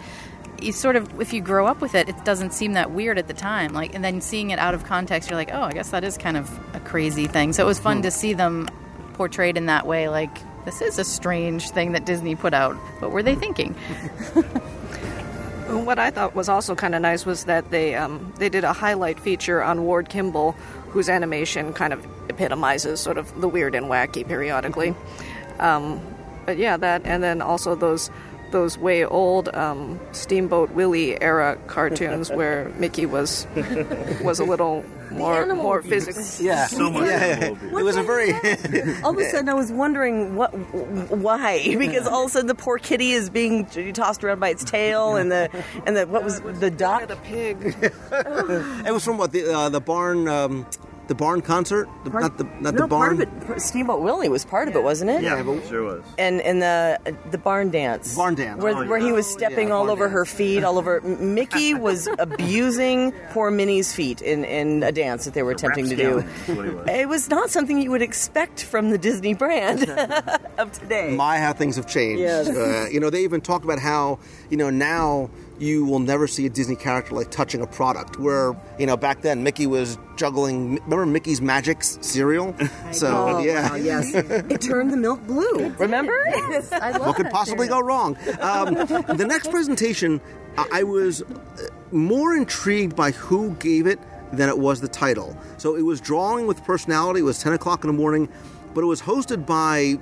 You 0.60 0.72
sort 0.72 0.96
of, 0.96 1.20
if 1.20 1.32
you 1.32 1.40
grow 1.40 1.66
up 1.66 1.80
with 1.80 1.94
it, 1.94 2.08
it 2.08 2.24
doesn't 2.24 2.52
seem 2.52 2.72
that 2.72 2.90
weird 2.90 3.16
at 3.16 3.28
the 3.28 3.34
time. 3.34 3.72
Like, 3.72 3.94
and 3.94 4.04
then 4.04 4.20
seeing 4.20 4.50
it 4.50 4.58
out 4.58 4.74
of 4.74 4.84
context, 4.84 5.30
you're 5.30 5.38
like, 5.38 5.50
oh, 5.52 5.62
I 5.62 5.72
guess 5.72 5.90
that 5.90 6.02
is 6.02 6.18
kind 6.18 6.36
of 6.36 6.50
a 6.74 6.80
crazy 6.80 7.28
thing. 7.28 7.52
So 7.52 7.62
it 7.62 7.66
was 7.66 7.78
fun 7.78 8.02
to 8.02 8.10
see 8.10 8.32
them 8.32 8.68
portrayed 9.14 9.56
in 9.56 9.66
that 9.66 9.86
way. 9.86 10.08
Like, 10.08 10.36
this 10.64 10.82
is 10.82 10.98
a 10.98 11.04
strange 11.04 11.70
thing 11.70 11.92
that 11.92 12.04
Disney 12.04 12.34
put 12.34 12.54
out. 12.54 12.74
What 13.00 13.12
were 13.12 13.22
they 13.22 13.36
thinking? 13.36 13.76
What 15.68 15.98
I 15.98 16.10
thought 16.10 16.34
was 16.34 16.48
also 16.48 16.74
kind 16.74 16.94
of 16.94 17.02
nice 17.02 17.26
was 17.26 17.44
that 17.44 17.70
they 17.70 17.94
um, 17.94 18.32
they 18.38 18.48
did 18.48 18.64
a 18.64 18.72
highlight 18.72 19.20
feature 19.20 19.62
on 19.62 19.84
Ward 19.84 20.08
Kimball, 20.08 20.52
whose 20.88 21.10
animation 21.10 21.74
kind 21.74 21.92
of 21.92 22.06
epitomizes 22.28 23.00
sort 23.00 23.18
of 23.18 23.40
the 23.40 23.48
weird 23.48 23.74
and 23.74 23.86
wacky 23.86 24.26
periodically. 24.26 24.94
Um, 25.58 26.00
but 26.46 26.56
yeah, 26.56 26.76
that 26.76 27.02
and 27.04 27.22
then 27.22 27.42
also 27.42 27.74
those 27.74 28.10
those 28.50 28.78
way 28.78 29.04
old 29.04 29.54
um, 29.54 30.00
Steamboat 30.12 30.70
Willie 30.70 31.20
era 31.20 31.58
cartoons 31.66 32.30
where 32.30 32.72
Mickey 32.78 33.06
was 33.06 33.46
was 34.22 34.40
a 34.40 34.44
little 34.44 34.84
more 35.10 35.46
more 35.54 35.82
physically. 35.82 36.46
Yeah. 36.46 36.66
So 36.78 36.90
much 36.90 37.06
Yeah, 37.06 37.26
yeah, 37.26 37.40
yeah. 37.40 37.78
It 37.78 37.84
was 37.84 37.96
a 37.96 38.02
very 38.02 38.32
all 39.02 39.10
of 39.10 39.18
a 39.18 39.30
sudden, 39.30 39.48
I 39.48 39.54
was 39.54 39.72
wondering 39.72 40.36
what, 40.36 40.50
why, 41.10 41.76
because 41.76 42.06
all 42.06 42.24
of 42.24 42.28
a 42.28 42.32
sudden 42.32 42.46
the 42.46 42.54
poor 42.54 42.78
kitty 42.78 43.12
is 43.12 43.30
being 43.30 43.66
tossed 43.92 44.22
around 44.22 44.40
by 44.40 44.50
its 44.50 44.64
tail, 44.64 45.16
and 45.16 45.30
the 45.30 45.50
and 45.86 45.96
the 45.96 46.06
what 46.06 46.24
was 46.24 46.40
the 46.40 46.70
duck? 46.70 47.08
The 47.08 47.16
pig. 47.16 47.76
it 47.82 48.92
was 48.92 49.04
from 49.04 49.18
what 49.18 49.32
the 49.32 49.52
uh, 49.52 49.68
the 49.68 49.80
barn 49.80 50.28
um, 50.28 50.66
the 51.08 51.14
barn 51.14 51.40
concert, 51.40 51.88
the, 52.04 52.10
not 52.10 52.38
the 52.38 52.44
not 52.60 52.74
no, 52.74 52.82
the 52.82 52.86
barn. 52.86 53.16
part 53.18 53.28
of 53.28 53.50
it. 53.56 53.60
Steamboat 53.60 54.00
Willie 54.02 54.28
was 54.28 54.44
part 54.44 54.68
of 54.68 54.76
it, 54.76 54.82
wasn't 54.82 55.10
it? 55.10 55.22
Yeah, 55.22 55.42
but 55.42 55.66
Sure 55.66 55.82
was. 55.82 56.04
And 56.18 56.40
and 56.42 56.60
the 56.62 56.98
the 57.30 57.38
barn 57.38 57.70
dance, 57.70 58.14
Barn 58.14 58.34
dance. 58.34 58.62
where, 58.62 58.74
Oh, 58.76 58.86
where 58.86 58.98
he 58.98 59.10
was 59.12 59.26
stepping 59.26 59.68
Yeah, 59.68 59.74
all 59.74 59.86
barn 59.86 59.90
over 59.92 60.08
her 60.08 60.24
feet, 60.24 60.62
all 60.64 60.78
over. 60.78 61.00
Mickey 61.00 61.72
was 61.88 62.08
abusing 62.18 63.12
poor 63.30 63.50
Minnie's 63.50 63.92
feet 63.94 64.20
in, 64.22 64.44
in 64.44 64.82
a 64.82 64.92
dance 64.92 65.24
that 65.24 65.34
they 65.34 65.42
were 65.42 65.50
attempting 65.52 65.88
to 65.88 65.96
do. 65.96 66.20
That's 66.20 66.48
what 66.48 66.64
he 66.68 66.74
was. 66.74 66.88
It 66.98 67.08
was 67.08 67.28
not 67.30 67.50
something 67.50 67.80
you 67.80 67.90
would 67.90 68.02
expect 68.02 68.62
from 68.64 68.90
the 68.90 68.98
Disney 68.98 69.34
brand 69.34 69.88
of 70.58 70.72
today. 70.72 71.14
my 71.16 71.38
how 71.38 71.52
things 71.52 71.76
have 71.76 71.86
changed. 71.86 72.20
Yes. 72.20 72.48
Uh, 72.48 72.88
you 72.90 73.00
know, 73.00 73.10
they 73.10 73.22
even 73.24 73.40
talk 73.40 73.64
about 73.64 73.78
how 73.78 74.18
you 74.50 74.56
know 74.56 74.70
now 74.70 75.30
you 75.58 75.84
will 75.84 75.98
never 75.98 76.26
see 76.26 76.46
a 76.46 76.50
Disney 76.50 76.76
character 76.76 77.14
like 77.14 77.30
touching 77.30 77.60
a 77.62 77.66
product. 77.66 78.18
Where 78.18 78.56
you 78.78 78.86
know 78.86 78.96
back 78.96 79.22
then 79.22 79.42
Mickey 79.42 79.66
was 79.66 79.98
juggling. 80.16 80.74
Remember 80.84 81.06
Mickey's 81.06 81.40
Magic 81.40 81.82
cereal? 81.82 82.54
So 82.92 83.08
Oh, 83.36 83.42
yeah, 83.42 83.68
wow, 83.70 83.74
yes. 83.76 84.14
It 84.14 84.60
turned 84.62 84.90
the 84.92 84.96
milk 84.96 85.20
blue. 85.26 85.68
Remember? 85.78 86.16
Yes, 86.26 86.72
I 86.72 86.92
love 86.92 87.06
what 87.06 87.16
could 87.16 87.30
possibly 87.30 87.66
cereal. 87.66 87.82
go 87.82 87.86
wrong? 87.86 88.16
Um, 88.40 88.74
the 89.16 89.26
next 89.28 89.50
presentation, 89.50 90.20
I 90.56 90.66
I 90.80 90.82
was 90.84 91.22
uh, 91.22 91.26
more 91.92 92.34
intrigued 92.36 92.96
by 92.96 93.10
who 93.10 93.50
gave 93.56 93.86
it 93.86 93.98
than 94.32 94.48
it 94.48 94.58
was 94.58 94.80
the 94.80 94.88
title. 94.88 95.36
So 95.58 95.74
it 95.76 95.82
was 95.82 96.00
drawing 96.00 96.46
with 96.46 96.62
personality. 96.64 97.20
It 97.20 97.24
was 97.24 97.38
10 97.40 97.52
o'clock 97.54 97.82
in 97.84 97.88
the 97.88 97.96
morning, 97.96 98.28
but 98.74 98.82
it 98.82 98.86
was 98.86 99.00
hosted 99.02 99.44
by 99.46 99.98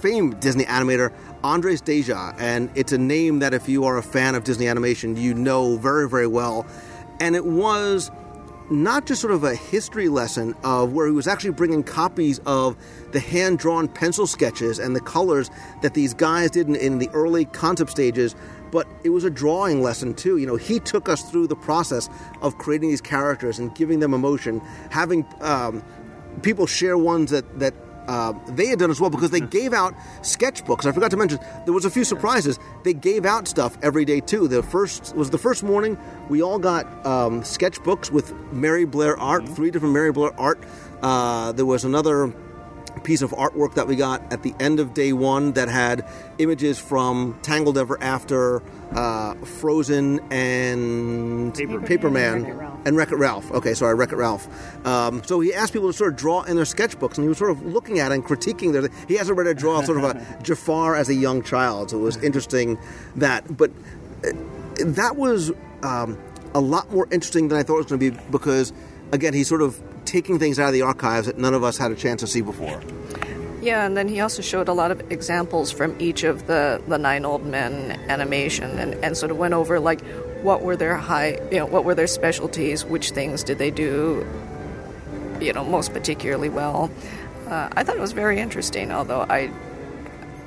famed 0.00 0.40
Disney 0.40 0.64
animator 0.64 1.12
Andreas 1.44 1.80
Deja, 1.80 2.34
and 2.38 2.70
it's 2.74 2.92
a 2.92 2.98
name 2.98 3.38
that 3.38 3.54
if 3.54 3.68
you 3.68 3.84
are 3.84 3.96
a 3.96 4.02
fan 4.02 4.34
of 4.34 4.44
Disney 4.44 4.66
animation, 4.66 5.16
you 5.16 5.34
know 5.34 5.76
very, 5.76 6.08
very 6.08 6.26
well. 6.26 6.66
And 7.20 7.36
it 7.36 7.46
was 7.46 8.10
not 8.70 9.06
just 9.06 9.20
sort 9.20 9.32
of 9.32 9.44
a 9.44 9.54
history 9.54 10.08
lesson 10.08 10.54
of 10.62 10.92
where 10.92 11.06
he 11.06 11.12
was 11.12 11.26
actually 11.26 11.50
bringing 11.50 11.82
copies 11.82 12.38
of 12.40 12.76
the 13.12 13.20
hand 13.20 13.58
drawn 13.58 13.88
pencil 13.88 14.26
sketches 14.26 14.78
and 14.78 14.94
the 14.94 15.00
colors 15.00 15.50
that 15.82 15.94
these 15.94 16.12
guys 16.12 16.50
did 16.50 16.68
in, 16.68 16.76
in 16.76 16.98
the 16.98 17.08
early 17.10 17.46
concept 17.46 17.90
stages, 17.90 18.34
but 18.70 18.86
it 19.04 19.10
was 19.10 19.24
a 19.24 19.30
drawing 19.30 19.82
lesson 19.82 20.12
too. 20.14 20.36
You 20.36 20.46
know, 20.46 20.56
he 20.56 20.80
took 20.80 21.08
us 21.08 21.30
through 21.30 21.46
the 21.46 21.56
process 21.56 22.10
of 22.42 22.58
creating 22.58 22.90
these 22.90 23.00
characters 23.00 23.58
and 23.58 23.74
giving 23.74 24.00
them 24.00 24.12
emotion, 24.12 24.60
having 24.90 25.26
um, 25.40 25.82
people 26.42 26.66
share 26.66 26.98
ones 26.98 27.30
that 27.30 27.58
that. 27.60 27.74
Uh, 28.08 28.32
they 28.48 28.66
had 28.66 28.78
done 28.78 28.90
as 28.90 29.00
well 29.00 29.10
because 29.10 29.30
they 29.30 29.40
gave 29.40 29.72
out 29.72 29.94
sketchbooks. 30.22 30.86
I 30.86 30.92
forgot 30.92 31.10
to 31.10 31.16
mention 31.16 31.38
there 31.66 31.74
was 31.74 31.84
a 31.84 31.90
few 31.90 32.04
surprises. 32.04 32.58
They 32.82 32.94
gave 32.94 33.26
out 33.26 33.46
stuff 33.46 33.76
every 33.82 34.04
day 34.06 34.20
too. 34.20 34.48
The 34.48 34.62
first 34.62 35.14
was 35.14 35.30
the 35.30 35.38
first 35.38 35.62
morning 35.62 35.98
we 36.28 36.42
all 36.42 36.58
got 36.58 36.86
um, 37.06 37.42
sketchbooks 37.42 38.10
with 38.10 38.34
Mary 38.50 38.86
Blair 38.86 39.18
art, 39.18 39.46
three 39.48 39.70
different 39.70 39.92
Mary 39.92 40.10
Blair 40.10 40.32
art. 40.40 40.58
Uh, 41.02 41.52
there 41.52 41.66
was 41.66 41.84
another 41.84 42.34
piece 43.04 43.22
of 43.22 43.30
artwork 43.32 43.74
that 43.74 43.86
we 43.86 43.94
got 43.94 44.32
at 44.32 44.42
the 44.42 44.54
end 44.58 44.80
of 44.80 44.94
day 44.94 45.12
one 45.12 45.52
that 45.52 45.68
had 45.68 46.08
images 46.38 46.78
from 46.78 47.38
Tangled 47.42 47.78
Ever 47.78 48.02
After, 48.02 48.62
uh, 48.92 49.34
Frozen, 49.34 50.20
and 50.30 51.54
Paperman. 51.54 51.86
Paperman, 51.86 52.80
and 52.86 52.96
Wreck 52.96 53.12
It 53.12 53.16
Ralph. 53.16 53.50
Okay, 53.50 53.74
sorry, 53.74 53.94
Wreck 53.94 54.12
It 54.12 54.16
Ralph. 54.16 54.48
Um, 54.86 55.22
so 55.24 55.40
he 55.40 55.52
asked 55.54 55.72
people 55.72 55.88
to 55.88 55.92
sort 55.92 56.12
of 56.12 56.18
draw 56.18 56.42
in 56.42 56.56
their 56.56 56.64
sketchbooks, 56.64 57.16
and 57.16 57.24
he 57.24 57.28
was 57.28 57.38
sort 57.38 57.50
of 57.50 57.64
looking 57.64 57.98
at 57.98 58.12
and 58.12 58.24
critiquing 58.24 58.72
their. 58.72 58.88
He 59.06 59.16
has 59.16 59.28
already 59.28 59.54
draw 59.54 59.82
sort 59.82 59.98
of 59.98 60.04
a 60.04 60.38
Jafar 60.42 60.94
as 60.94 61.08
a 61.08 61.14
young 61.14 61.42
child, 61.42 61.90
so 61.90 61.98
it 61.98 62.02
was 62.02 62.16
interesting 62.18 62.78
that. 63.16 63.56
But 63.56 63.70
uh, 64.24 64.32
that 64.78 65.16
was 65.16 65.52
um, 65.82 66.18
a 66.54 66.60
lot 66.60 66.90
more 66.92 67.06
interesting 67.10 67.48
than 67.48 67.58
I 67.58 67.62
thought 67.62 67.74
it 67.74 67.78
was 67.78 67.86
going 67.86 68.00
to 68.00 68.10
be 68.10 68.18
because, 68.30 68.72
again, 69.12 69.34
he's 69.34 69.48
sort 69.48 69.62
of 69.62 69.80
taking 70.04 70.38
things 70.38 70.58
out 70.58 70.68
of 70.68 70.72
the 70.72 70.82
archives 70.82 71.26
that 71.26 71.38
none 71.38 71.54
of 71.54 71.62
us 71.62 71.76
had 71.76 71.92
a 71.92 71.94
chance 71.94 72.20
to 72.20 72.26
see 72.26 72.40
before. 72.40 72.80
Yeah, 73.68 73.84
and 73.84 73.98
then 73.98 74.08
he 74.08 74.20
also 74.20 74.40
showed 74.40 74.66
a 74.68 74.72
lot 74.72 74.90
of 74.90 75.12
examples 75.12 75.70
from 75.70 75.94
each 76.00 76.24
of 76.24 76.46
the, 76.46 76.80
the 76.88 76.96
nine 76.96 77.26
old 77.26 77.44
men 77.44 78.00
animation 78.08 78.78
and, 78.78 78.94
and 79.04 79.14
sort 79.14 79.30
of 79.30 79.36
went 79.36 79.52
over 79.52 79.78
like 79.78 80.00
what 80.40 80.62
were 80.62 80.74
their 80.74 80.96
high 80.96 81.38
you 81.52 81.58
know, 81.58 81.66
what 81.66 81.84
were 81.84 81.94
their 81.94 82.06
specialties, 82.06 82.86
which 82.86 83.10
things 83.10 83.44
did 83.44 83.58
they 83.58 83.70
do 83.70 84.26
you 85.38 85.52
know, 85.52 85.64
most 85.64 85.92
particularly 85.92 86.48
well. 86.48 86.90
Uh, 87.46 87.68
I 87.72 87.84
thought 87.84 87.96
it 87.96 88.00
was 88.00 88.12
very 88.12 88.38
interesting, 88.38 88.90
although 88.90 89.26
I 89.28 89.52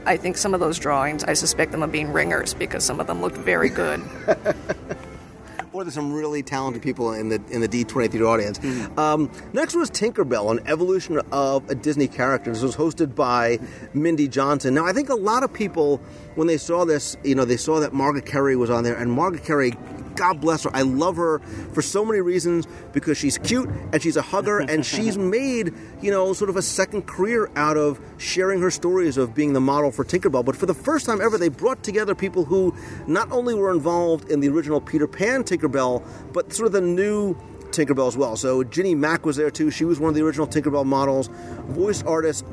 I 0.08 0.18
think 0.18 0.36
some 0.36 0.56
of 0.56 0.60
those 0.60 0.80
drawings 0.80 1.24
I 1.24 1.34
suspect 1.34 1.74
them 1.74 1.84
of 1.84 1.92
being 1.92 2.12
ringers 2.12 2.56
because 2.56 2.84
some 2.84 3.00
of 3.00 3.06
them 3.06 3.22
looked 3.22 3.38
very 3.38 3.70
good. 3.70 4.02
or 5.74 5.84
there's 5.84 5.94
some 5.94 6.12
really 6.12 6.44
talented 6.44 6.82
people 6.82 7.14
in 7.14 7.30
the 7.30 7.42
in 7.50 7.62
the 7.62 7.68
D23 7.68 8.12
theater 8.12 8.28
audience. 8.28 8.60
Um, 8.98 9.32
next 9.54 9.76
was 9.76 9.90
Tinkerbell, 9.90 10.52
an 10.52 10.60
evolution 10.68 11.20
of 11.32 11.70
a 11.70 11.76
Disney 11.76 12.08
character. 12.08 12.52
This 12.52 12.62
was 12.62 12.76
hosted 12.76 13.16
by 13.16 13.60
Mindy 13.94 14.28
Johnson. 14.28 14.74
Now, 14.74 14.86
I 14.86 14.94
think 14.94 15.10
a 15.10 15.16
lot 15.16 15.44
of 15.44 15.54
people, 15.54 15.98
when 16.36 16.48
they 16.48 16.58
saw 16.58 16.86
this, 16.86 17.16
you 17.24 17.36
know, 17.36 17.46
they 17.46 17.58
saw 17.58 17.80
that 17.80 17.94
Margaret 17.94 18.26
Kerry 18.26 18.56
was 18.56 18.70
on 18.70 18.84
there, 18.84 18.96
and 18.96 19.12
Margaret 19.12 19.44
Kerry. 19.44 19.74
God 20.22 20.40
bless 20.40 20.66
her. 20.66 20.70
I 20.72 20.84
love 20.84 21.16
her 21.16 21.40
for 21.74 21.82
so 21.82 22.06
many 22.06 22.22
reasons 22.22 22.68
because 22.94 23.18
she's 23.18 23.40
cute 23.40 23.68
and 23.92 24.00
she's 24.04 24.18
a 24.18 24.22
hugger 24.22 24.60
and 24.70 24.86
she's 24.86 25.18
made, 25.18 25.74
you 26.00 26.12
know, 26.12 26.32
sort 26.34 26.52
of 26.52 26.58
a 26.58 26.62
second 26.62 27.08
career 27.08 27.50
out 27.56 27.76
of 27.76 28.00
sharing 28.20 28.62
her 28.62 28.70
stories 28.70 29.18
of 29.18 29.34
being 29.34 29.54
the 29.54 29.60
model 29.60 29.90
for 29.90 30.06
Tinkerbell. 30.06 30.46
But 30.46 30.56
for 30.56 30.68
the 30.68 30.76
first 30.76 31.08
time 31.08 31.22
ever, 31.22 31.40
they 31.40 31.50
brought 31.50 31.82
together 31.82 32.14
people 32.14 32.46
who 32.46 32.76
not 33.08 33.32
only 33.32 33.56
were 33.56 33.72
involved 33.72 34.30
in 34.30 34.42
the 34.42 34.50
original 34.50 34.80
Peter 34.80 35.08
Pan 35.08 35.44
Tinkerbell, 35.44 36.04
but 36.34 36.54
sort 36.54 36.68
of 36.68 36.74
the 36.74 36.82
new 36.82 37.36
Tinkerbell 37.72 38.08
as 38.08 38.16
well. 38.16 38.36
So 38.36 38.64
Ginny 38.64 38.94
Mack 38.94 39.26
was 39.26 39.38
there 39.38 39.50
too. 39.50 39.72
She 39.72 39.86
was 39.86 40.00
one 40.00 40.10
of 40.10 40.16
the 40.16 40.22
original 40.22 40.46
Tinkerbell 40.46 40.86
models. 40.86 41.30
Voice 41.70 42.04
artist 42.04 42.46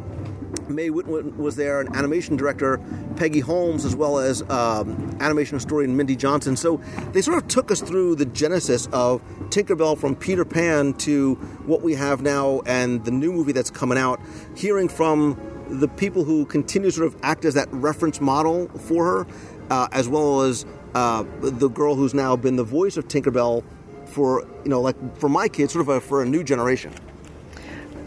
Mae 0.69 0.91
Whitman 0.91 1.37
was 1.39 1.57
there, 1.57 1.81
and 1.81 1.95
animation 1.97 2.37
director 2.37 2.81
Peggy 3.17 3.41
Holmes, 3.41 3.85
as 3.85 3.97
well 3.97 4.19
as 4.19 4.43
um, 4.51 5.17
animation 5.21 5.57
historian 5.57 5.97
Mindy 5.97 6.17
Johnson. 6.17 6.57
So 6.57 6.81
they 7.13 7.23
sort 7.23 7.39
of 7.39 7.49
took 7.49 7.71
us 7.71 7.81
through 7.81 8.17
the 8.17 8.27
genesis 8.27 8.87
of 8.93 9.23
Tinkerbell 9.51 9.99
from 9.99 10.15
Peter 10.15 10.45
Pan 10.45 10.95
to 10.95 11.35
what 11.67 11.83
we 11.83 11.95
have 11.95 12.23
now 12.23 12.61
and 12.67 13.05
the 13.05 13.11
new 13.11 13.33
movie 13.33 13.53
that's 13.53 13.71
coming 13.71 13.99
out, 13.99 14.21
hearing 14.57 14.89
from 14.89 15.41
the 15.69 15.89
people 15.89 16.25
who 16.25 16.47
continue 16.47 16.91
to 16.91 16.97
sort 16.97 17.07
of 17.07 17.17
act 17.23 17.45
as 17.45 17.55
that 17.55 17.69
reference 17.73 18.21
model 18.21 18.69
for 18.69 19.05
her, 19.05 19.27
uh, 19.71 19.89
as 19.93 20.09
well 20.09 20.43
as 20.43 20.65
uh, 20.95 21.25
the 21.41 21.69
girl 21.69 21.95
who's 21.95 22.15
now 22.15 22.37
been 22.37 22.57
the 22.57 22.65
voice 22.65 22.97
of 22.97 23.07
Tinkerbell 23.09 23.63
for, 24.07 24.47
you 24.65 24.71
know, 24.71 24.81
like 24.81 24.97
for 25.19 25.29
my 25.29 25.49
kids, 25.49 25.73
sort 25.73 25.83
of 25.83 25.89
a, 25.89 26.01
for 26.01 26.23
a 26.23 26.27
new 26.27 26.43
generation. 26.43 26.93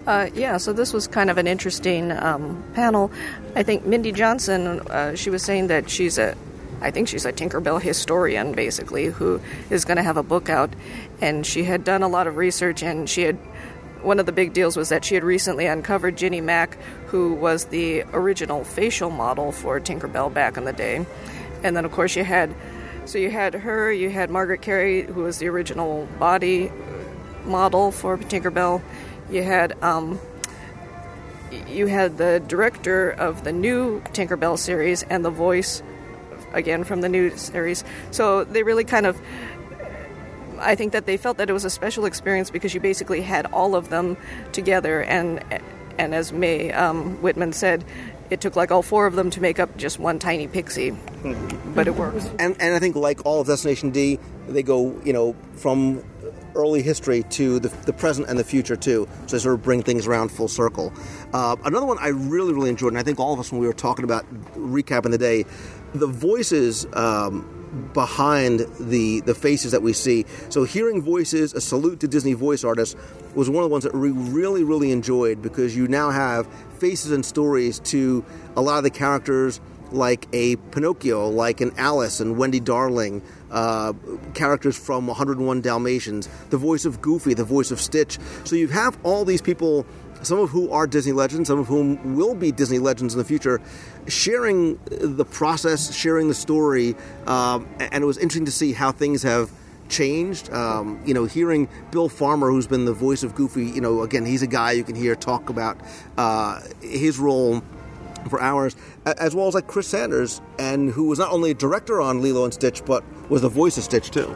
Uh, 0.07 0.29
yeah, 0.33 0.57
so 0.57 0.73
this 0.73 0.93
was 0.93 1.07
kind 1.07 1.29
of 1.29 1.37
an 1.37 1.45
interesting 1.45 2.11
um, 2.11 2.63
panel. 2.73 3.11
I 3.55 3.61
think 3.61 3.85
Mindy 3.85 4.11
Johnson, 4.11 4.79
uh, 4.89 5.15
she 5.15 5.29
was 5.29 5.43
saying 5.43 5.67
that 5.67 5.89
she's 5.89 6.17
a, 6.17 6.35
I 6.81 6.89
think 6.89 7.07
she's 7.07 7.25
a 7.25 7.31
Tinkerbell 7.31 7.79
historian, 7.79 8.53
basically, 8.53 9.05
who 9.05 9.39
is 9.69 9.85
going 9.85 9.97
to 9.97 10.03
have 10.03 10.17
a 10.17 10.23
book 10.23 10.49
out. 10.49 10.71
And 11.21 11.45
she 11.45 11.63
had 11.63 11.83
done 11.83 12.01
a 12.01 12.07
lot 12.07 12.25
of 12.25 12.37
research, 12.37 12.81
and 12.81 13.07
she 13.07 13.21
had, 13.21 13.35
one 14.01 14.19
of 14.19 14.25
the 14.25 14.31
big 14.31 14.53
deals 14.53 14.75
was 14.75 14.89
that 14.89 15.05
she 15.05 15.13
had 15.13 15.23
recently 15.23 15.67
uncovered 15.67 16.17
Ginny 16.17 16.41
Mack, 16.41 16.75
who 17.07 17.35
was 17.35 17.65
the 17.65 18.01
original 18.13 18.63
facial 18.63 19.11
model 19.11 19.51
for 19.51 19.79
Tinkerbell 19.79 20.33
back 20.33 20.57
in 20.57 20.65
the 20.65 20.73
day. 20.73 21.05
And 21.63 21.77
then, 21.77 21.85
of 21.85 21.91
course, 21.91 22.15
you 22.15 22.23
had, 22.23 22.55
so 23.05 23.19
you 23.19 23.29
had 23.29 23.53
her, 23.53 23.91
you 23.91 24.09
had 24.09 24.31
Margaret 24.31 24.63
Kerry, 24.63 25.03
who 25.03 25.21
was 25.21 25.37
the 25.37 25.47
original 25.47 26.07
body 26.17 26.71
model 27.45 27.91
for 27.91 28.17
Tinkerbell 28.17 28.81
you 29.32 29.44
had 29.44 29.82
um, 29.84 30.20
you 31.67 31.88
had 31.88 32.17
the 32.17 32.41
director 32.48 33.10
of 33.10 33.44
the 33.44 33.52
new 33.52 34.02
Tinkerbell 34.13 34.58
series 34.58 35.04
and 35.04 35.26
the 35.26 35.30
voice 35.30 35.82
again 36.54 36.84
from 36.84 37.02
the 37.02 37.10
new 37.10 37.36
series. 37.38 37.84
So 38.12 38.44
they 38.44 38.63
really 38.63 38.84
kind 38.84 39.06
of 39.06 39.20
I 40.60 40.76
think 40.76 40.94
that 40.94 41.06
they 41.06 41.17
felt 41.17 41.38
that 41.38 41.50
it 41.50 41.54
was 41.54 41.65
a 41.65 41.70
special 41.70 42.06
experience 42.06 42.52
because 42.52 42.74
you 42.74 42.80
basically 42.80 43.22
had 43.22 43.48
all 43.48 43.76
of 43.76 43.89
them 43.89 44.17
together 44.52 45.02
and 45.02 45.44
and 45.98 46.15
as 46.15 46.32
Mae 46.32 46.72
um, 46.72 47.22
Whitman 47.22 47.54
said, 47.54 47.84
it 48.30 48.39
took 48.39 48.56
like 48.56 48.72
all 48.72 48.82
four 48.82 49.06
of 49.06 49.15
them 49.15 49.30
to 49.32 49.41
make 49.41 49.60
up 49.60 49.76
just 49.76 50.00
one 50.00 50.17
tiny 50.20 50.48
pixie, 50.48 50.96
but 51.76 51.88
it 51.88 51.96
works. 51.96 52.30
And 52.39 52.56
and 52.62 52.74
I 52.74 52.80
think 52.80 52.96
like 52.96 53.26
all 53.26 53.41
of 53.41 53.48
Destination 53.48 53.91
D, 53.91 54.20
they 54.48 54.63
go 54.63 55.00
you 55.04 55.13
know 55.13 55.36
from 55.56 56.04
early 56.55 56.81
history 56.81 57.23
to 57.23 57.59
the, 57.59 57.69
the 57.85 57.93
present 57.93 58.27
and 58.29 58.37
the 58.37 58.43
future 58.43 58.75
too. 58.75 59.07
So 59.27 59.37
they 59.37 59.41
sort 59.41 59.55
of 59.55 59.63
bring 59.63 59.83
things 59.83 60.07
around 60.07 60.31
full 60.31 60.47
circle. 60.47 60.93
Uh, 61.33 61.55
another 61.65 61.85
one 61.85 61.97
I 61.99 62.09
really 62.09 62.53
really 62.53 62.69
enjoyed, 62.69 62.89
and 62.89 62.99
I 62.99 63.03
think 63.03 63.19
all 63.19 63.33
of 63.33 63.39
us 63.39 63.51
when 63.51 63.61
we 63.61 63.67
were 63.67 63.73
talking 63.73 64.03
about 64.03 64.25
recapping 64.55 65.11
the 65.11 65.17
day, 65.17 65.45
the 65.93 66.07
voices. 66.07 66.85
Um, 66.93 67.57
behind 67.93 68.65
the 68.79 69.21
the 69.21 69.33
faces 69.33 69.71
that 69.71 69.81
we 69.81 69.93
see. 69.93 70.25
So 70.49 70.63
hearing 70.63 71.01
voices, 71.01 71.53
a 71.53 71.61
salute 71.61 72.01
to 72.01 72.07
Disney 72.07 72.33
voice 72.33 72.63
artists 72.63 72.95
was 73.33 73.49
one 73.49 73.63
of 73.63 73.69
the 73.69 73.71
ones 73.71 73.85
that 73.85 73.95
we 73.95 74.11
really 74.11 74.63
really 74.63 74.91
enjoyed 74.91 75.41
because 75.41 75.75
you 75.75 75.87
now 75.87 76.09
have 76.09 76.47
faces 76.79 77.11
and 77.11 77.25
stories 77.25 77.79
to 77.79 78.25
a 78.57 78.61
lot 78.61 78.77
of 78.77 78.83
the 78.83 78.89
characters 78.89 79.61
like 79.91 80.27
a 80.34 80.56
Pinocchio, 80.56 81.27
like 81.30 81.62
an 81.62 81.71
Alice 81.77 82.19
and 82.19 82.38
Wendy 82.38 82.60
Darling, 82.60 83.21
uh, 83.51 83.93
characters 84.34 84.77
from 84.77 85.08
101 85.08 85.62
Dalmatians, 85.62 86.30
the 86.49 86.58
voice 86.58 86.86
of 86.86 87.01
Goofy, 87.01 87.34
the 87.34 87.43
voice 87.43 87.71
of 87.71 87.80
Stitch. 87.80 88.17
So 88.43 88.56
you 88.56 88.67
have 88.69 88.97
all 89.04 89.25
these 89.25 89.41
people, 89.41 89.86
some 90.21 90.39
of 90.39 90.49
who 90.49 90.71
are 90.71 90.88
Disney 90.88 91.12
legends, 91.12 91.47
some 91.49 91.60
of 91.60 91.67
whom 91.67 92.15
will 92.15 92.36
be 92.36 92.51
Disney 92.51 92.80
legends 92.80 93.13
in 93.13 93.17
the 93.17 93.25
future, 93.25 93.62
sharing 94.08 94.80
the 94.86 95.25
process, 95.25 95.93
sharing 95.93 96.27
the 96.27 96.34
story, 96.34 96.95
um, 97.27 97.67
and 97.80 98.04
it 98.04 98.08
was 98.08 98.17
interesting 98.17 98.45
to 98.45 98.51
see 98.51 98.73
how 98.73 98.91
things 98.91 99.23
have 99.23 99.51
changed. 99.89 100.49
Um, 100.51 101.01
you 101.06 101.13
know, 101.13 101.25
hearing 101.25 101.67
Bill 101.91 102.10
Farmer, 102.10 102.49
who's 102.49 102.67
been 102.67 102.86
the 102.86 102.93
voice 102.93 103.23
of 103.23 103.36
Goofy, 103.36 103.65
you 103.65 103.82
know, 103.82 104.01
again, 104.01 104.25
he's 104.25 104.41
a 104.41 104.47
guy 104.47 104.71
you 104.71 104.84
can 104.84 104.95
hear 104.95 105.15
talk 105.15 105.49
about 105.49 105.77
uh, 106.17 106.62
his 106.82 107.19
role 107.19 107.62
for 108.30 108.41
hours, 108.41 108.75
as 109.05 109.35
well 109.35 109.47
as 109.47 109.53
like 109.53 109.67
Chris 109.67 109.87
Sanders, 109.87 110.41
and 110.59 110.89
who 110.89 111.05
was 111.05 111.19
not 111.19 111.31
only 111.31 111.51
a 111.51 111.53
director 111.53 112.01
on 112.01 112.21
Lilo 112.21 112.43
and 112.43 112.53
Stitch, 112.53 112.83
but 112.85 113.03
was 113.29 113.41
the 113.41 113.49
voice 113.49 113.77
of 113.77 113.83
Stitch 113.83 114.11
too. 114.11 114.35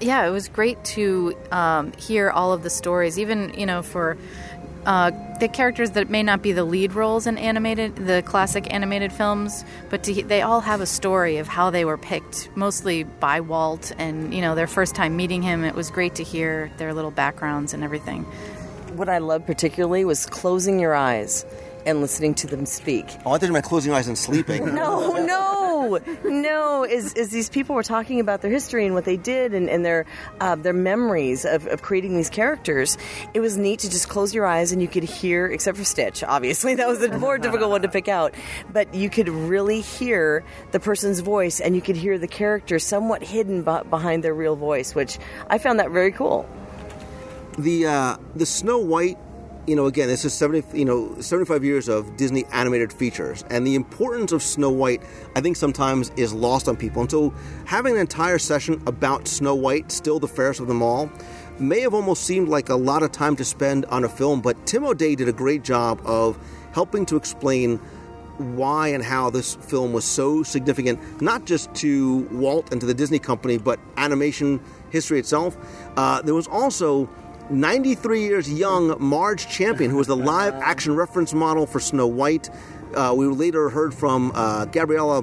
Yeah, 0.00 0.26
it 0.26 0.30
was 0.30 0.48
great 0.48 0.82
to 0.86 1.34
um, 1.50 1.92
hear 1.92 2.30
all 2.30 2.52
of 2.52 2.62
the 2.62 2.70
stories, 2.70 3.18
even 3.18 3.52
you 3.58 3.66
know 3.66 3.82
for 3.82 4.16
uh, 4.86 5.10
the 5.40 5.48
characters 5.48 5.92
that 5.92 6.10
may 6.10 6.22
not 6.22 6.42
be 6.42 6.52
the 6.52 6.64
lead 6.64 6.94
roles 6.94 7.26
in 7.26 7.38
animated, 7.38 7.96
the 7.96 8.22
classic 8.22 8.72
animated 8.72 9.12
films, 9.12 9.64
but 9.88 10.02
to, 10.04 10.22
they 10.22 10.42
all 10.42 10.60
have 10.60 10.80
a 10.80 10.86
story 10.86 11.38
of 11.38 11.48
how 11.48 11.70
they 11.70 11.84
were 11.84 11.96
picked, 11.96 12.54
mostly 12.54 13.04
by 13.04 13.40
Walt, 13.40 13.92
and 13.98 14.34
you 14.34 14.40
know 14.40 14.54
their 14.54 14.66
first 14.66 14.94
time 14.94 15.16
meeting 15.16 15.42
him. 15.42 15.64
It 15.64 15.74
was 15.74 15.90
great 15.90 16.14
to 16.16 16.24
hear 16.24 16.70
their 16.78 16.94
little 16.94 17.10
backgrounds 17.10 17.74
and 17.74 17.84
everything. 17.84 18.24
What 18.94 19.08
I 19.08 19.18
loved 19.18 19.46
particularly 19.46 20.04
was 20.04 20.26
closing 20.26 20.78
your 20.78 20.94
eyes 20.94 21.44
and 21.86 22.00
listening 22.00 22.34
to 22.34 22.46
them 22.46 22.66
speak. 22.66 23.06
Oh, 23.24 23.32
I 23.32 23.38
thought 23.38 23.46
you 23.46 23.52
meant 23.52 23.64
closing 23.64 23.90
your 23.90 23.98
eyes 23.98 24.08
and 24.08 24.16
sleeping. 24.16 24.64
no, 24.74 25.12
no, 25.24 25.98
no. 26.24 26.84
As, 26.84 27.14
as 27.14 27.30
these 27.30 27.48
people 27.48 27.74
were 27.74 27.82
talking 27.82 28.20
about 28.20 28.42
their 28.42 28.50
history 28.50 28.86
and 28.86 28.94
what 28.94 29.04
they 29.04 29.16
did 29.16 29.54
and, 29.54 29.68
and 29.68 29.84
their 29.84 30.06
uh, 30.40 30.54
their 30.54 30.72
memories 30.72 31.44
of, 31.44 31.66
of 31.66 31.82
creating 31.82 32.16
these 32.16 32.30
characters, 32.30 32.96
it 33.32 33.40
was 33.40 33.56
neat 33.56 33.80
to 33.80 33.90
just 33.90 34.08
close 34.08 34.34
your 34.34 34.46
eyes 34.46 34.72
and 34.72 34.82
you 34.82 34.88
could 34.88 35.04
hear, 35.04 35.46
except 35.46 35.78
for 35.78 35.84
Stitch, 35.84 36.22
obviously 36.24 36.74
that 36.76 36.88
was 36.88 37.02
a 37.02 37.18
more 37.18 37.38
difficult 37.38 37.70
one 37.70 37.82
to 37.82 37.88
pick 37.88 38.08
out, 38.08 38.34
but 38.72 38.92
you 38.94 39.10
could 39.10 39.28
really 39.28 39.80
hear 39.80 40.44
the 40.72 40.80
person's 40.80 41.20
voice 41.20 41.60
and 41.60 41.74
you 41.74 41.82
could 41.82 41.96
hear 41.96 42.18
the 42.18 42.28
character 42.28 42.78
somewhat 42.78 43.22
hidden 43.22 43.62
b- 43.62 43.80
behind 43.90 44.24
their 44.24 44.34
real 44.34 44.56
voice, 44.56 44.94
which 44.94 45.18
I 45.48 45.58
found 45.58 45.80
that 45.80 45.90
very 45.90 46.12
cool. 46.12 46.48
The 47.58 47.86
uh, 47.86 48.16
the 48.34 48.46
Snow 48.46 48.78
White 48.78 49.18
you 49.66 49.74
know, 49.74 49.86
again, 49.86 50.08
this 50.08 50.24
is 50.24 50.34
70, 50.34 50.78
you 50.78 50.84
know, 50.84 51.18
75 51.20 51.64
years 51.64 51.88
of 51.88 52.16
Disney 52.16 52.44
animated 52.52 52.92
features, 52.92 53.44
and 53.50 53.66
the 53.66 53.74
importance 53.74 54.32
of 54.32 54.42
Snow 54.42 54.70
White, 54.70 55.02
I 55.34 55.40
think, 55.40 55.56
sometimes 55.56 56.10
is 56.16 56.34
lost 56.34 56.68
on 56.68 56.76
people. 56.76 57.02
And 57.02 57.10
so, 57.10 57.32
having 57.64 57.94
an 57.94 58.00
entire 58.00 58.38
session 58.38 58.82
about 58.86 59.26
Snow 59.26 59.54
White, 59.54 59.90
still 59.90 60.18
the 60.18 60.28
fairest 60.28 60.60
of 60.60 60.66
them 60.66 60.82
all, 60.82 61.10
may 61.58 61.80
have 61.80 61.94
almost 61.94 62.24
seemed 62.24 62.48
like 62.48 62.68
a 62.68 62.74
lot 62.74 63.02
of 63.02 63.12
time 63.12 63.36
to 63.36 63.44
spend 63.44 63.86
on 63.86 64.04
a 64.04 64.08
film, 64.08 64.40
but 64.40 64.66
Tim 64.66 64.84
O'Day 64.84 65.14
did 65.14 65.28
a 65.28 65.32
great 65.32 65.62
job 65.62 66.00
of 66.04 66.38
helping 66.72 67.06
to 67.06 67.16
explain 67.16 67.78
why 68.38 68.88
and 68.88 69.04
how 69.04 69.30
this 69.30 69.54
film 69.54 69.92
was 69.92 70.04
so 70.04 70.42
significant, 70.42 71.22
not 71.22 71.44
just 71.46 71.72
to 71.76 72.22
Walt 72.32 72.72
and 72.72 72.80
to 72.80 72.86
the 72.86 72.94
Disney 72.94 73.18
company, 73.18 73.58
but 73.58 73.78
animation 73.96 74.60
history 74.90 75.18
itself. 75.20 75.56
Uh, 75.96 76.20
there 76.22 76.34
was 76.34 76.48
also 76.48 77.08
93 77.50 78.22
years 78.22 78.50
young 78.50 78.96
Marge 78.98 79.46
Champion, 79.48 79.90
who 79.90 79.98
was 79.98 80.06
the 80.06 80.16
live 80.16 80.54
action 80.54 80.96
reference 80.96 81.34
model 81.34 81.66
for 81.66 81.78
Snow 81.78 82.06
White. 82.06 82.48
Uh, 82.94 83.12
we 83.16 83.26
later 83.26 83.68
heard 83.68 83.92
from 83.92 84.32
uh, 84.34 84.64
Gabriella 84.66 85.22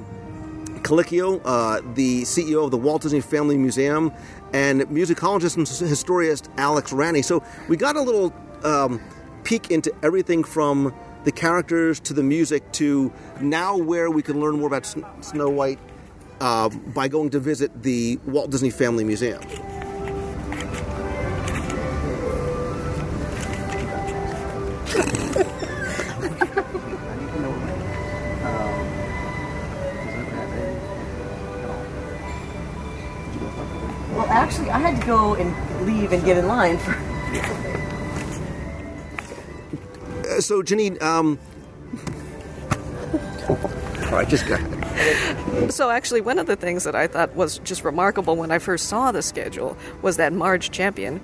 Calicchio, 0.82 1.40
uh, 1.44 1.80
the 1.94 2.22
CEO 2.22 2.64
of 2.64 2.70
the 2.70 2.76
Walt 2.76 3.02
Disney 3.02 3.20
Family 3.20 3.56
Museum, 3.56 4.12
and 4.52 4.82
musicologist 4.82 5.56
and 5.56 5.66
historian 5.88 6.36
Alex 6.58 6.92
Ranney. 6.92 7.22
So 7.22 7.42
we 7.68 7.76
got 7.76 7.96
a 7.96 8.02
little 8.02 8.32
um, 8.62 9.00
peek 9.42 9.70
into 9.70 9.92
everything 10.02 10.44
from 10.44 10.94
the 11.24 11.32
characters 11.32 11.98
to 12.00 12.14
the 12.14 12.22
music 12.22 12.70
to 12.72 13.12
now 13.40 13.76
where 13.76 14.10
we 14.10 14.22
can 14.22 14.40
learn 14.40 14.58
more 14.58 14.68
about 14.68 14.86
Snow 15.20 15.48
White 15.48 15.78
uh, 16.40 16.68
by 16.68 17.08
going 17.08 17.30
to 17.30 17.40
visit 17.40 17.82
the 17.82 18.18
Walt 18.26 18.50
Disney 18.50 18.70
Family 18.70 19.02
Museum. 19.04 19.40
Had 34.82 35.00
to 35.00 35.06
go 35.06 35.34
and 35.34 35.86
leave 35.86 36.12
and 36.12 36.24
get 36.24 36.36
in 36.36 36.48
line 36.48 36.76
for. 36.78 36.90
Uh, 40.28 40.40
so, 40.40 40.62
Janine, 40.62 41.00
um, 41.00 41.38
all 43.48 44.18
right, 44.18 44.28
just 44.28 44.46
go. 44.46 44.58
So, 45.68 45.90
actually, 45.90 46.20
one 46.20 46.38
of 46.38 46.46
the 46.46 46.56
things 46.56 46.84
that 46.84 46.94
I 46.94 47.06
thought 47.06 47.34
was 47.34 47.58
just 47.58 47.84
remarkable 47.84 48.36
when 48.36 48.50
I 48.50 48.58
first 48.58 48.88
saw 48.88 49.12
the 49.12 49.22
schedule 49.22 49.76
was 50.02 50.16
that 50.16 50.32
Marge 50.32 50.70
Champion, 50.70 51.20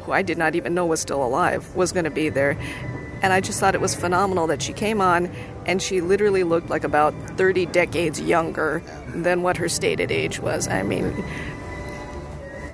who 0.00 0.12
I 0.12 0.22
did 0.22 0.38
not 0.38 0.54
even 0.54 0.74
know 0.74 0.86
was 0.86 1.00
still 1.00 1.24
alive, 1.24 1.74
was 1.74 1.92
going 1.92 2.04
to 2.04 2.10
be 2.10 2.28
there. 2.28 2.58
And 3.22 3.32
I 3.32 3.40
just 3.40 3.58
thought 3.58 3.74
it 3.74 3.80
was 3.80 3.94
phenomenal 3.94 4.46
that 4.46 4.62
she 4.62 4.72
came 4.72 5.00
on 5.00 5.26
and 5.66 5.82
she 5.82 6.00
literally 6.00 6.44
looked 6.44 6.70
like 6.70 6.84
about 6.84 7.12
30 7.36 7.66
decades 7.66 8.20
younger 8.20 8.82
than 9.08 9.42
what 9.42 9.56
her 9.56 9.68
stated 9.68 10.12
age 10.12 10.38
was. 10.38 10.68
I 10.68 10.84
mean, 10.84 11.24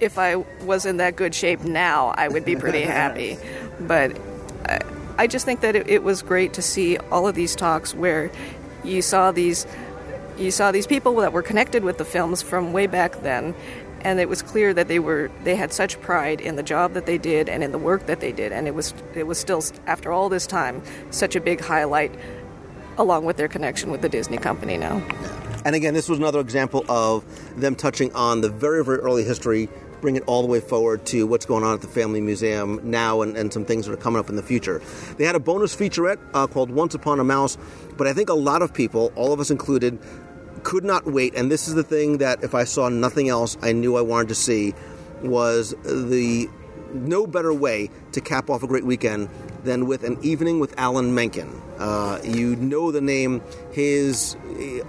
if 0.01 0.19
I 0.19 0.37
was 0.65 0.87
in 0.87 0.99
that 0.99 1.17
good 1.17 1.35
shape 1.35 1.61
now, 1.61 2.09
I 2.17 2.29
would 2.29 2.45
be 2.45 2.57
pretty 2.57 2.83
happy. 3.01 3.39
But 3.81 4.19
I, 4.67 4.81
I 5.19 5.27
just 5.27 5.45
think 5.45 5.61
that 5.61 5.77
it, 5.77 5.89
it 5.89 6.03
was 6.03 6.23
great 6.23 6.55
to 6.55 6.63
see 6.63 6.97
all 6.97 7.27
of 7.27 7.35
these 7.35 7.55
talks 7.55 7.95
where 7.95 8.31
you 8.85 9.03
saw 9.03 9.33
these 9.33 9.67
you 10.37 10.51
saw 10.51 10.73
these 10.73 10.87
people 10.87 11.15
that 11.17 11.33
were 11.33 11.43
connected 11.43 11.85
with 11.85 11.97
the 11.97 12.05
films 12.05 12.43
from 12.43 12.73
way 12.73 12.89
back 12.89 13.23
then 13.23 13.55
and 14.01 14.19
it 14.19 14.29
was 14.29 14.43
clear 14.43 14.75
that 14.75 14.89
they 14.89 14.99
were 14.99 15.31
they 15.45 15.55
had 15.55 15.73
such 15.73 16.01
pride 16.01 16.41
in 16.41 16.57
the 16.57 16.63
job 16.63 16.93
that 16.95 17.07
they 17.07 17.17
did 17.17 17.49
and 17.49 17.63
in 17.63 17.71
the 17.71 17.79
work 17.79 18.07
that 18.07 18.19
they 18.19 18.33
did 18.33 18.51
and 18.51 18.67
it 18.67 18.75
was 18.75 18.93
it 19.15 19.29
was 19.29 19.39
still 19.39 19.63
after 19.87 20.11
all 20.11 20.29
this 20.29 20.45
time 20.47 20.83
such 21.11 21.37
a 21.37 21.41
big 21.41 21.61
highlight 21.61 22.13
along 22.99 23.25
with 23.25 23.37
their 23.37 23.49
connection 23.49 23.91
with 23.91 24.03
the 24.03 24.09
Disney 24.09 24.39
company 24.39 24.77
now. 24.77 25.03
And 25.65 25.75
again, 25.75 25.95
this 25.95 26.09
was 26.09 26.19
another 26.19 26.41
example 26.41 26.85
of 26.89 27.25
them 27.59 27.75
touching 27.75 28.13
on 28.13 28.43
the 28.43 28.51
very, 28.51 28.85
very 28.85 28.99
early 28.99 29.25
history, 29.25 29.69
bring 30.05 30.17
it 30.17 30.25
all 30.27 30.43
the 30.43 30.49
way 30.49 30.61
forward 30.61 31.07
to 31.07 31.27
what's 31.27 31.47
going 31.47 31.65
on 31.65 31.73
at 31.73 31.81
the 31.81 31.89
Family 31.89 32.21
Museum 32.21 32.79
now 32.83 33.23
and, 33.23 33.39
and 33.39 33.51
some 33.51 33.65
things 33.65 33.87
that 33.87 33.93
are 33.95 33.97
coming 33.97 34.21
up 34.21 34.29
in 34.29 34.37
the 34.37 34.43
future. 34.43 34.83
They 35.17 35.25
had 35.25 35.35
a 35.35 35.41
bonus 35.41 35.75
featurette 35.75 36.19
uh, 36.35 36.47
called 36.47 36.71
Once 36.71 36.95
Upon 36.95 37.21
a 37.21 37.25
Mouse, 37.25 37.57
but 37.97 38.07
I 38.07 38.13
think 38.13 38.29
a 38.29 38.35
lot 38.35 38.61
of 38.61 38.75
people, 38.75 39.15
all 39.17 39.33
of 39.33 39.41
us 39.41 39.51
included, 39.51 39.99
could 40.63 40.85
not 40.85 41.07
wait. 41.07 41.35
And 41.35 41.51
this 41.51 41.69
is 41.69 41.75
the 41.75 41.83
thing 41.83 42.19
that 42.19 42.45
if 42.45 42.55
I 42.55 42.65
saw 42.65 42.91
nothing 42.91 43.31
else, 43.31 43.57
I 43.63 43.73
knew 43.73 43.97
I 43.97 44.03
wanted 44.03 44.29
to 44.29 44.35
see 44.35 44.75
was 45.23 45.75
the 45.85 46.51
no 46.93 47.27
better 47.27 47.55
way 47.55 47.89
to 48.13 48.21
cap 48.21 48.51
off 48.51 48.63
a 48.63 48.67
great 48.67 48.85
weekend 48.85 49.31
than 49.65 49.87
with 49.87 50.05
an 50.05 50.19
evening 50.23 50.61
with 50.61 50.75
Alan 50.79 51.15
Menken. 51.15 51.61
Uh, 51.79 52.21
you 52.23 52.57
know 52.57 52.91
the 52.91 53.01
name. 53.01 53.43
His, 53.73 54.37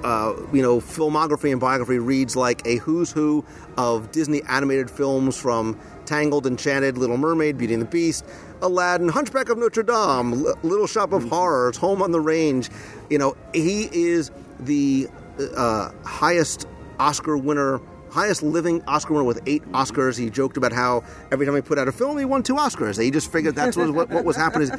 uh, 0.04 0.34
you 0.54 0.62
know, 0.62 0.80
filmography 0.80 1.52
and 1.52 1.60
biography 1.60 1.98
reads 1.98 2.36
like 2.36 2.66
a 2.66 2.78
who's 2.78 3.12
who 3.12 3.44
of 3.78 4.12
Disney 4.12 4.42
animated 4.44 4.92
films 4.92 5.38
from 5.38 5.80
Tangled, 6.06 6.46
Enchanted, 6.46 6.98
Little 6.98 7.18
Mermaid, 7.18 7.58
Beauty 7.58 7.74
and 7.74 7.82
the 7.82 7.88
Beast, 7.88 8.26
Aladdin, 8.62 9.10
Hunchback 9.10 9.50
of 9.50 9.58
Notre 9.58 9.84
Dame, 9.84 10.46
L- 10.46 10.60
Little 10.64 10.88
Shop 10.88 11.12
of 11.14 11.28
Horrors, 11.30 11.78
Home 11.78 12.02
on 12.02 12.12
the 12.12 12.20
Range. 12.20 12.70
You 13.10 13.18
know, 13.18 13.36
he 13.54 13.90
is 13.92 14.32
the 14.60 15.08
uh, 15.56 15.92
highest 16.04 16.68
Oscar 17.00 17.38
winner 17.38 17.82
highest 18.16 18.42
living 18.42 18.82
Oscar 18.88 19.14
winner 19.14 19.26
with 19.26 19.42
eight 19.46 19.62
Oscars. 19.74 20.18
He 20.18 20.30
joked 20.30 20.56
about 20.56 20.72
how 20.72 21.04
every 21.34 21.46
time 21.46 21.54
he 21.54 21.62
put 21.62 21.78
out 21.78 21.90
a 21.90 21.92
film, 21.92 22.18
he 22.18 22.24
won 22.24 22.44
two 22.44 22.56
Oscars. 22.56 23.02
He 23.02 23.12
just 23.12 23.30
figured 23.30 23.56
that's 23.56 23.76
what, 23.76 24.10
what, 24.10 24.24
was 24.24 24.38
happening. 24.38 24.72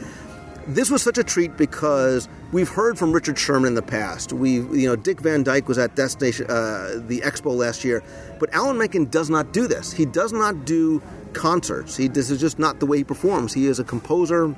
This 0.66 0.90
was 0.90 1.02
such 1.02 1.18
a 1.18 1.22
treat 1.22 1.56
because 1.56 2.28
we've 2.50 2.68
heard 2.68 2.98
from 2.98 3.12
Richard 3.12 3.38
Sherman 3.38 3.68
in 3.68 3.74
the 3.74 3.82
past. 3.82 4.32
We, 4.32 4.54
you 4.54 4.88
know, 4.88 4.96
Dick 4.96 5.20
Van 5.20 5.42
Dyke 5.44 5.68
was 5.68 5.78
at 5.78 5.94
Destination, 5.94 6.46
uh, 6.46 7.02
the 7.06 7.20
Expo 7.20 7.54
last 7.54 7.84
year, 7.84 8.02
but 8.40 8.52
Alan 8.52 8.78
Menken 8.78 9.04
does 9.04 9.30
not 9.30 9.52
do 9.52 9.68
this. 9.68 9.92
He 9.92 10.06
does 10.06 10.32
not 10.32 10.64
do 10.64 11.02
concerts. 11.34 11.96
He 11.96 12.08
this 12.08 12.30
is 12.30 12.40
just 12.40 12.58
not 12.58 12.80
the 12.80 12.86
way 12.86 12.96
he 12.96 13.04
performs. 13.04 13.52
He 13.52 13.66
is 13.66 13.78
a 13.78 13.84
composer, 13.84 14.56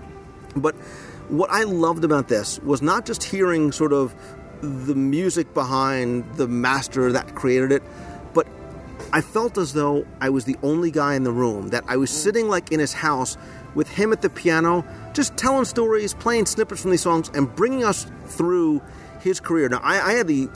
but 0.57 0.75
what 1.29 1.51
I 1.51 1.65
loved 1.65 2.05
about 2.05 2.29
this 2.29 2.59
was 2.61 2.81
not 2.81 3.05
just 3.05 3.23
hearing 3.25 3.73
sort 3.73 3.93
of 3.93 4.15
the 4.63 4.95
music 4.95 5.53
behind 5.53 6.25
the 6.37 6.49
master 6.49 7.13
that 7.13 7.35
created 7.35 7.73
it, 7.73 7.83
I 9.13 9.21
felt 9.21 9.57
as 9.59 9.73
though 9.73 10.07
I 10.21 10.31
was 10.31 10.45
the 10.45 10.57
only 10.63 10.91
guy 10.91 11.15
in 11.15 11.25
the 11.25 11.33
room, 11.33 11.69
that 11.69 11.85
I 11.89 11.97
was 11.97 12.11
sitting 12.11 12.49
like 12.49 12.73
in 12.73 12.81
his 12.81 12.93
house 12.93 13.37
with 13.75 13.89
him 13.89 14.13
at 14.13 14.23
the 14.23 14.31
piano, 14.31 14.85
just 15.13 15.37
telling 15.37 15.65
stories, 15.65 16.15
playing 16.15 16.47
snippets 16.47 16.83
from 16.83 16.91
these 16.91 17.03
songs, 17.03 17.31
and 17.35 17.55
bringing 17.55 17.85
us 17.85 18.07
through 18.27 18.83
his 19.21 19.41
career. 19.41 19.69
Now, 19.69 19.81
I, 19.83 20.01
I 20.01 20.13
had 20.13 20.27
the 20.27 20.49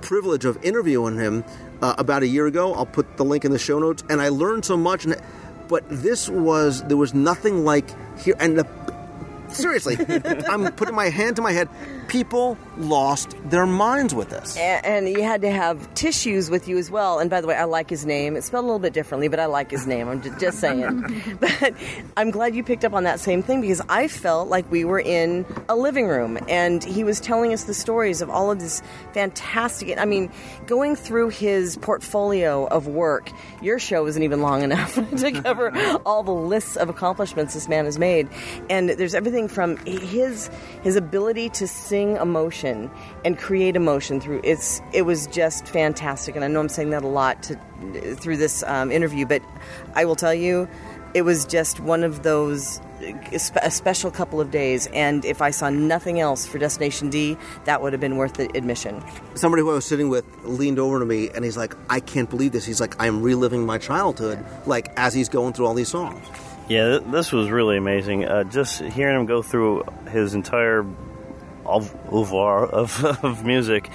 privilege 0.00 0.44
of 0.44 0.62
interviewing 0.64 1.16
him 1.16 1.44
uh, 1.82 1.94
about 1.98 2.22
a 2.22 2.26
year 2.26 2.46
ago. 2.46 2.74
I'll 2.74 2.86
put 2.86 3.16
the 3.16 3.24
link 3.24 3.44
in 3.44 3.52
the 3.52 3.58
show 3.58 3.78
notes, 3.78 4.02
and 4.08 4.20
I 4.20 4.28
learned 4.28 4.64
so 4.64 4.76
much. 4.76 5.04
And, 5.04 5.16
but 5.68 5.84
this 5.88 6.28
was, 6.28 6.82
there 6.84 6.96
was 6.96 7.14
nothing 7.14 7.64
like 7.64 7.88
here. 8.18 8.34
And 8.38 8.58
the, 8.58 8.66
seriously, 9.48 9.96
I'm 10.48 10.72
putting 10.72 10.94
my 10.94 11.08
hand 11.08 11.36
to 11.36 11.42
my 11.42 11.52
head. 11.52 11.68
People 12.10 12.58
lost 12.76 13.36
their 13.44 13.66
minds 13.66 14.14
with 14.14 14.30
this. 14.30 14.56
And, 14.56 14.84
and 14.84 15.08
you 15.08 15.22
had 15.22 15.42
to 15.42 15.50
have 15.50 15.94
tissues 15.94 16.50
with 16.50 16.66
you 16.66 16.76
as 16.76 16.90
well. 16.90 17.20
And 17.20 17.30
by 17.30 17.40
the 17.40 17.46
way, 17.46 17.54
I 17.54 17.64
like 17.64 17.88
his 17.88 18.04
name. 18.04 18.36
It's 18.36 18.48
spelled 18.48 18.64
a 18.64 18.66
little 18.66 18.80
bit 18.80 18.92
differently, 18.92 19.28
but 19.28 19.38
I 19.38 19.46
like 19.46 19.70
his 19.70 19.86
name. 19.86 20.08
I'm 20.08 20.20
just, 20.20 20.40
just 20.40 20.58
saying. 20.58 21.22
but 21.40 21.72
I'm 22.16 22.32
glad 22.32 22.56
you 22.56 22.64
picked 22.64 22.84
up 22.84 22.94
on 22.94 23.04
that 23.04 23.20
same 23.20 23.44
thing 23.44 23.60
because 23.60 23.80
I 23.88 24.08
felt 24.08 24.48
like 24.48 24.68
we 24.72 24.84
were 24.84 24.98
in 24.98 25.46
a 25.68 25.76
living 25.76 26.08
room 26.08 26.36
and 26.48 26.82
he 26.82 27.04
was 27.04 27.20
telling 27.20 27.52
us 27.52 27.64
the 27.64 27.74
stories 27.74 28.20
of 28.20 28.28
all 28.28 28.50
of 28.50 28.58
this 28.58 28.82
fantastic. 29.12 29.96
I 29.96 30.04
mean, 30.04 30.32
going 30.66 30.96
through 30.96 31.28
his 31.28 31.76
portfolio 31.76 32.66
of 32.66 32.88
work, 32.88 33.30
your 33.62 33.78
show 33.78 34.06
isn't 34.06 34.22
even 34.22 34.42
long 34.42 34.64
enough 34.64 34.94
to 35.18 35.30
cover 35.42 35.70
all 36.04 36.24
the 36.24 36.32
lists 36.32 36.76
of 36.76 36.88
accomplishments 36.88 37.54
this 37.54 37.68
man 37.68 37.84
has 37.84 38.00
made. 38.00 38.28
And 38.68 38.90
there's 38.90 39.14
everything 39.14 39.46
from 39.46 39.76
his 39.86 40.50
his 40.82 40.96
ability 40.96 41.50
to 41.50 41.68
sing 41.68 41.99
emotion 42.16 42.90
and 43.24 43.38
create 43.38 43.76
emotion 43.76 44.20
through 44.20 44.40
it's 44.44 44.80
it 44.92 45.02
was 45.02 45.26
just 45.28 45.66
fantastic 45.66 46.34
and 46.34 46.44
i 46.44 46.48
know 46.48 46.60
i'm 46.60 46.68
saying 46.68 46.90
that 46.90 47.02
a 47.02 47.08
lot 47.08 47.42
to, 47.42 47.56
through 48.16 48.36
this 48.36 48.62
um, 48.64 48.90
interview 48.90 49.24
but 49.26 49.42
i 49.94 50.04
will 50.04 50.16
tell 50.16 50.34
you 50.34 50.68
it 51.14 51.22
was 51.22 51.44
just 51.44 51.80
one 51.80 52.04
of 52.04 52.22
those 52.22 52.80
a 53.62 53.70
special 53.70 54.10
couple 54.10 54.40
of 54.40 54.50
days 54.50 54.86
and 54.88 55.24
if 55.24 55.40
i 55.40 55.50
saw 55.50 55.70
nothing 55.70 56.20
else 56.20 56.46
for 56.46 56.58
destination 56.58 57.08
d 57.08 57.36
that 57.64 57.80
would 57.80 57.92
have 57.92 58.00
been 58.00 58.16
worth 58.16 58.34
the 58.34 58.48
admission 58.56 59.02
Somebody 59.34 59.62
who 59.62 59.70
I 59.70 59.74
was 59.74 59.86
sitting 59.86 60.10
with 60.10 60.24
leaned 60.44 60.78
over 60.78 60.98
to 60.98 61.06
me 61.06 61.30
and 61.30 61.44
he's 61.44 61.56
like, 61.56 61.74
I 61.88 62.00
can't 62.00 62.28
believe 62.28 62.52
this. 62.52 62.66
He's 62.66 62.80
like, 62.80 62.94
I'm 62.98 63.22
reliving 63.22 63.64
my 63.64 63.78
childhood, 63.78 64.44
like 64.66 64.88
as 64.98 65.14
he's 65.14 65.30
going 65.30 65.54
through 65.54 65.66
all 65.66 65.72
these 65.72 65.88
songs. 65.88 66.22
Yeah, 66.68 66.98
th- 66.98 67.10
this 67.10 67.32
was 67.32 67.50
really 67.50 67.78
amazing. 67.78 68.26
Uh, 68.26 68.44
just 68.44 68.82
hearing 68.82 69.16
him 69.18 69.24
go 69.26 69.40
through 69.40 69.84
his 70.10 70.34
entire 70.34 70.84
oeuvre 71.70 72.68
of, 72.68 73.04
of 73.24 73.44
music 73.44 73.90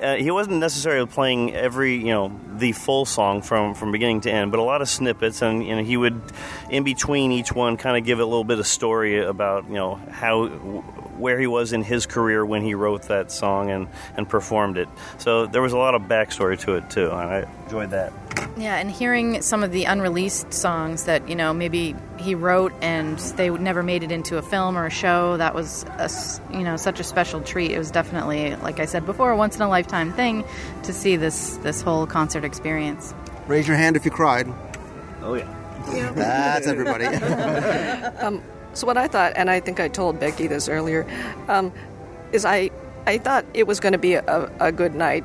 uh, 0.00 0.16
he 0.16 0.30
wasn't 0.30 0.58
necessarily 0.58 1.06
playing 1.06 1.54
every 1.54 1.96
you 1.96 2.12
know 2.12 2.32
the 2.56 2.72
full 2.72 3.04
song 3.04 3.42
from 3.42 3.74
from 3.74 3.92
beginning 3.92 4.20
to 4.22 4.30
end, 4.30 4.50
but 4.50 4.60
a 4.60 4.62
lot 4.62 4.82
of 4.82 4.88
snippets, 4.88 5.42
and 5.42 5.64
you 5.64 5.74
know 5.74 5.82
he 5.82 5.96
would 5.96 6.20
in 6.70 6.84
between 6.84 7.32
each 7.32 7.52
one 7.52 7.76
kind 7.76 7.96
of 7.96 8.04
give 8.04 8.20
a 8.20 8.24
little 8.24 8.44
bit 8.44 8.58
of 8.58 8.66
story 8.66 9.22
about 9.22 9.66
you 9.68 9.74
know 9.74 9.94
how 10.10 10.46
where 11.16 11.40
he 11.40 11.46
was 11.46 11.72
in 11.72 11.82
his 11.82 12.04
career 12.04 12.44
when 12.44 12.62
he 12.62 12.74
wrote 12.74 13.02
that 13.04 13.32
song 13.32 13.70
and 13.70 13.88
and 14.16 14.28
performed 14.28 14.76
it. 14.76 14.88
So 15.18 15.46
there 15.46 15.62
was 15.62 15.72
a 15.72 15.78
lot 15.78 15.94
of 15.94 16.02
backstory 16.02 16.58
to 16.60 16.74
it 16.74 16.90
too, 16.90 17.10
and 17.10 17.14
I 17.14 17.48
enjoyed 17.64 17.90
that. 17.90 18.12
Yeah, 18.56 18.76
and 18.76 18.90
hearing 18.90 19.42
some 19.42 19.62
of 19.62 19.72
the 19.72 19.84
unreleased 19.84 20.52
songs 20.52 21.04
that 21.04 21.28
you 21.28 21.34
know 21.34 21.52
maybe 21.52 21.94
he 22.26 22.34
wrote 22.34 22.72
and 22.82 23.18
they 23.36 23.48
never 23.48 23.84
made 23.84 24.02
it 24.02 24.10
into 24.10 24.36
a 24.36 24.42
film 24.42 24.76
or 24.76 24.84
a 24.84 24.90
show, 24.90 25.36
that 25.36 25.54
was 25.54 25.84
a, 25.84 26.10
you 26.52 26.64
know 26.64 26.76
such 26.76 26.98
a 26.98 27.04
special 27.04 27.40
treat. 27.40 27.70
It 27.70 27.78
was 27.78 27.92
definitely, 27.92 28.56
like 28.56 28.80
I 28.80 28.84
said 28.84 29.06
before, 29.06 29.30
a 29.30 29.36
once 29.36 29.56
in 29.56 29.62
a 29.62 29.68
lifetime 29.68 30.12
thing 30.12 30.44
to 30.82 30.92
see 30.92 31.16
this 31.16 31.56
this 31.58 31.80
whole 31.80 32.06
concert 32.06 32.44
experience. 32.44 33.14
Raise 33.46 33.68
your 33.68 33.76
hand 33.76 33.96
if 33.96 34.04
you 34.04 34.10
cried. 34.10 34.52
Oh 35.22 35.34
yeah, 35.34 35.48
yeah. 35.94 36.12
that's 36.12 36.66
everybody. 36.66 37.06
um, 38.24 38.42
so 38.74 38.86
what 38.86 38.98
I 38.98 39.06
thought, 39.06 39.32
and 39.36 39.48
I 39.48 39.60
think 39.60 39.78
I 39.78 39.88
told 39.88 40.18
Becky 40.18 40.48
this 40.48 40.68
earlier, 40.68 41.06
um, 41.46 41.72
is 42.32 42.44
I 42.44 42.70
I 43.06 43.18
thought 43.18 43.46
it 43.54 43.68
was 43.68 43.78
going 43.78 43.92
to 43.92 43.98
be 43.98 44.14
a, 44.14 44.50
a 44.58 44.72
good 44.72 44.96
night, 44.96 45.24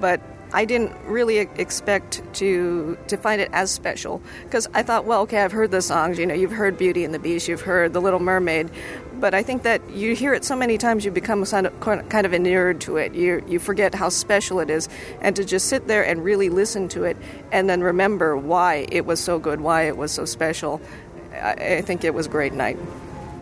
but 0.00 0.20
I 0.54 0.64
didn't 0.64 0.92
really 1.04 1.38
expect 1.38 2.22
to 2.34 2.96
to 3.08 3.16
find 3.16 3.40
it 3.40 3.50
as 3.52 3.72
special 3.72 4.22
because 4.44 4.68
I 4.72 4.84
thought, 4.84 5.04
well, 5.04 5.22
okay, 5.22 5.42
I've 5.42 5.50
heard 5.50 5.72
the 5.72 5.82
songs. 5.82 6.16
You 6.16 6.26
know, 6.26 6.34
you've 6.34 6.52
heard 6.52 6.78
Beauty 6.78 7.04
and 7.04 7.12
the 7.12 7.18
Beast, 7.18 7.48
you've 7.48 7.62
heard 7.62 7.92
The 7.92 8.00
Little 8.00 8.20
Mermaid, 8.20 8.70
but 9.18 9.34
I 9.34 9.42
think 9.42 9.64
that 9.64 9.90
you 9.90 10.14
hear 10.14 10.32
it 10.32 10.44
so 10.44 10.54
many 10.54 10.78
times, 10.78 11.04
you 11.04 11.10
become 11.10 11.44
kind 11.44 12.24
of 12.24 12.32
inured 12.32 12.80
to 12.82 12.98
it. 12.98 13.14
You 13.14 13.44
you 13.48 13.58
forget 13.58 13.96
how 13.96 14.08
special 14.08 14.60
it 14.60 14.70
is, 14.70 14.88
and 15.20 15.34
to 15.34 15.44
just 15.44 15.66
sit 15.66 15.88
there 15.88 16.06
and 16.06 16.22
really 16.22 16.48
listen 16.50 16.88
to 16.90 17.02
it, 17.02 17.16
and 17.50 17.68
then 17.68 17.80
remember 17.80 18.36
why 18.36 18.86
it 18.92 19.06
was 19.06 19.18
so 19.18 19.40
good, 19.40 19.60
why 19.60 19.82
it 19.88 19.96
was 19.96 20.12
so 20.12 20.24
special. 20.24 20.80
I, 21.32 21.78
I 21.78 21.80
think 21.82 22.04
it 22.04 22.14
was 22.14 22.26
a 22.26 22.30
great 22.30 22.52
night. 22.52 22.78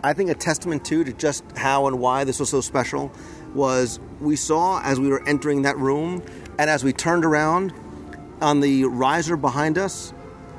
I 0.03 0.13
think 0.13 0.31
a 0.31 0.35
testament 0.35 0.83
too 0.83 1.03
to 1.03 1.13
just 1.13 1.43
how 1.55 1.85
and 1.85 1.99
why 1.99 2.23
this 2.23 2.39
was 2.39 2.49
so 2.49 2.59
special 2.59 3.11
was 3.53 3.99
we 4.19 4.35
saw 4.35 4.81
as 4.81 4.99
we 4.99 5.09
were 5.09 5.25
entering 5.27 5.61
that 5.61 5.77
room 5.77 6.23
and 6.57 6.69
as 6.69 6.83
we 6.83 6.93
turned 6.93 7.25
around 7.25 7.73
on 8.41 8.59
the 8.59 8.85
riser 8.85 9.37
behind 9.37 9.77
us, 9.77 10.13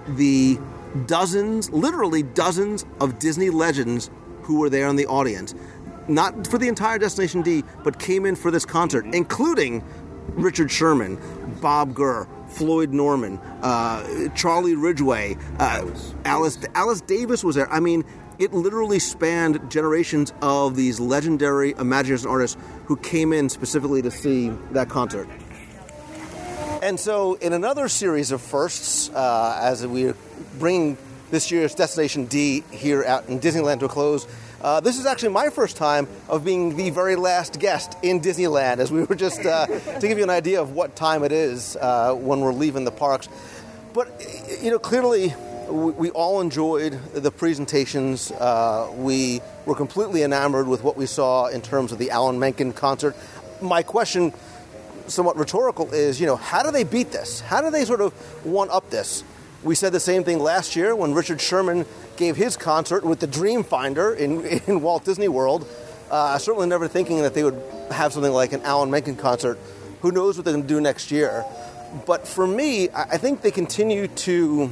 the 0.08 0.58
dozens, 1.06 1.70
literally 1.70 2.22
dozens 2.22 2.84
of 3.00 3.18
Disney 3.18 3.50
legends 3.50 4.10
who 4.42 4.58
were 4.58 4.70
there 4.70 4.88
in 4.88 4.96
the 4.96 5.06
audience. 5.06 5.54
Not 6.06 6.46
for 6.46 6.58
the 6.58 6.68
entire 6.68 6.98
Destination 6.98 7.42
D, 7.42 7.64
but 7.82 7.98
came 7.98 8.26
in 8.26 8.36
for 8.36 8.50
this 8.50 8.66
concert, 8.66 9.06
including 9.06 9.82
Richard 10.28 10.70
Sherman, 10.70 11.18
Bob 11.60 11.94
Gurr, 11.94 12.28
Floyd 12.48 12.92
Norman, 12.92 13.38
uh, 13.62 14.28
Charlie 14.34 14.74
Ridgway, 14.74 15.36
uh, 15.58 15.90
Alice 16.24 16.58
Alice 16.74 17.00
Davis 17.00 17.42
was 17.42 17.56
there. 17.56 17.70
I 17.72 17.80
mean, 17.80 18.04
it 18.38 18.52
literally 18.52 18.98
spanned 18.98 19.70
generations 19.70 20.32
of 20.42 20.76
these 20.76 21.00
legendary 21.00 21.72
Imagination 21.78 22.28
artists 22.28 22.56
who 22.86 22.96
came 22.96 23.32
in 23.32 23.48
specifically 23.48 24.02
to 24.02 24.10
see 24.10 24.50
that 24.72 24.88
concert. 24.88 25.28
And 26.84 27.00
so, 27.00 27.32
in 27.36 27.54
another 27.54 27.88
series 27.88 28.30
of 28.30 28.42
firsts, 28.42 29.08
uh, 29.08 29.58
as 29.58 29.86
we 29.86 30.04
are 30.04 30.16
bringing 30.58 30.98
this 31.30 31.50
year's 31.50 31.74
Destination 31.74 32.26
D 32.26 32.62
here 32.70 33.02
out 33.02 33.26
in 33.26 33.40
Disneyland 33.40 33.78
to 33.78 33.86
a 33.86 33.88
close, 33.88 34.26
uh, 34.60 34.80
this 34.80 34.98
is 34.98 35.06
actually 35.06 35.30
my 35.30 35.48
first 35.48 35.78
time 35.78 36.06
of 36.28 36.44
being 36.44 36.76
the 36.76 36.90
very 36.90 37.16
last 37.16 37.58
guest 37.58 37.96
in 38.02 38.20
Disneyland, 38.20 38.80
as 38.80 38.92
we 38.92 39.02
were 39.02 39.14
just 39.14 39.46
uh, 39.46 39.64
to 39.98 40.06
give 40.06 40.18
you 40.18 40.24
an 40.24 40.28
idea 40.28 40.60
of 40.60 40.72
what 40.72 40.94
time 40.94 41.24
it 41.24 41.32
is 41.32 41.74
uh, 41.76 42.12
when 42.12 42.40
we're 42.40 42.52
leaving 42.52 42.84
the 42.84 42.92
parks. 42.92 43.30
But 43.94 44.22
you 44.60 44.70
know, 44.70 44.78
clearly, 44.78 45.34
we, 45.70 45.92
we 45.92 46.10
all 46.10 46.42
enjoyed 46.42 47.00
the 47.14 47.30
presentations. 47.30 48.30
Uh, 48.30 48.92
we 48.94 49.40
were 49.64 49.74
completely 49.74 50.22
enamored 50.22 50.68
with 50.68 50.84
what 50.84 50.98
we 50.98 51.06
saw 51.06 51.46
in 51.46 51.62
terms 51.62 51.92
of 51.92 51.98
the 51.98 52.10
Alan 52.10 52.38
Menken 52.38 52.74
concert. 52.74 53.16
My 53.62 53.82
question 53.82 54.34
somewhat 55.06 55.36
rhetorical 55.36 55.92
is, 55.92 56.20
you 56.20 56.26
know, 56.26 56.36
how 56.36 56.62
do 56.62 56.70
they 56.70 56.84
beat 56.84 57.12
this? 57.12 57.40
How 57.40 57.60
do 57.60 57.70
they 57.70 57.84
sort 57.84 58.00
of 58.00 58.12
one 58.44 58.70
up 58.70 58.90
this? 58.90 59.24
We 59.62 59.74
said 59.74 59.92
the 59.92 60.00
same 60.00 60.24
thing 60.24 60.38
last 60.38 60.76
year 60.76 60.94
when 60.94 61.14
Richard 61.14 61.40
Sherman 61.40 61.86
gave 62.16 62.36
his 62.36 62.56
concert 62.56 63.04
with 63.04 63.20
the 63.20 63.26
Dreamfinder 63.26 64.16
in, 64.16 64.44
in 64.66 64.82
Walt 64.82 65.04
Disney 65.04 65.28
World. 65.28 65.66
Uh, 66.10 66.38
certainly 66.38 66.68
never 66.68 66.86
thinking 66.86 67.22
that 67.22 67.34
they 67.34 67.42
would 67.42 67.60
have 67.90 68.12
something 68.12 68.32
like 68.32 68.52
an 68.52 68.62
Alan 68.62 68.90
Menken 68.90 69.16
concert. 69.16 69.58
Who 70.02 70.12
knows 70.12 70.36
what 70.36 70.44
they're 70.44 70.54
going 70.54 70.62
to 70.62 70.68
do 70.68 70.80
next 70.80 71.10
year? 71.10 71.44
But 72.06 72.28
for 72.28 72.46
me, 72.46 72.88
I 72.90 73.16
think 73.18 73.40
they 73.40 73.50
continue 73.50 74.08
to 74.08 74.70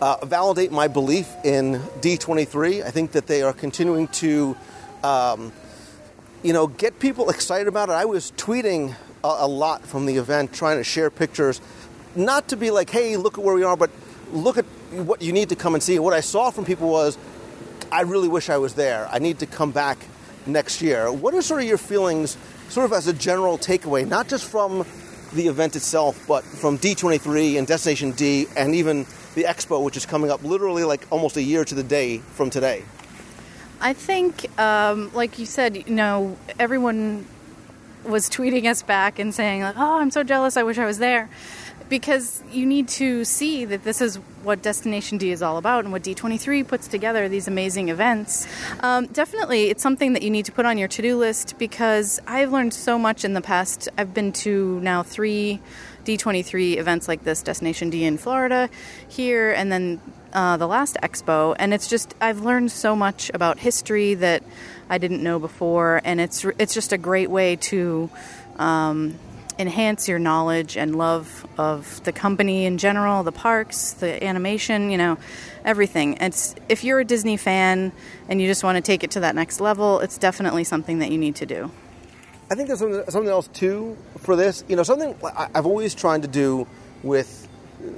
uh, 0.00 0.24
validate 0.24 0.72
my 0.72 0.88
belief 0.88 1.28
in 1.44 1.74
D23. 2.00 2.82
I 2.82 2.90
think 2.90 3.12
that 3.12 3.26
they 3.26 3.42
are 3.42 3.52
continuing 3.52 4.08
to 4.08 4.56
um, 5.04 5.52
you 6.42 6.52
know, 6.52 6.66
get 6.66 6.98
people 6.98 7.30
excited 7.30 7.68
about 7.68 7.88
it. 7.88 7.92
I 7.92 8.06
was 8.06 8.32
tweeting 8.36 8.94
a, 9.22 9.28
a, 9.40 9.48
lot 9.48 9.86
from 9.86 10.06
the 10.06 10.16
event, 10.16 10.52
trying 10.52 10.78
to 10.78 10.84
share 10.84 11.10
pictures, 11.10 11.60
not 12.16 12.48
to 12.48 12.56
be 12.56 12.70
like, 12.70 12.90
hey, 12.90 13.16
look 13.16 13.38
at 13.38 13.44
where 13.44 13.54
we 13.54 13.62
are, 13.62 13.76
but 13.76 13.90
look 14.32 14.56
at 14.56 14.64
what 14.92 15.22
you 15.22 15.32
need 15.32 15.50
to 15.50 15.56
come 15.56 15.74
and 15.74 15.82
see. 15.82 15.98
What 15.98 16.14
I 16.14 16.20
saw 16.20 16.50
from 16.50 16.64
people 16.64 16.88
was, 16.88 17.18
I 17.92 18.02
really 18.02 18.28
wish 18.28 18.48
I 18.48 18.58
was 18.58 18.74
there. 18.74 19.08
I 19.10 19.18
need 19.18 19.40
to 19.40 19.46
come 19.46 19.70
back 19.70 19.98
next 20.46 20.80
year. 20.80 21.12
What 21.12 21.34
are 21.34 21.42
sort 21.42 21.60
of 21.60 21.68
your 21.68 21.78
feelings, 21.78 22.36
sort 22.68 22.86
of 22.86 22.92
as 22.92 23.06
a 23.06 23.12
general 23.12 23.58
takeaway, 23.58 24.06
not 24.06 24.28
just 24.28 24.48
from 24.48 24.86
the 25.34 25.46
event 25.46 25.76
itself, 25.76 26.24
but 26.26 26.42
from 26.42 26.78
D23 26.78 27.58
and 27.58 27.66
Destination 27.66 28.12
D, 28.12 28.46
and 28.56 28.74
even 28.74 29.06
the 29.34 29.44
expo, 29.44 29.82
which 29.82 29.96
is 29.96 30.06
coming 30.06 30.30
up 30.30 30.42
literally 30.42 30.84
like 30.84 31.06
almost 31.10 31.36
a 31.36 31.42
year 31.42 31.64
to 31.64 31.74
the 31.74 31.84
day 31.84 32.18
from 32.18 32.50
today? 32.50 32.84
I 33.80 33.94
think, 33.94 34.46
um, 34.58 35.10
like 35.14 35.38
you 35.38 35.46
said, 35.46 35.76
you 35.76 35.94
know, 35.94 36.36
everyone 36.58 37.26
was 38.04 38.28
tweeting 38.28 38.66
us 38.66 38.82
back 38.82 39.18
and 39.18 39.34
saying, 39.34 39.62
like, 39.62 39.76
oh, 39.78 40.00
I'm 40.00 40.10
so 40.10 40.22
jealous, 40.22 40.56
I 40.56 40.62
wish 40.62 40.78
I 40.78 40.86
was 40.86 40.98
there. 40.98 41.30
Because 41.88 42.42
you 42.52 42.66
need 42.66 42.86
to 42.88 43.24
see 43.24 43.64
that 43.64 43.82
this 43.82 44.00
is 44.00 44.16
what 44.44 44.62
Destination 44.62 45.18
D 45.18 45.32
is 45.32 45.42
all 45.42 45.56
about 45.56 45.82
and 45.84 45.92
what 45.92 46.02
D23 46.02 46.68
puts 46.68 46.86
together 46.86 47.28
these 47.28 47.48
amazing 47.48 47.88
events. 47.88 48.46
Um, 48.80 49.06
definitely, 49.06 49.70
it's 49.70 49.82
something 49.82 50.12
that 50.12 50.22
you 50.22 50.30
need 50.30 50.44
to 50.44 50.52
put 50.52 50.66
on 50.66 50.78
your 50.78 50.86
to 50.86 51.02
do 51.02 51.18
list 51.18 51.58
because 51.58 52.20
I've 52.28 52.52
learned 52.52 52.74
so 52.74 52.96
much 52.96 53.24
in 53.24 53.32
the 53.32 53.40
past. 53.40 53.88
I've 53.98 54.14
been 54.14 54.30
to 54.34 54.78
now 54.80 55.02
three 55.02 55.60
D23 56.04 56.76
events 56.76 57.08
like 57.08 57.24
this 57.24 57.42
Destination 57.42 57.90
D 57.90 58.04
in 58.04 58.18
Florida, 58.18 58.70
here, 59.08 59.50
and 59.50 59.72
then 59.72 60.00
uh, 60.32 60.56
the 60.56 60.66
last 60.66 60.96
expo, 61.02 61.54
and 61.58 61.74
it's 61.74 61.88
just 61.88 62.14
I've 62.20 62.40
learned 62.40 62.70
so 62.72 62.94
much 62.94 63.30
about 63.34 63.58
history 63.58 64.14
that 64.14 64.42
I 64.88 64.98
didn't 64.98 65.22
know 65.22 65.38
before, 65.38 66.00
and 66.04 66.20
it's 66.20 66.44
it's 66.58 66.74
just 66.74 66.92
a 66.92 66.98
great 66.98 67.30
way 67.30 67.56
to 67.56 68.10
um, 68.56 69.18
enhance 69.58 70.08
your 70.08 70.18
knowledge 70.18 70.76
and 70.76 70.96
love 70.96 71.46
of 71.58 72.02
the 72.04 72.12
company 72.12 72.64
in 72.64 72.78
general, 72.78 73.22
the 73.22 73.32
parks, 73.32 73.92
the 73.92 74.22
animation, 74.24 74.90
you 74.90 74.98
know, 74.98 75.18
everything. 75.64 76.16
It's 76.20 76.54
if 76.68 76.82
you're 76.82 77.00
a 77.00 77.04
Disney 77.04 77.36
fan 77.36 77.92
and 78.28 78.40
you 78.40 78.46
just 78.46 78.64
want 78.64 78.76
to 78.76 78.82
take 78.82 79.04
it 79.04 79.10
to 79.12 79.20
that 79.20 79.34
next 79.34 79.60
level, 79.60 80.00
it's 80.00 80.18
definitely 80.18 80.64
something 80.64 81.00
that 81.00 81.10
you 81.10 81.18
need 81.18 81.36
to 81.36 81.46
do. 81.46 81.70
I 82.50 82.54
think 82.54 82.68
there's 82.68 82.80
something, 82.80 83.04
something 83.10 83.30
else 83.30 83.48
too 83.48 83.96
for 84.18 84.34
this. 84.34 84.64
You 84.66 84.76
know, 84.76 84.82
something 84.82 85.14
I've 85.36 85.66
always 85.66 85.94
tried 85.94 86.22
to 86.22 86.28
do 86.28 86.66
with 87.02 87.46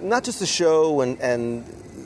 not 0.02 0.24
just 0.24 0.40
the 0.40 0.46
show 0.46 1.00
and 1.00 1.18
and 1.20 1.64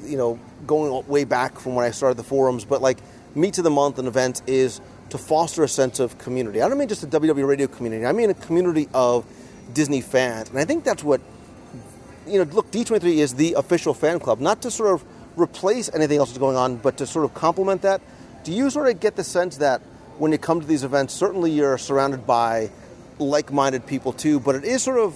you 0.08 0.16
know, 0.16 0.38
going 0.66 1.06
way 1.06 1.24
back 1.24 1.58
from 1.58 1.74
when 1.74 1.84
I 1.84 1.90
started 1.90 2.16
the 2.16 2.24
forums, 2.24 2.64
but 2.64 2.82
like 2.82 2.98
Meet 3.34 3.54
to 3.54 3.62
the 3.62 3.70
Month 3.70 3.98
and 3.98 4.08
events 4.08 4.42
is 4.46 4.80
to 5.10 5.18
foster 5.18 5.62
a 5.62 5.68
sense 5.68 6.00
of 6.00 6.18
community. 6.18 6.62
I 6.62 6.68
don't 6.68 6.78
mean 6.78 6.88
just 6.88 7.02
a 7.04 7.06
WW 7.06 7.46
radio 7.46 7.66
community. 7.66 8.06
I 8.06 8.12
mean 8.12 8.30
a 8.30 8.34
community 8.34 8.88
of 8.94 9.24
Disney 9.72 10.00
fans, 10.00 10.50
and 10.50 10.58
I 10.58 10.64
think 10.64 10.84
that's 10.84 11.04
what 11.04 11.20
you 12.26 12.44
know. 12.44 12.50
Look, 12.50 12.70
D23 12.70 13.02
is 13.16 13.34
the 13.34 13.54
official 13.54 13.94
fan 13.94 14.20
club, 14.20 14.40
not 14.40 14.62
to 14.62 14.70
sort 14.70 14.94
of 14.94 15.04
replace 15.36 15.90
anything 15.92 16.18
else 16.18 16.30
that's 16.30 16.38
going 16.38 16.56
on, 16.56 16.76
but 16.76 16.96
to 16.98 17.06
sort 17.06 17.24
of 17.24 17.34
complement 17.34 17.82
that. 17.82 18.00
Do 18.44 18.52
you 18.52 18.70
sort 18.70 18.88
of 18.88 19.00
get 19.00 19.16
the 19.16 19.24
sense 19.24 19.58
that 19.58 19.82
when 20.18 20.32
you 20.32 20.38
come 20.38 20.60
to 20.60 20.66
these 20.66 20.84
events, 20.84 21.12
certainly 21.14 21.50
you're 21.50 21.78
surrounded 21.78 22.26
by 22.26 22.70
like-minded 23.18 23.86
people 23.86 24.12
too, 24.12 24.40
but 24.40 24.54
it 24.54 24.64
is 24.64 24.82
sort 24.82 24.98
of 24.98 25.14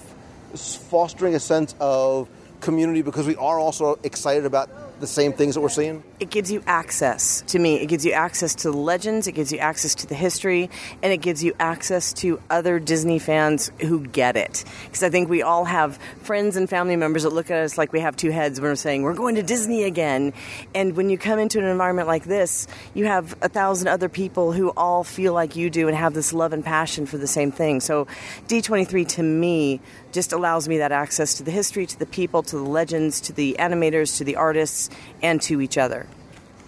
fostering 0.54 1.34
a 1.34 1.40
sense 1.40 1.74
of 1.80 2.28
community 2.60 3.02
because 3.02 3.26
we 3.26 3.36
are 3.36 3.58
also 3.58 3.98
excited 4.02 4.44
about 4.44 4.68
the 5.00 5.06
same 5.06 5.32
things 5.32 5.54
that 5.54 5.60
we're 5.60 5.68
seeing? 5.68 6.02
It 6.20 6.28
gives 6.28 6.52
you 6.52 6.62
access 6.66 7.42
to 7.46 7.58
me. 7.58 7.80
It 7.80 7.86
gives 7.86 8.04
you 8.04 8.12
access 8.12 8.54
to 8.56 8.70
the 8.70 8.76
legends, 8.76 9.26
it 9.26 9.32
gives 9.32 9.50
you 9.52 9.58
access 9.58 9.94
to 9.96 10.06
the 10.06 10.14
history, 10.14 10.68
and 11.02 11.14
it 11.14 11.22
gives 11.22 11.42
you 11.42 11.54
access 11.58 12.12
to 12.14 12.38
other 12.50 12.78
Disney 12.78 13.18
fans 13.18 13.72
who 13.80 14.06
get 14.06 14.36
it. 14.36 14.66
Because 14.84 15.02
I 15.02 15.08
think 15.08 15.30
we 15.30 15.40
all 15.40 15.64
have 15.64 15.98
friends 16.20 16.56
and 16.56 16.68
family 16.68 16.96
members 16.96 17.22
that 17.22 17.30
look 17.32 17.50
at 17.50 17.56
us 17.64 17.78
like 17.78 17.94
we 17.94 18.00
have 18.00 18.16
two 18.16 18.30
heads 18.30 18.60
when 18.60 18.70
we're 18.70 18.74
saying, 18.74 19.02
we're 19.02 19.14
going 19.14 19.36
to 19.36 19.42
Disney 19.42 19.84
again. 19.84 20.34
And 20.74 20.94
when 20.94 21.08
you 21.08 21.16
come 21.16 21.38
into 21.38 21.58
an 21.58 21.64
environment 21.64 22.06
like 22.06 22.24
this, 22.24 22.66
you 22.92 23.06
have 23.06 23.34
a 23.40 23.48
thousand 23.48 23.88
other 23.88 24.10
people 24.10 24.52
who 24.52 24.68
all 24.76 25.04
feel 25.04 25.32
like 25.32 25.56
you 25.56 25.70
do 25.70 25.88
and 25.88 25.96
have 25.96 26.12
this 26.12 26.34
love 26.34 26.52
and 26.52 26.62
passion 26.62 27.06
for 27.06 27.16
the 27.16 27.26
same 27.26 27.50
thing. 27.50 27.80
So 27.80 28.06
D23 28.46 29.08
to 29.08 29.22
me 29.22 29.80
just 30.12 30.34
allows 30.34 30.68
me 30.68 30.78
that 30.78 30.92
access 30.92 31.32
to 31.34 31.44
the 31.44 31.50
history, 31.50 31.86
to 31.86 31.98
the 31.98 32.04
people, 32.04 32.42
to 32.42 32.56
the 32.56 32.62
legends, 32.62 33.22
to 33.22 33.32
the 33.32 33.56
animators, 33.58 34.18
to 34.18 34.24
the 34.24 34.36
artists, 34.36 34.90
and 35.22 35.40
to 35.40 35.62
each 35.62 35.78
other. 35.78 36.06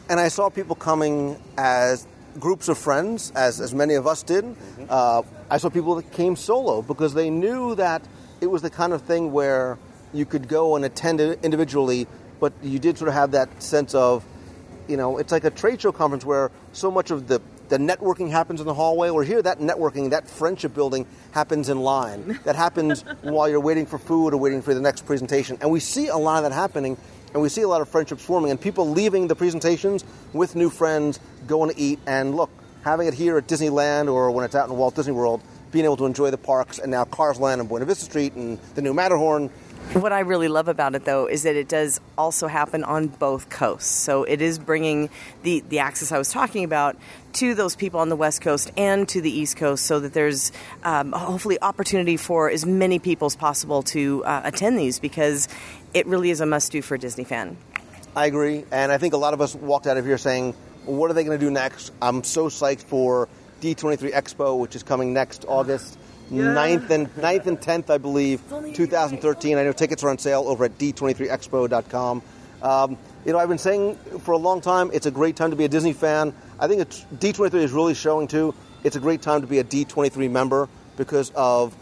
And 0.09 0.21
I 0.21 0.29
saw 0.29 0.49
people 0.49 0.75
coming 0.75 1.41
as 1.57 2.07
groups 2.39 2.69
of 2.69 2.79
friends, 2.79 3.33
as, 3.35 3.61
as 3.61 3.75
many 3.75 3.95
of 3.95 4.07
us 4.07 4.23
did. 4.23 4.45
Mm-hmm. 4.45 4.85
Uh, 4.89 5.23
I 5.51 5.59
saw 5.59 5.69
people 5.71 5.95
that 5.97 6.11
came 6.13 6.37
solo 6.37 6.83
because 6.83 7.15
they 7.15 7.31
knew 7.31 7.75
that 7.77 8.03
it 8.41 8.47
was 8.47 8.63
the 8.63 8.71
kind 8.71 8.93
of 8.93 9.03
thing 9.03 9.33
where 9.33 9.79
you 10.13 10.27
could 10.27 10.49
go 10.49 10.77
and 10.77 10.85
attend 10.85 11.21
it 11.21 11.39
individually, 11.43 12.07
but 12.41 12.53
you 12.63 12.79
did 12.79 12.99
sort 12.99 13.09
of 13.09 13.15
have 13.15 13.31
that 13.33 13.63
sense 13.63 13.95
of, 13.95 14.25
you 14.89 14.97
know, 14.97 15.19
it's 15.19 15.33
like 15.33 15.45
a 15.45 15.51
trade 15.51 15.81
show 15.81 15.93
conference 15.93 16.25
where 16.25 16.51
so 16.73 16.91
much 16.91 17.11
of 17.11 17.29
the 17.29 17.41
the 17.73 17.79
networking 17.79 18.29
happens 18.31 18.61
in 18.61 18.67
the 18.67 18.75
hallway, 18.75 19.09
or 19.09 19.25
here 19.25 19.41
that 19.41 19.59
networking, 19.59 20.11
that 20.11 20.29
friendship 20.29 20.75
building 20.75 21.07
happens 21.31 21.71
in 21.71 21.81
line. 21.81 22.39
That 22.45 22.55
happens 22.55 23.01
while 23.23 23.49
you're 23.49 23.61
waiting 23.61 23.87
for 23.87 23.97
food 23.99 24.35
or 24.35 24.37
waiting 24.37 24.61
for 24.61 24.75
the 24.75 24.81
next 24.81 25.07
presentation. 25.07 25.57
And 25.63 25.71
we 25.71 25.81
see 25.81 26.09
a 26.09 26.17
lot 26.17 26.45
of 26.45 26.51
that 26.51 26.55
happening, 26.55 26.99
and 27.33 27.43
we 27.43 27.49
see 27.49 27.63
a 27.63 27.69
lot 27.69 27.81
of 27.81 27.89
friendships 27.89 28.25
forming, 28.25 28.51
and 28.51 28.61
people 28.61 28.91
leaving 28.91 29.29
the 29.29 29.37
presentations 29.37 30.05
with 30.33 30.55
new 30.55 30.71
friends, 30.71 31.21
going 31.47 31.71
to 31.71 31.81
eat, 31.81 31.99
and 32.07 32.35
look, 32.35 32.51
having 32.83 33.07
it 33.07 33.15
here 33.15 33.39
at 33.39 33.47
Disneyland 33.47 34.13
or 34.13 34.31
when 34.31 34.45
it's 34.45 34.55
out 34.55 34.69
in 34.69 34.77
Walt 34.77 34.95
Disney 34.95 35.13
World, 35.13 35.41
being 35.71 35.85
able 35.85 35.97
to 35.97 36.07
enjoy 36.07 36.31
the 36.31 36.39
parks, 36.39 36.79
and 36.79 36.91
now 36.91 37.05
Cars 37.05 37.41
Land 37.41 37.61
and 37.61 37.69
Buena 37.69 37.87
Vista 37.87 38.05
Street 38.05 38.35
and 38.35 38.59
the 38.75 38.83
new 38.83 38.93
Matterhorn 38.93 39.51
what 39.95 40.13
I 40.13 40.21
really 40.21 40.49
love 40.49 40.69
about 40.69 40.95
it, 40.95 41.05
though, 41.05 41.27
is 41.27 41.43
that 41.43 41.55
it 41.55 41.69
does 41.69 42.01
also 42.17 42.47
happen 42.47 42.83
on 42.83 43.09
both 43.09 43.51
coasts. 43.51 43.91
So 43.91 44.25
it 44.25 44.41
is 44.41 44.59
bringing 44.59 45.11
the, 45.43 45.61
the 45.69 45.81
access 45.81 46.13
I 46.13 46.19
was 46.19 46.31
talking 46.31 46.65
about 46.65 46.97
to 47.35 47.55
those 47.55 47.77
people 47.77 48.01
on 48.01 48.09
the 48.09 48.17
West 48.17 48.41
Coast 48.41 48.71
and 48.77 49.09
to 49.11 49.21
the 49.21 49.31
East 49.31 49.57
Coast 49.57 49.85
so 49.85 50.01
that 50.01 50.15
there's 50.15 50.51
um, 50.83 51.13
hopefully 51.13 51.59
opportunity 51.61 52.17
for 52.17 52.51
as 52.51 52.65
many 52.65 52.99
people 52.99 53.27
as 53.27 53.37
possible 53.37 53.83
to 53.85 54.25
uh, 54.25 54.41
attend 54.45 54.79
these 54.79 54.99
because 54.99 55.49
it 55.93 56.07
really 56.07 56.31
is 56.31 56.41
a 56.41 56.47
must 56.47 56.73
do 56.73 56.81
for 56.81 56.95
a 56.95 56.99
Disney 56.99 57.25
fan. 57.25 57.57
I 58.17 58.27
agree. 58.27 58.65
And 58.71 58.93
I 58.93 58.99
think 58.99 59.15
a 59.15 59.19
lot 59.19 59.35
of 59.35 59.41
us 59.41 59.55
walked 59.55 59.87
out 59.87 59.97
of 59.97 60.05
here 60.05 60.19
saying, 60.19 60.55
what 60.87 61.11
are 61.11 61.15
they 61.15 61.25
going 61.25 61.39
to 61.39 61.45
do 61.45 61.51
next? 61.51 61.93
I'm 62.01 62.25
so 62.25 62.49
psyched 62.49 62.85
for 62.85 63.29
D23 63.61 64.13
Expo, 64.13 64.59
which 64.59 64.75
is 64.75 64.83
coming 64.83 65.13
next 65.13 65.45
August. 65.47 65.99
9th 66.33 66.91
and 66.91 67.15
9th 67.17 67.47
and 67.47 67.61
10th, 67.61 67.91
I 67.91 67.99
believe, 67.99 68.43
2013. 68.75 69.59
I 69.59 69.65
know 69.65 69.73
tickets 69.73 70.03
are 70.03 70.11
on 70.11 70.19
sale 70.19 70.45
over 70.47 70.65
at 70.65 70.79
d23expo.com. 70.79 72.23
Um, 72.63 72.99
you 73.25 73.33
know, 73.33 73.39
I've 73.39 73.49
been 73.49 73.59
saying 73.59 73.97
for 74.21 74.33
a 74.33 74.39
long 74.39 74.61
time 74.61 74.91
it's 74.93 75.07
a 75.07 75.11
great 75.11 75.37
time 75.37 75.51
to 75.51 75.57
be 75.57 75.65
a 75.65 75.69
Disney 75.69 75.93
fan. 75.93 76.35
I 76.59 76.69
think 76.69 76.89
D23 76.89 77.55
is 77.55 77.73
really 77.73 77.95
showing 77.95 78.29
too. 78.29 78.55
It's 78.85 78.97
a 78.97 79.01
great 79.01 79.23
time 79.23 79.43
to 79.43 79.47
be 79.47 79.59
a 79.59 79.65
D23 79.65 80.31
member 80.31 80.69
because 80.97 81.31
of 81.35 81.77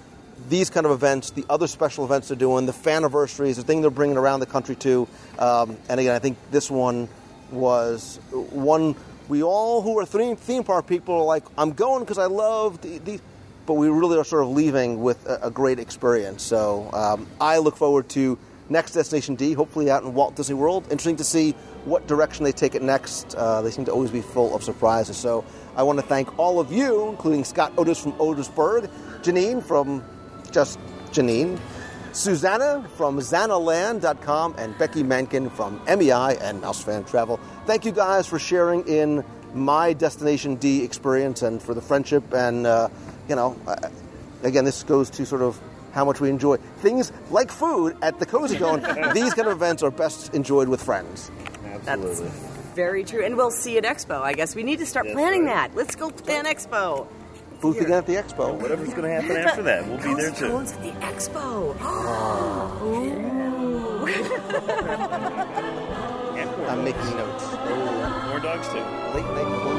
these 0.49 0.71
kind 0.71 0.87
of 0.87 0.93
events, 0.93 1.31
the 1.31 1.45
other 1.51 1.67
special 1.67 2.05
events 2.05 2.29
they're 2.29 2.37
doing, 2.37 2.67
the 2.67 2.73
fan 2.73 2.99
anniversaries, 2.99 3.57
the 3.57 3.63
thing 3.63 3.83
they're 3.83 3.91
bringing 3.91 4.17
around 4.17 4.41
the 4.41 4.47
country 4.47 4.75
too. 4.75 5.07
Um, 5.39 5.77
and 5.89 6.01
again, 6.01 6.15
I 6.15 6.19
think 6.19 6.39
this 6.51 6.71
one 6.71 7.09
was 7.51 8.19
one 8.31 8.95
we 9.29 9.43
all 9.43 9.81
who 9.81 9.99
are 9.99 10.05
theme, 10.05 10.37
theme 10.37 10.65
park 10.65 10.87
people 10.87 11.15
are 11.15 11.25
like, 11.25 11.45
I'm 11.57 11.73
going 11.73 12.03
because 12.03 12.19
I 12.19 12.27
love 12.27 12.81
the, 12.81 12.99
the, 12.99 13.21
but 13.71 13.75
we 13.75 13.89
really 13.89 14.19
are 14.19 14.25
sort 14.25 14.43
of 14.43 14.49
leaving 14.49 15.01
with 15.01 15.25
a, 15.29 15.47
a 15.47 15.51
great 15.53 15.79
experience. 15.79 16.43
So 16.43 16.91
um, 16.93 17.25
I 17.41 17.59
look 17.59 17.77
forward 17.77 18.09
to 18.09 18.37
next 18.69 18.95
Destination 18.95 19.37
D, 19.37 19.53
hopefully 19.53 19.89
out 19.89 20.03
in 20.03 20.13
Walt 20.13 20.35
Disney 20.35 20.57
World. 20.57 20.83
Interesting 20.91 21.15
to 21.19 21.23
see 21.23 21.53
what 21.85 22.09
direction 22.09 22.43
they 22.43 22.51
take 22.51 22.75
it 22.75 22.83
next. 22.83 23.37
Uh, 23.37 23.63
they 23.63 23.71
seem 23.71 23.85
to 23.85 23.93
always 23.93 24.11
be 24.11 24.23
full 24.23 24.57
of 24.57 24.65
surprises. 24.65 25.17
So 25.17 25.45
I 25.77 25.85
want 25.85 26.01
to 26.01 26.05
thank 26.05 26.37
all 26.37 26.59
of 26.59 26.73
you, 26.73 27.11
including 27.11 27.45
Scott 27.45 27.73
Otis 27.79 28.03
from 28.03 28.11
Otisburg, 28.15 28.91
Janine 29.23 29.63
from 29.63 30.03
just 30.51 30.81
Janine, 31.13 31.57
Susanna 32.11 32.91
from 32.97 33.21
Zanaland.com, 33.21 34.57
and 34.59 34.77
Becky 34.79 35.05
Mankin 35.05 35.49
from 35.49 35.81
MEI 35.87 36.39
and 36.41 36.61
Mouse 36.61 36.83
Fan 36.83 37.05
Travel. 37.05 37.39
Thank 37.67 37.85
you 37.85 37.93
guys 37.93 38.27
for 38.27 38.41
sharing 38.41 38.85
in 38.89 39.25
my 39.55 39.93
Destination 39.93 40.57
D 40.57 40.83
experience 40.83 41.43
and 41.43 41.63
for 41.63 41.75
the 41.75 41.81
friendship 41.81 42.33
and 42.33 42.67
uh, 42.67 42.89
you 43.31 43.37
know, 43.37 43.57
uh, 43.67 43.77
again, 44.43 44.65
this 44.65 44.83
goes 44.83 45.09
to 45.11 45.25
sort 45.25 45.41
of 45.41 45.59
how 45.93 46.05
much 46.05 46.21
we 46.21 46.29
enjoy 46.29 46.57
things 46.83 47.13
like 47.31 47.51
food 47.51 47.97
at 48.03 48.19
the 48.19 48.27
Cozy 48.27 48.59
Cone. 48.59 48.81
these 49.15 49.33
kind 49.35 49.47
of 49.49 49.53
events 49.57 49.83
are 49.85 49.91
best 49.91 50.35
enjoyed 50.35 50.69
with 50.69 50.83
friends. 50.83 51.31
Absolutely. 51.87 52.27
That's 52.29 52.75
very 52.75 53.05
true. 53.05 53.25
And 53.25 53.37
we'll 53.37 53.53
see 53.53 53.79
at 53.79 53.85
Expo. 53.85 54.21
I 54.21 54.33
guess 54.33 54.57
we 54.57 54.65
need 54.65 54.81
to 54.81 54.87
start 54.87 55.07
That's 55.07 55.15
planning 55.15 55.45
right. 55.45 55.69
that. 55.71 55.77
Let's 55.77 55.95
go 55.95 56.11
plan 56.11 56.45
Expo. 56.45 57.07
Booth 57.61 57.81
again 57.81 57.93
at 57.93 58.07
the 58.07 58.15
Expo. 58.15 58.55
Whatever's 58.61 58.91
going 58.95 59.03
to 59.03 59.11
happen 59.11 59.37
after 59.37 59.63
that, 59.63 59.87
we'll 59.87 59.99
be 59.99 60.15
there 60.15 60.31
too. 60.33 60.49
Cones 60.49 60.73
at 60.73 60.83
the 60.83 60.91
Expo. 61.07 61.77
I'm 66.69 66.83
making 66.85 67.17
notes. 67.17 67.45
Oh, 67.45 68.27
more 68.31 68.41
dogs 68.41 68.67
too. 68.69 68.79
Late 69.15 69.27
night 69.35 69.63
corn 69.63 69.79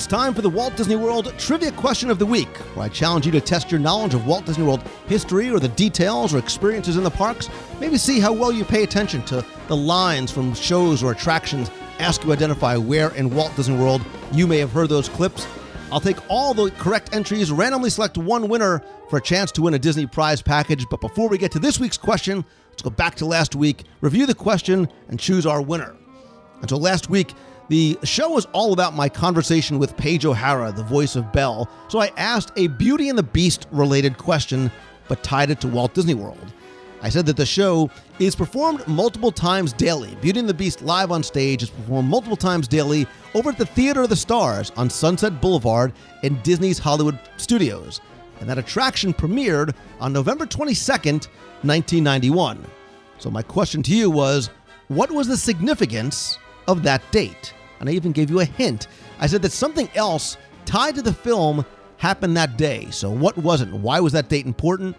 It's 0.00 0.06
time 0.06 0.32
for 0.32 0.40
the 0.40 0.48
Walt 0.48 0.76
Disney 0.76 0.96
World 0.96 1.30
Trivia 1.36 1.72
Question 1.72 2.08
of 2.08 2.18
the 2.18 2.24
Week, 2.24 2.48
where 2.74 2.86
I 2.86 2.88
challenge 2.88 3.26
you 3.26 3.32
to 3.32 3.40
test 3.40 3.70
your 3.70 3.80
knowledge 3.80 4.14
of 4.14 4.26
Walt 4.26 4.46
Disney 4.46 4.64
World 4.64 4.82
history 5.06 5.50
or 5.50 5.60
the 5.60 5.68
details 5.68 6.32
or 6.32 6.38
experiences 6.38 6.96
in 6.96 7.04
the 7.04 7.10
parks. 7.10 7.50
Maybe 7.80 7.98
see 7.98 8.18
how 8.18 8.32
well 8.32 8.50
you 8.50 8.64
pay 8.64 8.82
attention 8.82 9.22
to 9.26 9.44
the 9.68 9.76
lines 9.76 10.30
from 10.30 10.54
shows 10.54 11.02
or 11.02 11.12
attractions. 11.12 11.70
Ask 11.98 12.22
you 12.22 12.28
to 12.28 12.32
identify 12.32 12.78
where 12.78 13.10
in 13.10 13.28
Walt 13.34 13.54
Disney 13.56 13.76
World 13.76 14.00
you 14.32 14.46
may 14.46 14.56
have 14.56 14.72
heard 14.72 14.88
those 14.88 15.10
clips. 15.10 15.46
I'll 15.92 16.00
take 16.00 16.16
all 16.30 16.54
the 16.54 16.70
correct 16.78 17.14
entries, 17.14 17.52
randomly 17.52 17.90
select 17.90 18.16
one 18.16 18.48
winner 18.48 18.82
for 19.10 19.18
a 19.18 19.22
chance 19.22 19.52
to 19.52 19.60
win 19.60 19.74
a 19.74 19.78
Disney 19.78 20.06
prize 20.06 20.40
package. 20.40 20.86
But 20.90 21.02
before 21.02 21.28
we 21.28 21.36
get 21.36 21.52
to 21.52 21.58
this 21.58 21.78
week's 21.78 21.98
question, 21.98 22.42
let's 22.70 22.80
go 22.80 22.88
back 22.88 23.16
to 23.16 23.26
last 23.26 23.54
week, 23.54 23.84
review 24.00 24.24
the 24.24 24.34
question, 24.34 24.88
and 25.08 25.20
choose 25.20 25.44
our 25.44 25.60
winner. 25.60 25.94
So 26.68 26.76
last 26.76 27.10
week, 27.10 27.34
the 27.70 27.96
show 28.02 28.30
was 28.30 28.46
all 28.46 28.72
about 28.72 28.96
my 28.96 29.08
conversation 29.08 29.78
with 29.78 29.96
Paige 29.96 30.24
O'Hara, 30.24 30.72
the 30.72 30.82
voice 30.82 31.14
of 31.14 31.32
Belle, 31.32 31.70
so 31.86 32.00
I 32.00 32.10
asked 32.16 32.50
a 32.56 32.66
Beauty 32.66 33.08
and 33.08 33.16
the 33.16 33.22
Beast 33.22 33.68
related 33.70 34.18
question, 34.18 34.72
but 35.06 35.22
tied 35.22 35.50
it 35.50 35.60
to 35.60 35.68
Walt 35.68 35.94
Disney 35.94 36.14
World. 36.14 36.52
I 37.00 37.10
said 37.10 37.26
that 37.26 37.36
the 37.36 37.46
show 37.46 37.88
is 38.18 38.34
performed 38.34 38.84
multiple 38.88 39.30
times 39.30 39.72
daily. 39.72 40.16
Beauty 40.16 40.40
and 40.40 40.48
the 40.48 40.52
Beast 40.52 40.82
live 40.82 41.12
on 41.12 41.22
stage 41.22 41.62
is 41.62 41.70
performed 41.70 42.08
multiple 42.08 42.36
times 42.36 42.66
daily 42.66 43.06
over 43.36 43.50
at 43.50 43.56
the 43.56 43.66
Theater 43.66 44.02
of 44.02 44.08
the 44.08 44.16
Stars 44.16 44.72
on 44.76 44.90
Sunset 44.90 45.40
Boulevard 45.40 45.92
in 46.24 46.42
Disney's 46.42 46.80
Hollywood 46.80 47.20
Studios. 47.36 48.00
And 48.40 48.48
that 48.48 48.58
attraction 48.58 49.14
premiered 49.14 49.76
on 50.00 50.12
November 50.12 50.44
22nd, 50.44 51.28
1991. 51.62 52.66
So 53.18 53.30
my 53.30 53.42
question 53.42 53.80
to 53.84 53.94
you 53.94 54.10
was 54.10 54.50
what 54.88 55.12
was 55.12 55.28
the 55.28 55.36
significance 55.36 56.36
of 56.66 56.82
that 56.82 57.00
date? 57.12 57.54
And 57.80 57.88
I 57.88 57.92
even 57.92 58.12
gave 58.12 58.30
you 58.30 58.40
a 58.40 58.44
hint. 58.44 58.86
I 59.18 59.26
said 59.26 59.42
that 59.42 59.52
something 59.52 59.88
else 59.94 60.36
tied 60.64 60.94
to 60.94 61.02
the 61.02 61.12
film 61.12 61.64
happened 61.96 62.36
that 62.36 62.56
day. 62.56 62.88
So, 62.90 63.10
what 63.10 63.36
was 63.36 63.60
it? 63.60 63.68
Why 63.70 64.00
was 64.00 64.12
that 64.12 64.28
date 64.28 64.46
important? 64.46 64.96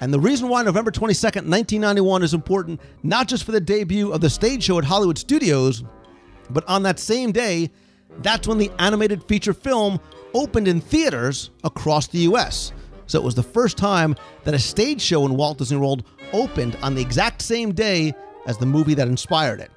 And 0.00 0.12
the 0.12 0.20
reason 0.20 0.48
why 0.48 0.62
November 0.62 0.90
22nd, 0.90 1.48
1991 1.48 2.22
is 2.24 2.34
important, 2.34 2.80
not 3.02 3.28
just 3.28 3.44
for 3.44 3.52
the 3.52 3.60
debut 3.60 4.12
of 4.12 4.20
the 4.20 4.28
stage 4.28 4.64
show 4.64 4.78
at 4.78 4.84
Hollywood 4.84 5.18
Studios, 5.18 5.84
but 6.50 6.68
on 6.68 6.82
that 6.82 6.98
same 6.98 7.32
day, 7.32 7.70
that's 8.18 8.46
when 8.46 8.58
the 8.58 8.70
animated 8.78 9.22
feature 9.24 9.54
film 9.54 10.00
opened 10.34 10.68
in 10.68 10.80
theaters 10.80 11.50
across 11.62 12.08
the 12.08 12.18
US. 12.18 12.72
So 13.06 13.18
it 13.20 13.24
was 13.24 13.34
the 13.34 13.42
first 13.42 13.76
time 13.76 14.16
that 14.44 14.54
a 14.54 14.58
stage 14.58 15.00
show 15.00 15.24
in 15.26 15.36
Walt 15.36 15.58
Disney 15.58 15.76
World 15.76 16.04
opened 16.32 16.76
on 16.82 16.94
the 16.94 17.02
exact 17.02 17.42
same 17.42 17.72
day 17.72 18.14
as 18.46 18.58
the 18.58 18.66
movie 18.66 18.94
that 18.94 19.08
inspired 19.08 19.60
it. 19.60 19.70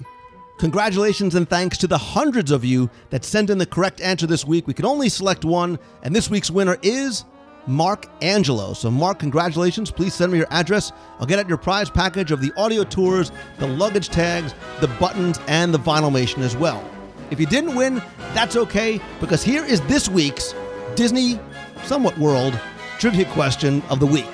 Congratulations 0.58 1.36
and 1.36 1.47
thanks 1.47 1.78
to 1.78 1.86
the 1.86 1.99
hundreds 1.99 2.49
of 2.49 2.66
you 2.66 2.89
that 3.12 3.24
sent 3.24 3.51
in 3.51 3.60
the 3.60 3.66
correct 3.66 4.01
answer 4.01 4.26
this 4.26 4.43
week. 4.43 4.66
We 4.66 4.74
could 4.74 4.86
only 4.86 5.08
select 5.08 5.45
one, 5.45 5.78
and 6.01 6.16
this 6.16 6.32
week's 6.32 6.49
winner 6.49 6.78
is 6.82 7.26
Mark 7.68 8.08
Angelo. 8.24 8.74
So, 8.74 8.89
Mark, 8.89 9.20
congratulations. 9.20 9.91
Please 9.91 10.16
send 10.16 10.32
me 10.32 10.39
your 10.39 10.47
address. 10.49 10.91
I'll 11.20 11.28
get 11.28 11.38
out 11.38 11.47
your 11.47 11.60
prize 11.60 11.91
package 11.91 12.32
of 12.32 12.41
the 12.41 12.51
audio 12.58 12.84
tours, 12.84 13.32
the 13.60 13.68
luggage 13.68 14.10
tags, 14.10 14.55
the 14.82 14.88
buttons, 14.99 15.39
and 15.47 15.72
the 15.72 15.80
vinyl 15.80 16.10
vinylmation 16.10 16.39
as 16.39 16.58
well. 16.58 16.84
If 17.30 17.39
you 17.39 17.45
didn't 17.45 17.76
win, 17.76 18.01
that's 18.34 18.55
okay, 18.55 18.99
because 19.20 19.43
here 19.43 19.64
is 19.64 19.82
this 19.82 20.10
week's 20.10 20.55
Disney 20.95 21.39
Somewhat 21.84 22.18
World 22.18 22.60
trivia 22.97 23.26
question 23.26 23.84
of 23.89 23.99
the 23.99 24.08
week. 24.08 24.26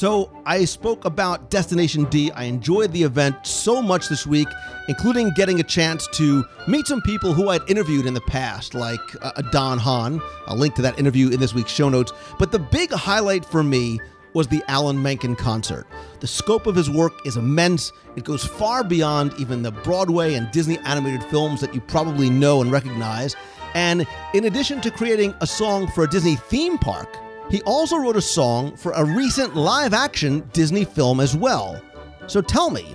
So, 0.00 0.32
I 0.46 0.64
spoke 0.64 1.04
about 1.04 1.50
Destination 1.50 2.04
D. 2.04 2.30
I 2.30 2.44
enjoyed 2.44 2.90
the 2.90 3.02
event 3.02 3.46
so 3.46 3.82
much 3.82 4.08
this 4.08 4.26
week, 4.26 4.48
including 4.88 5.30
getting 5.36 5.60
a 5.60 5.62
chance 5.62 6.08
to 6.14 6.42
meet 6.66 6.86
some 6.86 7.02
people 7.02 7.34
who 7.34 7.50
I'd 7.50 7.68
interviewed 7.68 8.06
in 8.06 8.14
the 8.14 8.22
past, 8.22 8.72
like 8.72 8.98
uh, 9.20 9.42
Don 9.52 9.76
Hahn. 9.76 10.22
I'll 10.46 10.56
link 10.56 10.74
to 10.76 10.80
that 10.80 10.98
interview 10.98 11.28
in 11.28 11.38
this 11.38 11.52
week's 11.52 11.70
show 11.70 11.90
notes. 11.90 12.14
But 12.38 12.50
the 12.50 12.58
big 12.58 12.90
highlight 12.92 13.44
for 13.44 13.62
me 13.62 14.00
was 14.32 14.48
the 14.48 14.62
Alan 14.68 15.02
Menken 15.02 15.36
concert. 15.36 15.86
The 16.20 16.26
scope 16.26 16.66
of 16.66 16.74
his 16.74 16.88
work 16.88 17.12
is 17.26 17.36
immense. 17.36 17.92
It 18.16 18.24
goes 18.24 18.42
far 18.42 18.82
beyond 18.82 19.34
even 19.38 19.60
the 19.60 19.70
Broadway 19.70 20.32
and 20.32 20.50
Disney 20.50 20.78
animated 20.78 21.22
films 21.24 21.60
that 21.60 21.74
you 21.74 21.82
probably 21.82 22.30
know 22.30 22.62
and 22.62 22.72
recognize. 22.72 23.36
And 23.74 24.06
in 24.32 24.46
addition 24.46 24.80
to 24.80 24.90
creating 24.90 25.34
a 25.42 25.46
song 25.46 25.88
for 25.88 26.04
a 26.04 26.08
Disney 26.08 26.36
theme 26.36 26.78
park, 26.78 27.14
he 27.50 27.62
also 27.62 27.96
wrote 27.96 28.16
a 28.16 28.22
song 28.22 28.76
for 28.76 28.92
a 28.92 29.04
recent 29.04 29.56
live 29.56 29.92
action 29.92 30.48
Disney 30.52 30.84
film 30.84 31.18
as 31.20 31.36
well. 31.36 31.80
So 32.26 32.40
tell 32.40 32.70
me, 32.70 32.94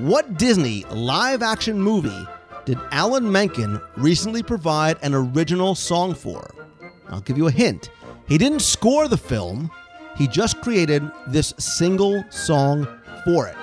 what 0.00 0.36
Disney 0.36 0.84
live 0.90 1.42
action 1.42 1.80
movie 1.80 2.26
did 2.66 2.78
Alan 2.90 3.30
Menken 3.30 3.80
recently 3.96 4.42
provide 4.42 4.98
an 5.02 5.14
original 5.14 5.74
song 5.74 6.14
for? 6.14 6.54
I'll 7.08 7.22
give 7.22 7.38
you 7.38 7.46
a 7.46 7.50
hint. 7.50 7.90
He 8.28 8.36
didn't 8.36 8.60
score 8.60 9.08
the 9.08 9.16
film, 9.16 9.70
he 10.16 10.26
just 10.26 10.60
created 10.60 11.08
this 11.28 11.54
single 11.58 12.24
song 12.30 12.86
for 13.24 13.46
it. 13.46 13.56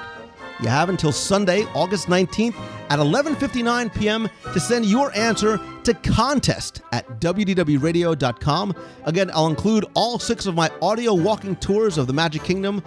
You 0.64 0.70
have 0.70 0.88
until 0.88 1.12
Sunday, 1.12 1.66
August 1.76 2.08
19th 2.08 2.56
at 2.90 2.98
11:59 2.98 3.94
p.m. 3.94 4.30
to 4.54 4.60
send 4.62 4.86
your 4.86 5.14
answer 5.14 5.60
to 5.84 5.94
contest 5.94 6.80
at 6.94 7.06
wdwradio.com. 7.20 8.74
Again, 9.04 9.30
I'll 9.34 9.48
include 9.48 9.84
all 9.94 10.20
6 10.20 10.46
of 10.46 10.56
my 10.56 10.72
audio 10.82 11.14
walking 11.14 11.58
tours 11.58 11.98
of 11.98 12.08
the 12.08 12.14
Magic 12.14 12.44
Kingdom, 12.44 12.82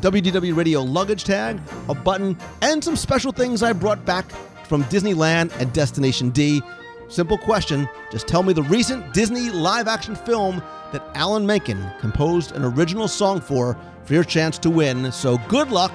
WDW 0.00 0.54
Radio 0.54 0.82
luggage 0.82 1.24
tag, 1.24 1.58
a 1.88 1.94
button, 1.94 2.36
and 2.60 2.84
some 2.84 2.96
special 2.96 3.32
things 3.32 3.62
I 3.62 3.72
brought 3.72 4.04
back 4.04 4.30
from 4.66 4.84
Disneyland 4.84 5.58
and 5.58 5.72
Destination 5.72 6.28
D. 6.28 6.60
Simple 7.08 7.38
question, 7.38 7.88
just 8.10 8.28
tell 8.28 8.42
me 8.42 8.52
the 8.52 8.64
recent 8.64 9.14
Disney 9.14 9.48
live 9.48 9.88
action 9.88 10.16
film 10.16 10.62
that 10.92 11.02
Alan 11.14 11.46
Menken 11.46 11.82
composed 11.98 12.52
an 12.52 12.62
original 12.62 13.08
song 13.08 13.40
for 13.40 13.78
for 14.04 14.14
your 14.14 14.24
chance 14.24 14.58
to 14.58 14.70
win. 14.70 15.12
So 15.12 15.38
good 15.48 15.70
luck 15.70 15.92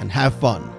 and 0.00 0.10
have 0.12 0.34
fun. 0.34 0.75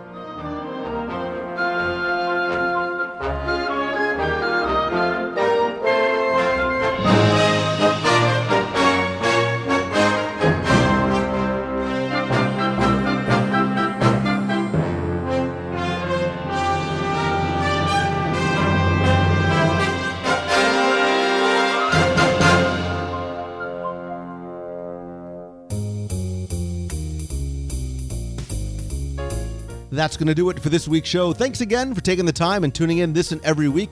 That's 29.98 30.16
going 30.16 30.28
to 30.28 30.36
do 30.36 30.52
it 30.52 30.60
for 30.60 30.70
this 30.70 30.88
week's 30.88 31.10
show. 31.10 31.34
Thanks 31.34 31.62
again 31.62 31.96
for 31.96 32.02
taking 32.02 32.26
the 32.26 32.32
time 32.32 32.64
and 32.64 32.74
tuning 32.74 33.00
in 33.00 33.14
this 33.14 33.32
and 33.32 33.44
every 33.44 33.68
week. 33.68 33.90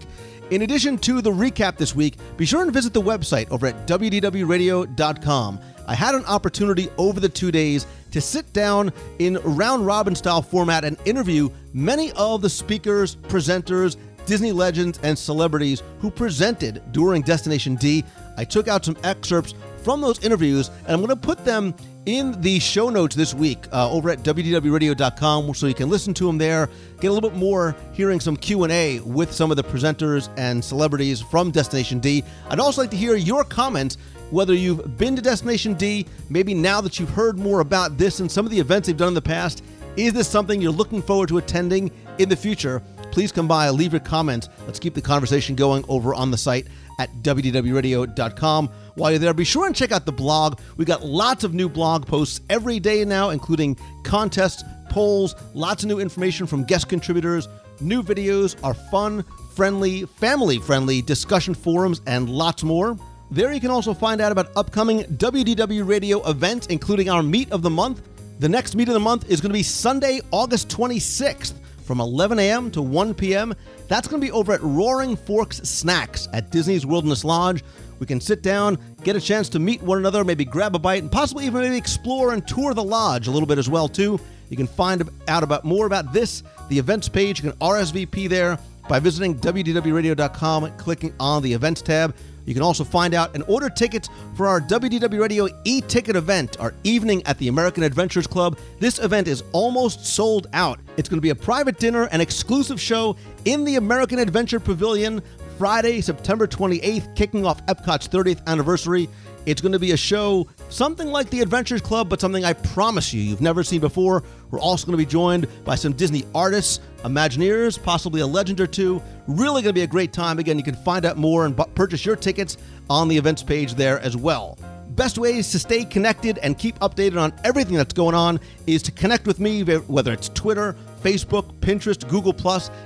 In 0.52 0.62
addition 0.62 1.00
to 1.00 1.20
the 1.20 1.32
recap 1.32 1.78
this 1.78 1.96
week, 1.96 2.18
be 2.38 2.46
sure 2.46 2.62
and 2.62 2.72
visit 2.72 2.94
the 2.94 3.02
website 3.02 3.50
over 3.50 3.66
at 3.66 3.88
wdwradio.com. 3.88 5.60
I 5.88 5.96
had 5.96 6.14
an 6.14 6.24
opportunity 6.26 6.90
over 7.00 7.20
the 7.20 7.28
two 7.28 7.52
days 7.52 7.88
to 8.12 8.22
sit 8.22 8.54
down 8.54 8.94
in 9.18 9.38
round 9.38 9.88
robin 9.88 10.14
style 10.14 10.44
format 10.44 10.86
and 10.86 10.96
interview 11.06 11.50
many 11.74 12.12
of 12.12 12.44
the 12.44 12.52
speakers, 12.52 13.16
presenters, 13.16 13.98
Disney 14.28 14.52
legends, 14.52 15.00
and 15.02 15.18
celebrities 15.18 15.82
who 16.02 16.12
presented 16.12 16.84
during 16.92 17.24
Destination 17.24 17.78
D. 17.78 18.04
I 18.38 18.46
took 18.46 18.68
out 18.68 18.86
some 18.86 18.98
excerpts 19.04 19.56
from 19.86 20.02
those 20.02 20.18
interviews, 20.26 20.70
and 20.86 20.94
I'm 20.94 20.98
going 20.98 21.10
to 21.10 21.16
put 21.16 21.46
them 21.46 21.76
in 22.08 22.42
the 22.42 22.58
show 22.58 22.90
notes 22.90 23.16
this 23.16 23.36
week 23.36 23.60
uh, 23.72 23.90
over 23.90 24.10
at 24.10 24.24
wdwradio.com 24.24 25.54
so 25.54 25.68
you 25.68 25.76
can 25.76 25.90
listen 25.90 26.12
to 26.14 26.26
them 26.26 26.38
there 26.38 26.70
get 27.00 27.08
a 27.08 27.14
little 27.14 27.30
bit 27.30 27.38
more 27.38 27.76
hearing 27.94 28.20
some 28.20 28.38
q&a 28.38 29.00
with 29.00 29.34
some 29.34 29.50
of 29.50 29.58
the 29.58 29.64
presenters 29.64 30.30
and 30.38 30.64
celebrities 30.64 31.20
from 31.20 31.50
destination 31.50 32.00
d. 32.00 32.24
I'd 32.50 32.60
also 32.60 32.82
like 32.82 32.92
to 32.92 32.98
hear 32.98 33.16
your 33.16 33.44
comments 33.44 33.98
whether 34.30 34.54
you've 34.54 34.98
been 35.00 35.16
to 35.16 35.22
destination 35.22 35.74
d 35.74 36.06
maybe 36.30 36.54
now 36.54 36.80
that 36.80 37.00
you've 37.00 37.10
heard 37.10 37.40
more 37.40 37.62
about 37.62 37.98
this 37.98 38.20
and 38.20 38.32
some 38.32 38.46
of 38.46 38.52
the 38.52 38.60
events 38.60 38.88
they've 38.88 38.98
done 38.98 39.08
in 39.08 39.14
the 39.16 39.22
past 39.22 39.64
is 39.98 40.14
this 40.14 40.28
something 40.28 40.62
you're 40.62 40.72
looking 40.72 41.02
forward 41.02 41.30
to 41.30 41.40
attending 41.40 41.90
in 42.20 42.30
the 42.30 42.36
future 42.36 42.84
please 43.16 43.32
come 43.32 43.48
by 43.48 43.70
leave 43.70 43.94
your 43.94 44.00
comments 44.02 44.50
let's 44.66 44.78
keep 44.78 44.94
the 44.94 45.02
conversation 45.02 45.56
going 45.56 45.84
over 45.88 46.14
on 46.14 46.30
the 46.30 46.38
site 46.38 46.68
at 47.00 47.10
wdwradio.com 47.24 48.70
while 48.96 49.12
you're 49.12 49.20
there, 49.20 49.34
be 49.34 49.44
sure 49.44 49.66
and 49.66 49.76
check 49.76 49.92
out 49.92 50.06
the 50.06 50.12
blog. 50.12 50.60
We 50.78 50.86
got 50.86 51.04
lots 51.04 51.44
of 51.44 51.54
new 51.54 51.68
blog 51.68 52.08
posts 52.08 52.42
every 52.50 52.80
day 52.80 53.04
now, 53.04 53.30
including 53.30 53.78
contests, 54.04 54.64
polls, 54.90 55.36
lots 55.54 55.84
of 55.84 55.90
new 55.90 56.00
information 56.00 56.48
from 56.48 56.64
guest 56.64 56.88
contributors, 56.88 57.48
new 57.82 58.02
videos, 58.02 58.56
our 58.64 58.74
fun, 58.74 59.26
friendly, 59.54 60.06
family 60.06 60.60
friendly 60.60 61.02
discussion 61.02 61.54
forums, 61.54 62.02
and 62.08 62.30
lots 62.30 62.64
more. 62.64 62.98
There 63.32 63.52
you 63.52 63.60
can 63.60 63.72
also 63.72 63.94
find 63.94 64.22
out 64.22 64.32
about 64.32 64.56
upcoming 64.56 65.04
WDW 65.04 65.86
radio 65.86 66.28
events, 66.30 66.68
including 66.68 67.10
our 67.10 67.22
Meet 67.22 67.52
of 67.52 67.62
the 67.62 67.70
Month. 67.70 68.08
The 68.40 68.50
next 68.50 68.76
Meet 68.76 68.88
of 68.88 68.94
the 68.94 69.00
Month 69.00 69.30
is 69.30 69.42
going 69.42 69.50
to 69.50 69.54
be 69.54 69.64
Sunday, 69.64 70.22
August 70.32 70.70
26th 70.70 71.54
from 71.86 72.00
11 72.00 72.40
a.m. 72.40 72.72
to 72.72 72.82
1 72.82 73.14
p.m. 73.14 73.54
That's 73.88 74.08
going 74.08 74.20
to 74.20 74.26
be 74.26 74.32
over 74.32 74.54
at 74.54 74.62
Roaring 74.62 75.16
Forks 75.16 75.58
Snacks 75.58 76.28
at 76.34 76.50
Disney's 76.52 76.86
Wilderness 76.86 77.24
Lodge. 77.24 77.64
We 78.00 78.06
can 78.06 78.20
sit 78.20 78.42
down, 78.42 78.78
get 79.04 79.16
a 79.16 79.22
chance 79.22 79.48
to 79.50 79.60
meet 79.60 79.82
one 79.82 79.98
another, 79.98 80.24
maybe 80.24 80.44
grab 80.44 80.76
a 80.76 80.80
bite, 80.80 81.04
and 81.04 81.12
possibly 81.12 81.46
even 81.46 81.62
maybe 81.62 81.78
explore 81.78 82.34
and 82.34 82.46
tour 82.46 82.74
the 82.74 82.84
lodge 82.84 83.28
a 83.28 83.32
little 83.32 83.48
bit 83.48 83.58
as 83.58 83.70
well 83.70 83.88
too. 83.88 84.20
You 84.50 84.58
can 84.58 84.68
find 84.68 85.10
out 85.28 85.44
about 85.44 85.64
more 85.64 85.86
about 85.86 86.12
this, 86.12 86.44
the 86.70 86.78
events 86.78 87.08
page. 87.08 87.42
You 87.42 87.52
can 87.52 87.60
RSVP 87.60 88.28
there 88.28 88.60
by 88.88 89.00
visiting 89.00 89.36
wdwradio.com, 89.36 90.78
clicking 90.78 91.14
on 91.20 91.42
the 91.42 91.54
events 91.54 91.82
tab. 91.82 92.16
You 92.46 92.54
can 92.54 92.62
also 92.62 92.84
find 92.84 93.14
out 93.14 93.34
and 93.34 93.44
order 93.48 93.70
tickets 93.70 94.10
for 94.36 94.48
our 94.48 94.62
WDW 94.62 95.20
Radio 95.20 95.48
e 95.64 95.82
ticket 95.82 96.16
event, 96.16 96.60
our 96.60 96.74
evening 96.84 97.24
at 97.26 97.38
the 97.40 97.48
American 97.48 97.82
Adventurers 97.84 98.28
Club. 98.28 98.58
This 98.80 99.00
event 99.00 99.28
is 99.28 99.44
almost 99.52 100.06
sold 100.06 100.48
out. 100.54 100.80
It's 100.98 101.10
going 101.10 101.18
to 101.18 101.22
be 101.22 101.32
a 101.32 101.36
private 101.36 101.78
dinner 101.78 102.08
and 102.12 102.22
exclusive 102.22 102.80
show 102.80 103.18
in 103.46 103.66
the 103.66 103.76
American 103.76 104.20
Adventure 104.20 104.60
Pavilion 104.60 105.22
Friday, 105.58 106.02
September 106.02 106.48
28th, 106.48 107.16
kicking 107.16 107.46
off 107.46 107.66
Epcot's 107.66 108.08
30th 108.08 108.46
anniversary. 108.48 109.10
It's 109.46 109.62
going 109.62 109.74
to 109.74 109.80
be 109.80 109.92
a 109.92 109.98
show, 109.98 110.48
something 110.70 111.08
like 111.08 111.30
the 111.30 111.42
Adventurers 111.42 111.82
Club, 111.82 112.10
but 112.10 112.20
something 112.20 112.44
I 112.44 112.54
promise 112.54 113.14
you 113.14 113.22
you've 113.22 113.42
never 113.42 113.64
seen 113.64 113.80
before. 113.80 114.24
We're 114.50 114.60
also 114.60 114.88
going 114.88 114.98
to 114.98 115.06
be 115.06 115.10
joined 115.10 115.48
by 115.64 115.76
some 115.76 115.94
Disney 115.94 116.24
artists, 116.34 116.80
Imagineers, 117.04 117.82
possibly 117.82 118.22
a 118.22 118.28
legend 118.28 118.60
or 118.60 118.68
two. 118.68 119.02
Really 119.28 119.62
going 119.62 119.70
to 119.70 119.74
be 119.74 119.84
a 119.84 119.88
great 119.88 120.14
time. 120.14 120.40
Again, 120.40 120.58
you 120.58 120.64
can 120.64 120.76
find 120.76 121.06
out 121.06 121.18
more 121.18 121.46
and 121.46 121.56
purchase 121.76 122.06
your 122.06 122.16
tickets 122.16 122.58
on 122.90 123.08
the 123.08 123.18
events 123.18 123.44
page 123.44 123.76
there 123.76 124.00
as 124.00 124.18
well. 124.18 124.58
Best 124.96 125.18
ways 125.18 125.52
to 125.52 125.60
stay 125.60 125.86
connected 125.86 126.38
and 126.40 126.58
keep 126.58 126.80
updated 126.80 127.20
on 127.20 127.34
everything 127.44 127.76
that's 127.76 127.94
going 127.94 128.16
on 128.16 128.40
is 128.66 128.82
to 128.84 128.92
connect 128.92 129.28
with 129.28 129.40
me, 129.40 129.62
whether 129.64 130.14
it's 130.14 130.30
Twitter, 130.30 130.76
Facebook, 131.04 131.52
Pinterest, 131.60 132.08
Google. 132.08 132.34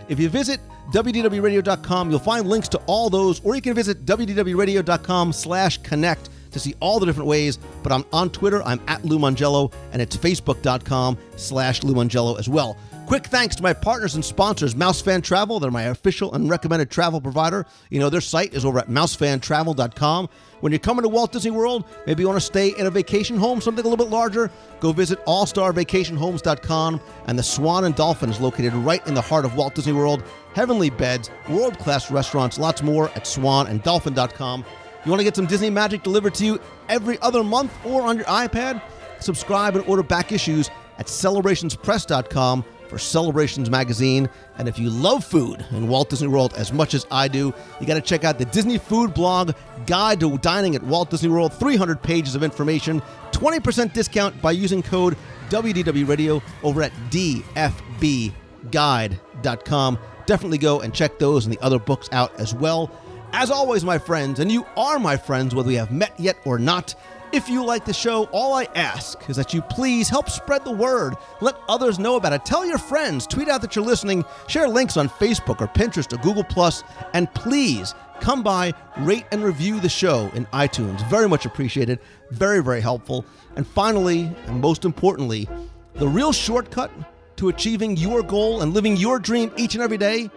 If 0.10 0.20
you 0.20 0.30
visit 0.30 0.60
wdwradio.com. 0.92 2.10
You'll 2.10 2.20
find 2.20 2.48
links 2.48 2.68
to 2.70 2.78
all 2.86 3.10
those, 3.10 3.40
or 3.42 3.56
you 3.56 3.62
can 3.62 3.74
visit 3.74 4.06
wdwradio.com 4.06 5.34
slash 5.34 5.78
connect 5.80 6.30
to 6.52 6.60
see 6.60 6.76
all 6.80 7.00
the 7.00 7.06
different 7.06 7.28
ways. 7.28 7.58
But 7.84 7.92
I'm 7.92 8.06
on 8.12 8.30
Twitter, 8.32 8.64
I'm 8.64 8.82
at 8.88 9.06
Lou 9.06 9.20
Mongello, 9.20 9.72
and 9.92 10.02
it's 10.02 10.18
facebook.com 10.18 11.18
slash 11.36 11.84
Lou 11.84 11.96
as 12.38 12.50
well. 12.50 12.78
Quick 13.10 13.26
thanks 13.26 13.56
to 13.56 13.64
my 13.64 13.74
partners 13.74 14.14
and 14.14 14.24
sponsors, 14.24 14.76
Mousefan 14.76 15.24
Travel. 15.24 15.60
They're 15.60 15.72
my 15.72 15.86
official 15.86 16.32
and 16.36 16.48
recommended 16.48 16.92
travel 16.92 17.20
provider. 17.20 17.66
You 17.90 18.00
know, 18.00 18.08
their 18.12 18.22
site 18.22 18.54
is 18.54 18.64
over 18.64 18.78
at 18.78 18.88
mousefantravel.com. 18.88 20.30
When 20.60 20.72
you're 20.72 20.78
coming 20.78 21.02
to 21.02 21.10
Walt 21.10 21.32
Disney 21.32 21.50
World, 21.50 21.86
maybe 22.06 22.22
you 22.22 22.28
want 22.28 22.40
to 22.40 22.46
stay 22.46 22.68
in 22.68 22.86
a 22.86 22.92
vacation 22.92 23.36
home, 23.36 23.62
something 23.62 23.84
a 23.84 23.90
little 23.90 24.06
bit 24.06 24.12
larger, 24.12 24.52
go 24.80 24.92
visit 24.92 25.26
allstarvacationhomes.com. 25.26 27.02
And 27.26 27.40
the 27.40 27.42
Swan 27.42 27.86
and 27.86 27.96
Dolphin 27.96 28.30
is 28.30 28.40
located 28.40 28.76
right 28.76 29.06
in 29.08 29.16
the 29.16 29.22
heart 29.22 29.44
of 29.44 29.56
Walt 29.56 29.74
Disney 29.74 29.94
World. 29.94 30.22
Heavenly 30.54 30.92
beds, 30.92 31.32
world 31.50 31.80
class 31.80 32.12
restaurants, 32.12 32.60
lots 32.60 32.84
more 32.84 33.10
at 33.16 33.24
swananddolphin.com. 33.24 34.66
You 35.04 35.10
want 35.10 35.20
to 35.20 35.24
get 35.24 35.36
some 35.36 35.48
Disney 35.48 35.72
magic 35.72 36.04
delivered 36.04 36.36
to 36.36 36.46
you 36.46 36.60
every 36.90 37.20
other 37.24 37.44
month 37.44 37.74
or 37.84 38.04
on 38.04 38.18
your 38.18 38.28
iPad? 38.28 38.84
Subscribe 39.20 39.76
and 39.76 39.84
order 39.88 40.04
back 40.04 40.32
issues 40.32 40.70
at 41.00 41.08
celebrationspress.com 41.08 42.64
for 42.90 42.98
Celebrations 42.98 43.70
Magazine. 43.70 44.30
And 44.58 44.68
if 44.68 44.80
you 44.80 44.90
love 44.90 45.24
food 45.24 45.66
in 45.72 45.88
Walt 45.88 46.10
Disney 46.10 46.28
World 46.28 46.54
as 46.56 46.74
much 46.74 46.94
as 46.94 47.06
I 47.12 47.28
do, 47.28 47.54
you 47.80 47.88
got 47.88 47.94
to 47.94 48.02
check 48.02 48.24
out 48.24 48.40
the 48.40 48.46
Disney 48.46 48.78
Food 48.78 49.14
Blog 49.14 49.52
Guide 49.86 50.20
to 50.22 50.38
Dining 50.40 50.76
at 50.76 50.84
Walt 50.84 51.10
Disney 51.10 51.30
World. 51.30 51.54
300 51.54 52.02
pages 52.02 52.36
of 52.36 52.44
information, 52.44 53.02
20% 53.32 53.94
discount 53.94 54.42
by 54.42 54.52
using 54.52 54.82
code 54.82 55.16
WDW 55.50 56.08
Radio 56.08 56.42
over 56.64 56.82
at 56.82 56.92
DFBguide.com. 57.12 60.00
Definitely 60.26 60.58
go 60.58 60.82
and 60.82 60.94
check 60.94 61.20
those 61.20 61.46
and 61.46 61.54
the 61.54 61.62
other 61.62 61.80
books 61.80 62.10
out 62.12 62.38
as 62.40 62.54
well. 62.54 62.92
As 63.32 63.52
always, 63.52 63.84
my 63.84 64.00
friends, 64.00 64.40
and 64.40 64.52
you 64.52 64.66
are 64.76 64.98
my 64.98 65.16
friends 65.16 65.54
whether 65.54 65.68
we 65.68 65.76
have 65.76 65.92
met 65.92 66.20
yet 66.20 66.38
or 66.46 66.58
not. 66.58 66.96
If 67.32 67.48
you 67.48 67.64
like 67.64 67.86
the 67.86 67.94
show, 67.94 68.24
all 68.32 68.56
I 68.56 68.68
ask 68.74 69.30
is 69.30 69.36
that 69.36 69.54
you 69.54 69.62
please 69.62 70.10
help 70.10 70.32
spread 70.32 70.66
the 70.66 70.72
word. 70.72 71.14
Let 71.42 71.56
others 71.68 72.00
know 72.00 72.16
about 72.16 72.34
it. 72.34 72.44
Tell 72.44 72.66
your 72.66 72.80
friends, 72.80 73.28
tweet 73.28 73.48
out 73.48 73.62
that 73.62 73.76
you're 73.76 73.86
listening, 73.86 74.26
share 74.48 74.68
links 74.68 74.98
on 74.98 75.08
Facebook 75.08 75.62
or 75.62 75.68
Pinterest 75.68 76.12
or 76.12 76.18
Google 76.24 76.44
Plus, 76.44 76.84
and 77.14 77.32
please 77.36 77.94
come 78.20 78.42
by, 78.42 78.74
rate 78.98 79.26
and 79.32 79.44
review 79.44 79.80
the 79.80 79.90
show 79.90 80.32
in 80.34 80.48
iTunes. 80.48 81.08
Very 81.08 81.30
much 81.30 81.46
appreciated. 81.46 82.00
Very, 82.32 82.64
very 82.64 82.82
helpful. 82.82 83.24
And 83.56 83.68
finally, 83.68 84.32
and 84.48 84.60
most 84.60 84.84
importantly, 84.84 85.48
the 85.94 86.08
real 86.08 86.32
shortcut 86.32 86.90
to 87.36 87.50
achieving 87.50 87.96
your 87.96 88.24
goal 88.24 88.64
and 88.64 88.74
living 88.74 88.98
your 88.98 89.20
dream 89.20 89.52
each 89.56 89.76
and 89.76 89.84
every 89.84 89.98
day 90.00 90.32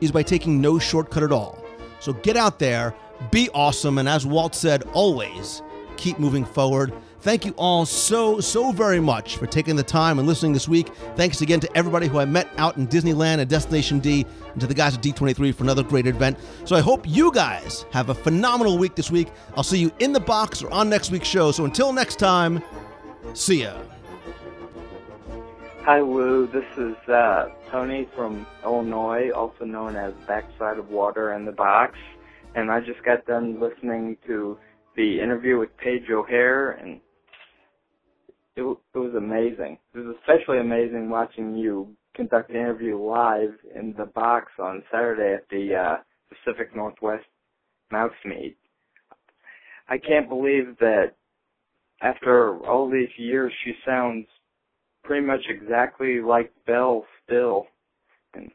is 0.00 0.10
by 0.10 0.22
taking 0.22 0.62
no 0.62 0.78
shortcut 0.78 1.22
at 1.22 1.30
all. 1.30 1.62
So 2.00 2.14
get 2.14 2.38
out 2.38 2.58
there, 2.58 2.94
be 3.30 3.50
awesome, 3.52 3.98
and 3.98 4.08
as 4.08 4.24
Walt 4.24 4.54
said, 4.54 4.84
always 4.94 5.60
keep 5.98 6.18
moving 6.18 6.44
forward. 6.44 6.94
Thank 7.20 7.44
you 7.44 7.52
all 7.58 7.84
so, 7.84 8.40
so 8.40 8.70
very 8.70 9.00
much 9.00 9.36
for 9.36 9.46
taking 9.46 9.76
the 9.76 9.82
time 9.82 10.18
and 10.18 10.26
listening 10.26 10.52
this 10.52 10.68
week. 10.68 10.88
Thanks 11.16 11.40
again 11.42 11.58
to 11.60 11.76
everybody 11.76 12.06
who 12.06 12.18
I 12.18 12.24
met 12.24 12.48
out 12.56 12.76
in 12.76 12.86
Disneyland 12.86 13.40
and 13.40 13.50
Destination 13.50 13.98
D, 13.98 14.24
and 14.52 14.60
to 14.60 14.66
the 14.66 14.74
guys 14.74 14.94
at 14.94 15.02
D23 15.02 15.54
for 15.54 15.64
another 15.64 15.82
great 15.82 16.06
event. 16.06 16.38
So 16.64 16.76
I 16.76 16.80
hope 16.80 17.06
you 17.06 17.32
guys 17.32 17.84
have 17.90 18.08
a 18.08 18.14
phenomenal 18.14 18.78
week 18.78 18.94
this 18.94 19.10
week. 19.10 19.28
I'll 19.56 19.64
see 19.64 19.78
you 19.78 19.92
in 19.98 20.12
the 20.12 20.20
box 20.20 20.62
or 20.62 20.72
on 20.72 20.88
next 20.88 21.10
week's 21.10 21.28
show. 21.28 21.50
So 21.50 21.64
until 21.64 21.92
next 21.92 22.16
time, 22.16 22.62
see 23.34 23.62
ya. 23.62 23.76
Hi, 25.82 26.00
Lou. 26.00 26.46
This 26.46 26.66
is 26.76 26.96
uh, 27.08 27.48
Tony 27.70 28.08
from 28.14 28.46
Illinois, 28.62 29.30
also 29.30 29.64
known 29.64 29.96
as 29.96 30.12
Backside 30.26 30.78
of 30.78 30.90
Water 30.90 31.32
in 31.32 31.46
the 31.46 31.52
Box. 31.52 31.98
And 32.54 32.70
I 32.70 32.80
just 32.80 33.02
got 33.02 33.26
done 33.26 33.58
listening 33.58 34.18
to 34.26 34.58
the 34.98 35.20
interview 35.20 35.58
with 35.58 35.68
Paige 35.76 36.10
O'Hara, 36.10 36.76
and 36.82 37.00
it, 38.56 38.62
it 38.62 38.98
was 38.98 39.14
amazing. 39.16 39.78
It 39.94 39.98
was 39.98 40.16
especially 40.18 40.58
amazing 40.58 41.08
watching 41.08 41.56
you 41.56 41.94
conduct 42.16 42.48
the 42.48 42.56
interview 42.56 43.00
live 43.00 43.54
in 43.76 43.94
the 43.96 44.06
box 44.06 44.50
on 44.58 44.82
Saturday 44.90 45.34
at 45.34 45.48
the 45.50 45.74
uh, 45.74 45.96
Pacific 46.28 46.74
Northwest 46.74 47.24
Mouse 47.92 48.10
Meet. 48.24 48.56
I 49.88 49.98
can't 49.98 50.28
believe 50.28 50.76
that 50.80 51.12
after 52.02 52.58
all 52.66 52.90
these 52.90 53.08
years, 53.16 53.52
she 53.64 53.74
sounds 53.86 54.26
pretty 55.04 55.24
much 55.24 55.42
exactly 55.48 56.20
like 56.20 56.52
Belle 56.66 57.04
still. 57.24 57.68
And 58.34 58.50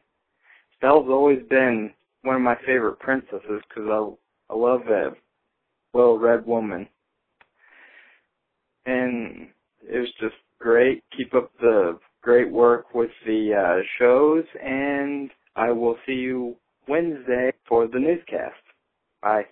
Belle's 0.82 1.08
always 1.08 1.40
been 1.48 1.90
one 2.20 2.36
of 2.36 2.42
my 2.42 2.56
favorite 2.66 2.98
princesses 2.98 3.62
because 3.66 3.88
I, 3.88 4.52
I 4.52 4.56
love 4.56 4.82
that 4.88 5.16
well 5.94 6.18
read 6.18 6.44
woman. 6.46 6.88
And 8.84 9.48
it 9.80 9.98
was 9.98 10.12
just 10.20 10.36
great. 10.60 11.02
Keep 11.16 11.34
up 11.34 11.50
the 11.60 11.98
great 12.22 12.50
work 12.50 12.94
with 12.94 13.10
the 13.24 13.54
uh, 13.54 13.82
shows, 13.98 14.44
and 14.62 15.30
I 15.56 15.70
will 15.70 15.96
see 16.06 16.12
you 16.12 16.56
Wednesday 16.88 17.52
for 17.68 17.86
the 17.86 17.98
newscast. 17.98 18.60
Bye. 19.22 19.46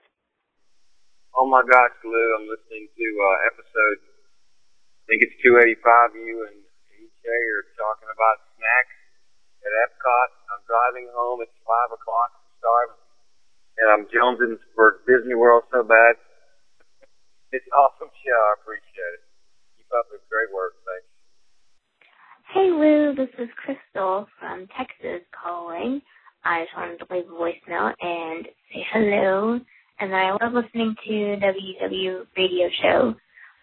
Oh 1.32 1.48
my 1.48 1.62
gosh, 1.64 1.96
Lou, 2.04 2.28
I'm 2.36 2.44
listening 2.44 2.88
to 2.92 3.06
uh, 3.24 3.36
episode, 3.48 3.98
I 4.04 5.04
think 5.08 5.24
it's 5.24 5.38
285. 5.42 6.14
You 6.14 6.46
and 6.46 6.60
EJ 6.92 7.26
are 7.26 7.66
talking 7.74 8.10
about 8.12 8.36
snacks 8.54 8.98
at 9.64 9.72
Epcot. 9.88 10.28
I'm 10.52 10.62
driving 10.68 11.08
home. 11.10 11.40
It's 11.42 11.56
5 11.64 11.96
o'clock. 11.96 12.30
I'm 12.36 12.48
starving. 12.60 13.02
And 13.80 13.88
I'm 13.88 14.04
jonesing 14.12 14.60
for 14.76 15.00
Disney 15.08 15.34
World 15.34 15.64
so 15.72 15.82
bad. 15.82 16.20
It's 17.52 17.68
awesome 17.76 18.08
show. 18.24 18.40
I 18.50 18.52
appreciate 18.60 19.12
it. 19.20 19.24
Keep 19.76 19.88
up 19.92 20.08
the 20.10 20.18
great 20.28 20.52
work. 20.52 20.74
Thanks. 20.84 21.08
Hey 22.52 22.68
Lou, 22.68 23.14
this 23.14 23.32
is 23.38 23.48
Crystal 23.56 24.26
from 24.38 24.66
Texas 24.76 25.24
calling. 25.32 26.02
I 26.44 26.64
just 26.64 26.76
wanted 26.76 26.98
to 26.98 27.06
leave 27.08 27.24
a 27.24 27.32
voicemail 27.32 27.92
and 28.00 28.44
say 28.72 28.84
hello. 28.92 29.60
And 30.00 30.14
I 30.14 30.32
love 30.32 30.52
listening 30.52 30.94
to 31.06 31.12
WW 31.12 32.26
Radio 32.36 32.68
Show. 32.82 33.14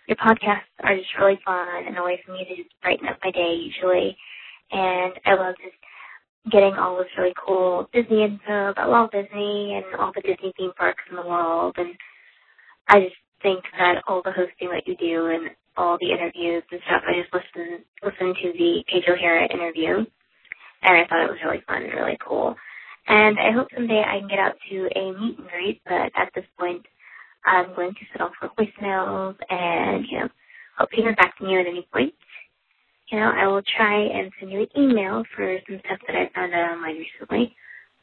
Your 0.08 0.18
podcasts 0.18 0.74
are 0.82 0.96
just 0.96 1.10
really 1.20 1.38
fun 1.46 1.86
and 1.86 1.98
a 1.98 2.04
way 2.04 2.20
for 2.26 2.32
me 2.32 2.46
to 2.50 2.56
just 2.56 2.74
brighten 2.82 3.08
up 3.08 3.20
my 3.24 3.32
day 3.32 3.54
usually. 3.54 4.18
And 4.72 5.14
I 5.26 5.36
love 5.36 5.56
just 5.62 5.76
getting 6.52 6.74
all 6.74 6.98
this 6.98 7.08
really 7.18 7.34
cool 7.46 7.88
Disney 7.94 8.24
info 8.24 8.70
about 8.70 8.90
Walt 8.90 9.12
Disney 9.12 9.76
and 9.76 10.00
all 10.00 10.12
the 10.16 10.22
Disney 10.22 10.54
theme 10.58 10.72
parks 10.78 11.04
in 11.10 11.16
the 11.16 11.22
world. 11.28 11.76
And 11.78 11.94
I 12.88 13.02
just 13.02 13.16
think 13.42 13.64
that 13.78 14.04
all 14.08 14.22
the 14.24 14.32
hosting 14.32 14.70
that 14.72 14.88
you 14.88 14.96
do 14.98 15.28
and 15.28 15.52
all 15.78 15.98
the 16.00 16.12
interviews 16.12 16.64
and 16.72 16.82
stuff, 16.88 17.04
I 17.08 17.22
just 17.22 17.34
listened 17.34 17.84
listened 18.04 18.36
to 18.44 18.54
the 18.54 18.84
Paige 18.88 19.06
O'Hara 19.10 19.52
interview, 19.54 19.98
and 20.84 20.98
I 20.98 21.06
thought 21.08 21.26
it 21.26 21.32
was 21.32 21.40
really 21.46 21.64
fun 21.68 21.84
and 21.84 21.94
really 21.94 22.18
cool. 22.26 22.56
And 23.08 23.40
I 23.40 23.52
hope 23.52 23.68
someday 23.76 24.04
I 24.06 24.20
can 24.20 24.30
get 24.30 24.40
out 24.40 24.56
to 24.70 24.90
a 24.96 25.12
meet 25.14 25.40
and 25.40 25.50
greet, 25.50 25.82
but 25.86 26.12
at 26.16 26.32
this 26.36 26.46
point, 26.60 26.86
I'm 27.46 27.76
going 27.76 27.94
to 27.94 28.02
set 28.12 28.22
off 28.22 28.34
for 28.40 28.50
voicemails 28.50 29.36
and 29.50 30.06
you 30.10 30.20
know 30.20 30.30
hope 30.78 30.92
to 30.92 30.98
hear 30.98 31.16
back 31.16 31.38
from 31.38 31.50
you 31.50 31.60
at 31.60 31.68
any 31.68 31.88
point. 31.94 32.14
You 33.12 33.20
know, 33.20 33.32
I 33.36 33.48
will 33.48 33.64
try 33.78 34.02
and 34.02 34.32
send 34.40 34.52
you 34.52 34.62
an 34.62 34.68
email 34.78 35.24
for 35.36 35.58
some 35.68 35.80
stuff 35.86 36.00
that 36.08 36.16
I 36.16 36.30
found 36.36 36.54
out 36.54 36.72
online 36.72 36.98
recently, 36.98 37.56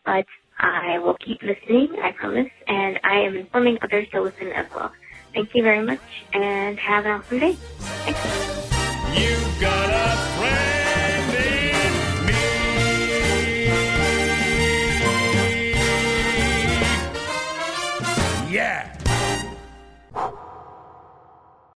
but 0.05 0.27
I 0.59 0.99
will 0.99 1.17
keep 1.25 1.43
listening, 1.43 1.97
I 2.03 2.13
promise, 2.13 2.51
and 2.69 3.01
I 3.05 3.21
am 3.21 3.37
informing 3.37 3.79
others 3.83 4.07
to 4.13 4.23
listen 4.23 4.49
as 4.49 4.67
well. 4.75 4.93
Thank 5.37 5.55
you 5.55 5.63
very 5.63 5.85
much 5.85 6.01
and 6.33 6.79
have 6.79 7.05
an 7.05 7.21
awesome 7.21 7.39
day. 7.39 7.53
Thanks. 7.53 9.21
You've 9.21 9.61
got 9.61 9.91
a 9.91 10.17
friend 10.39 10.76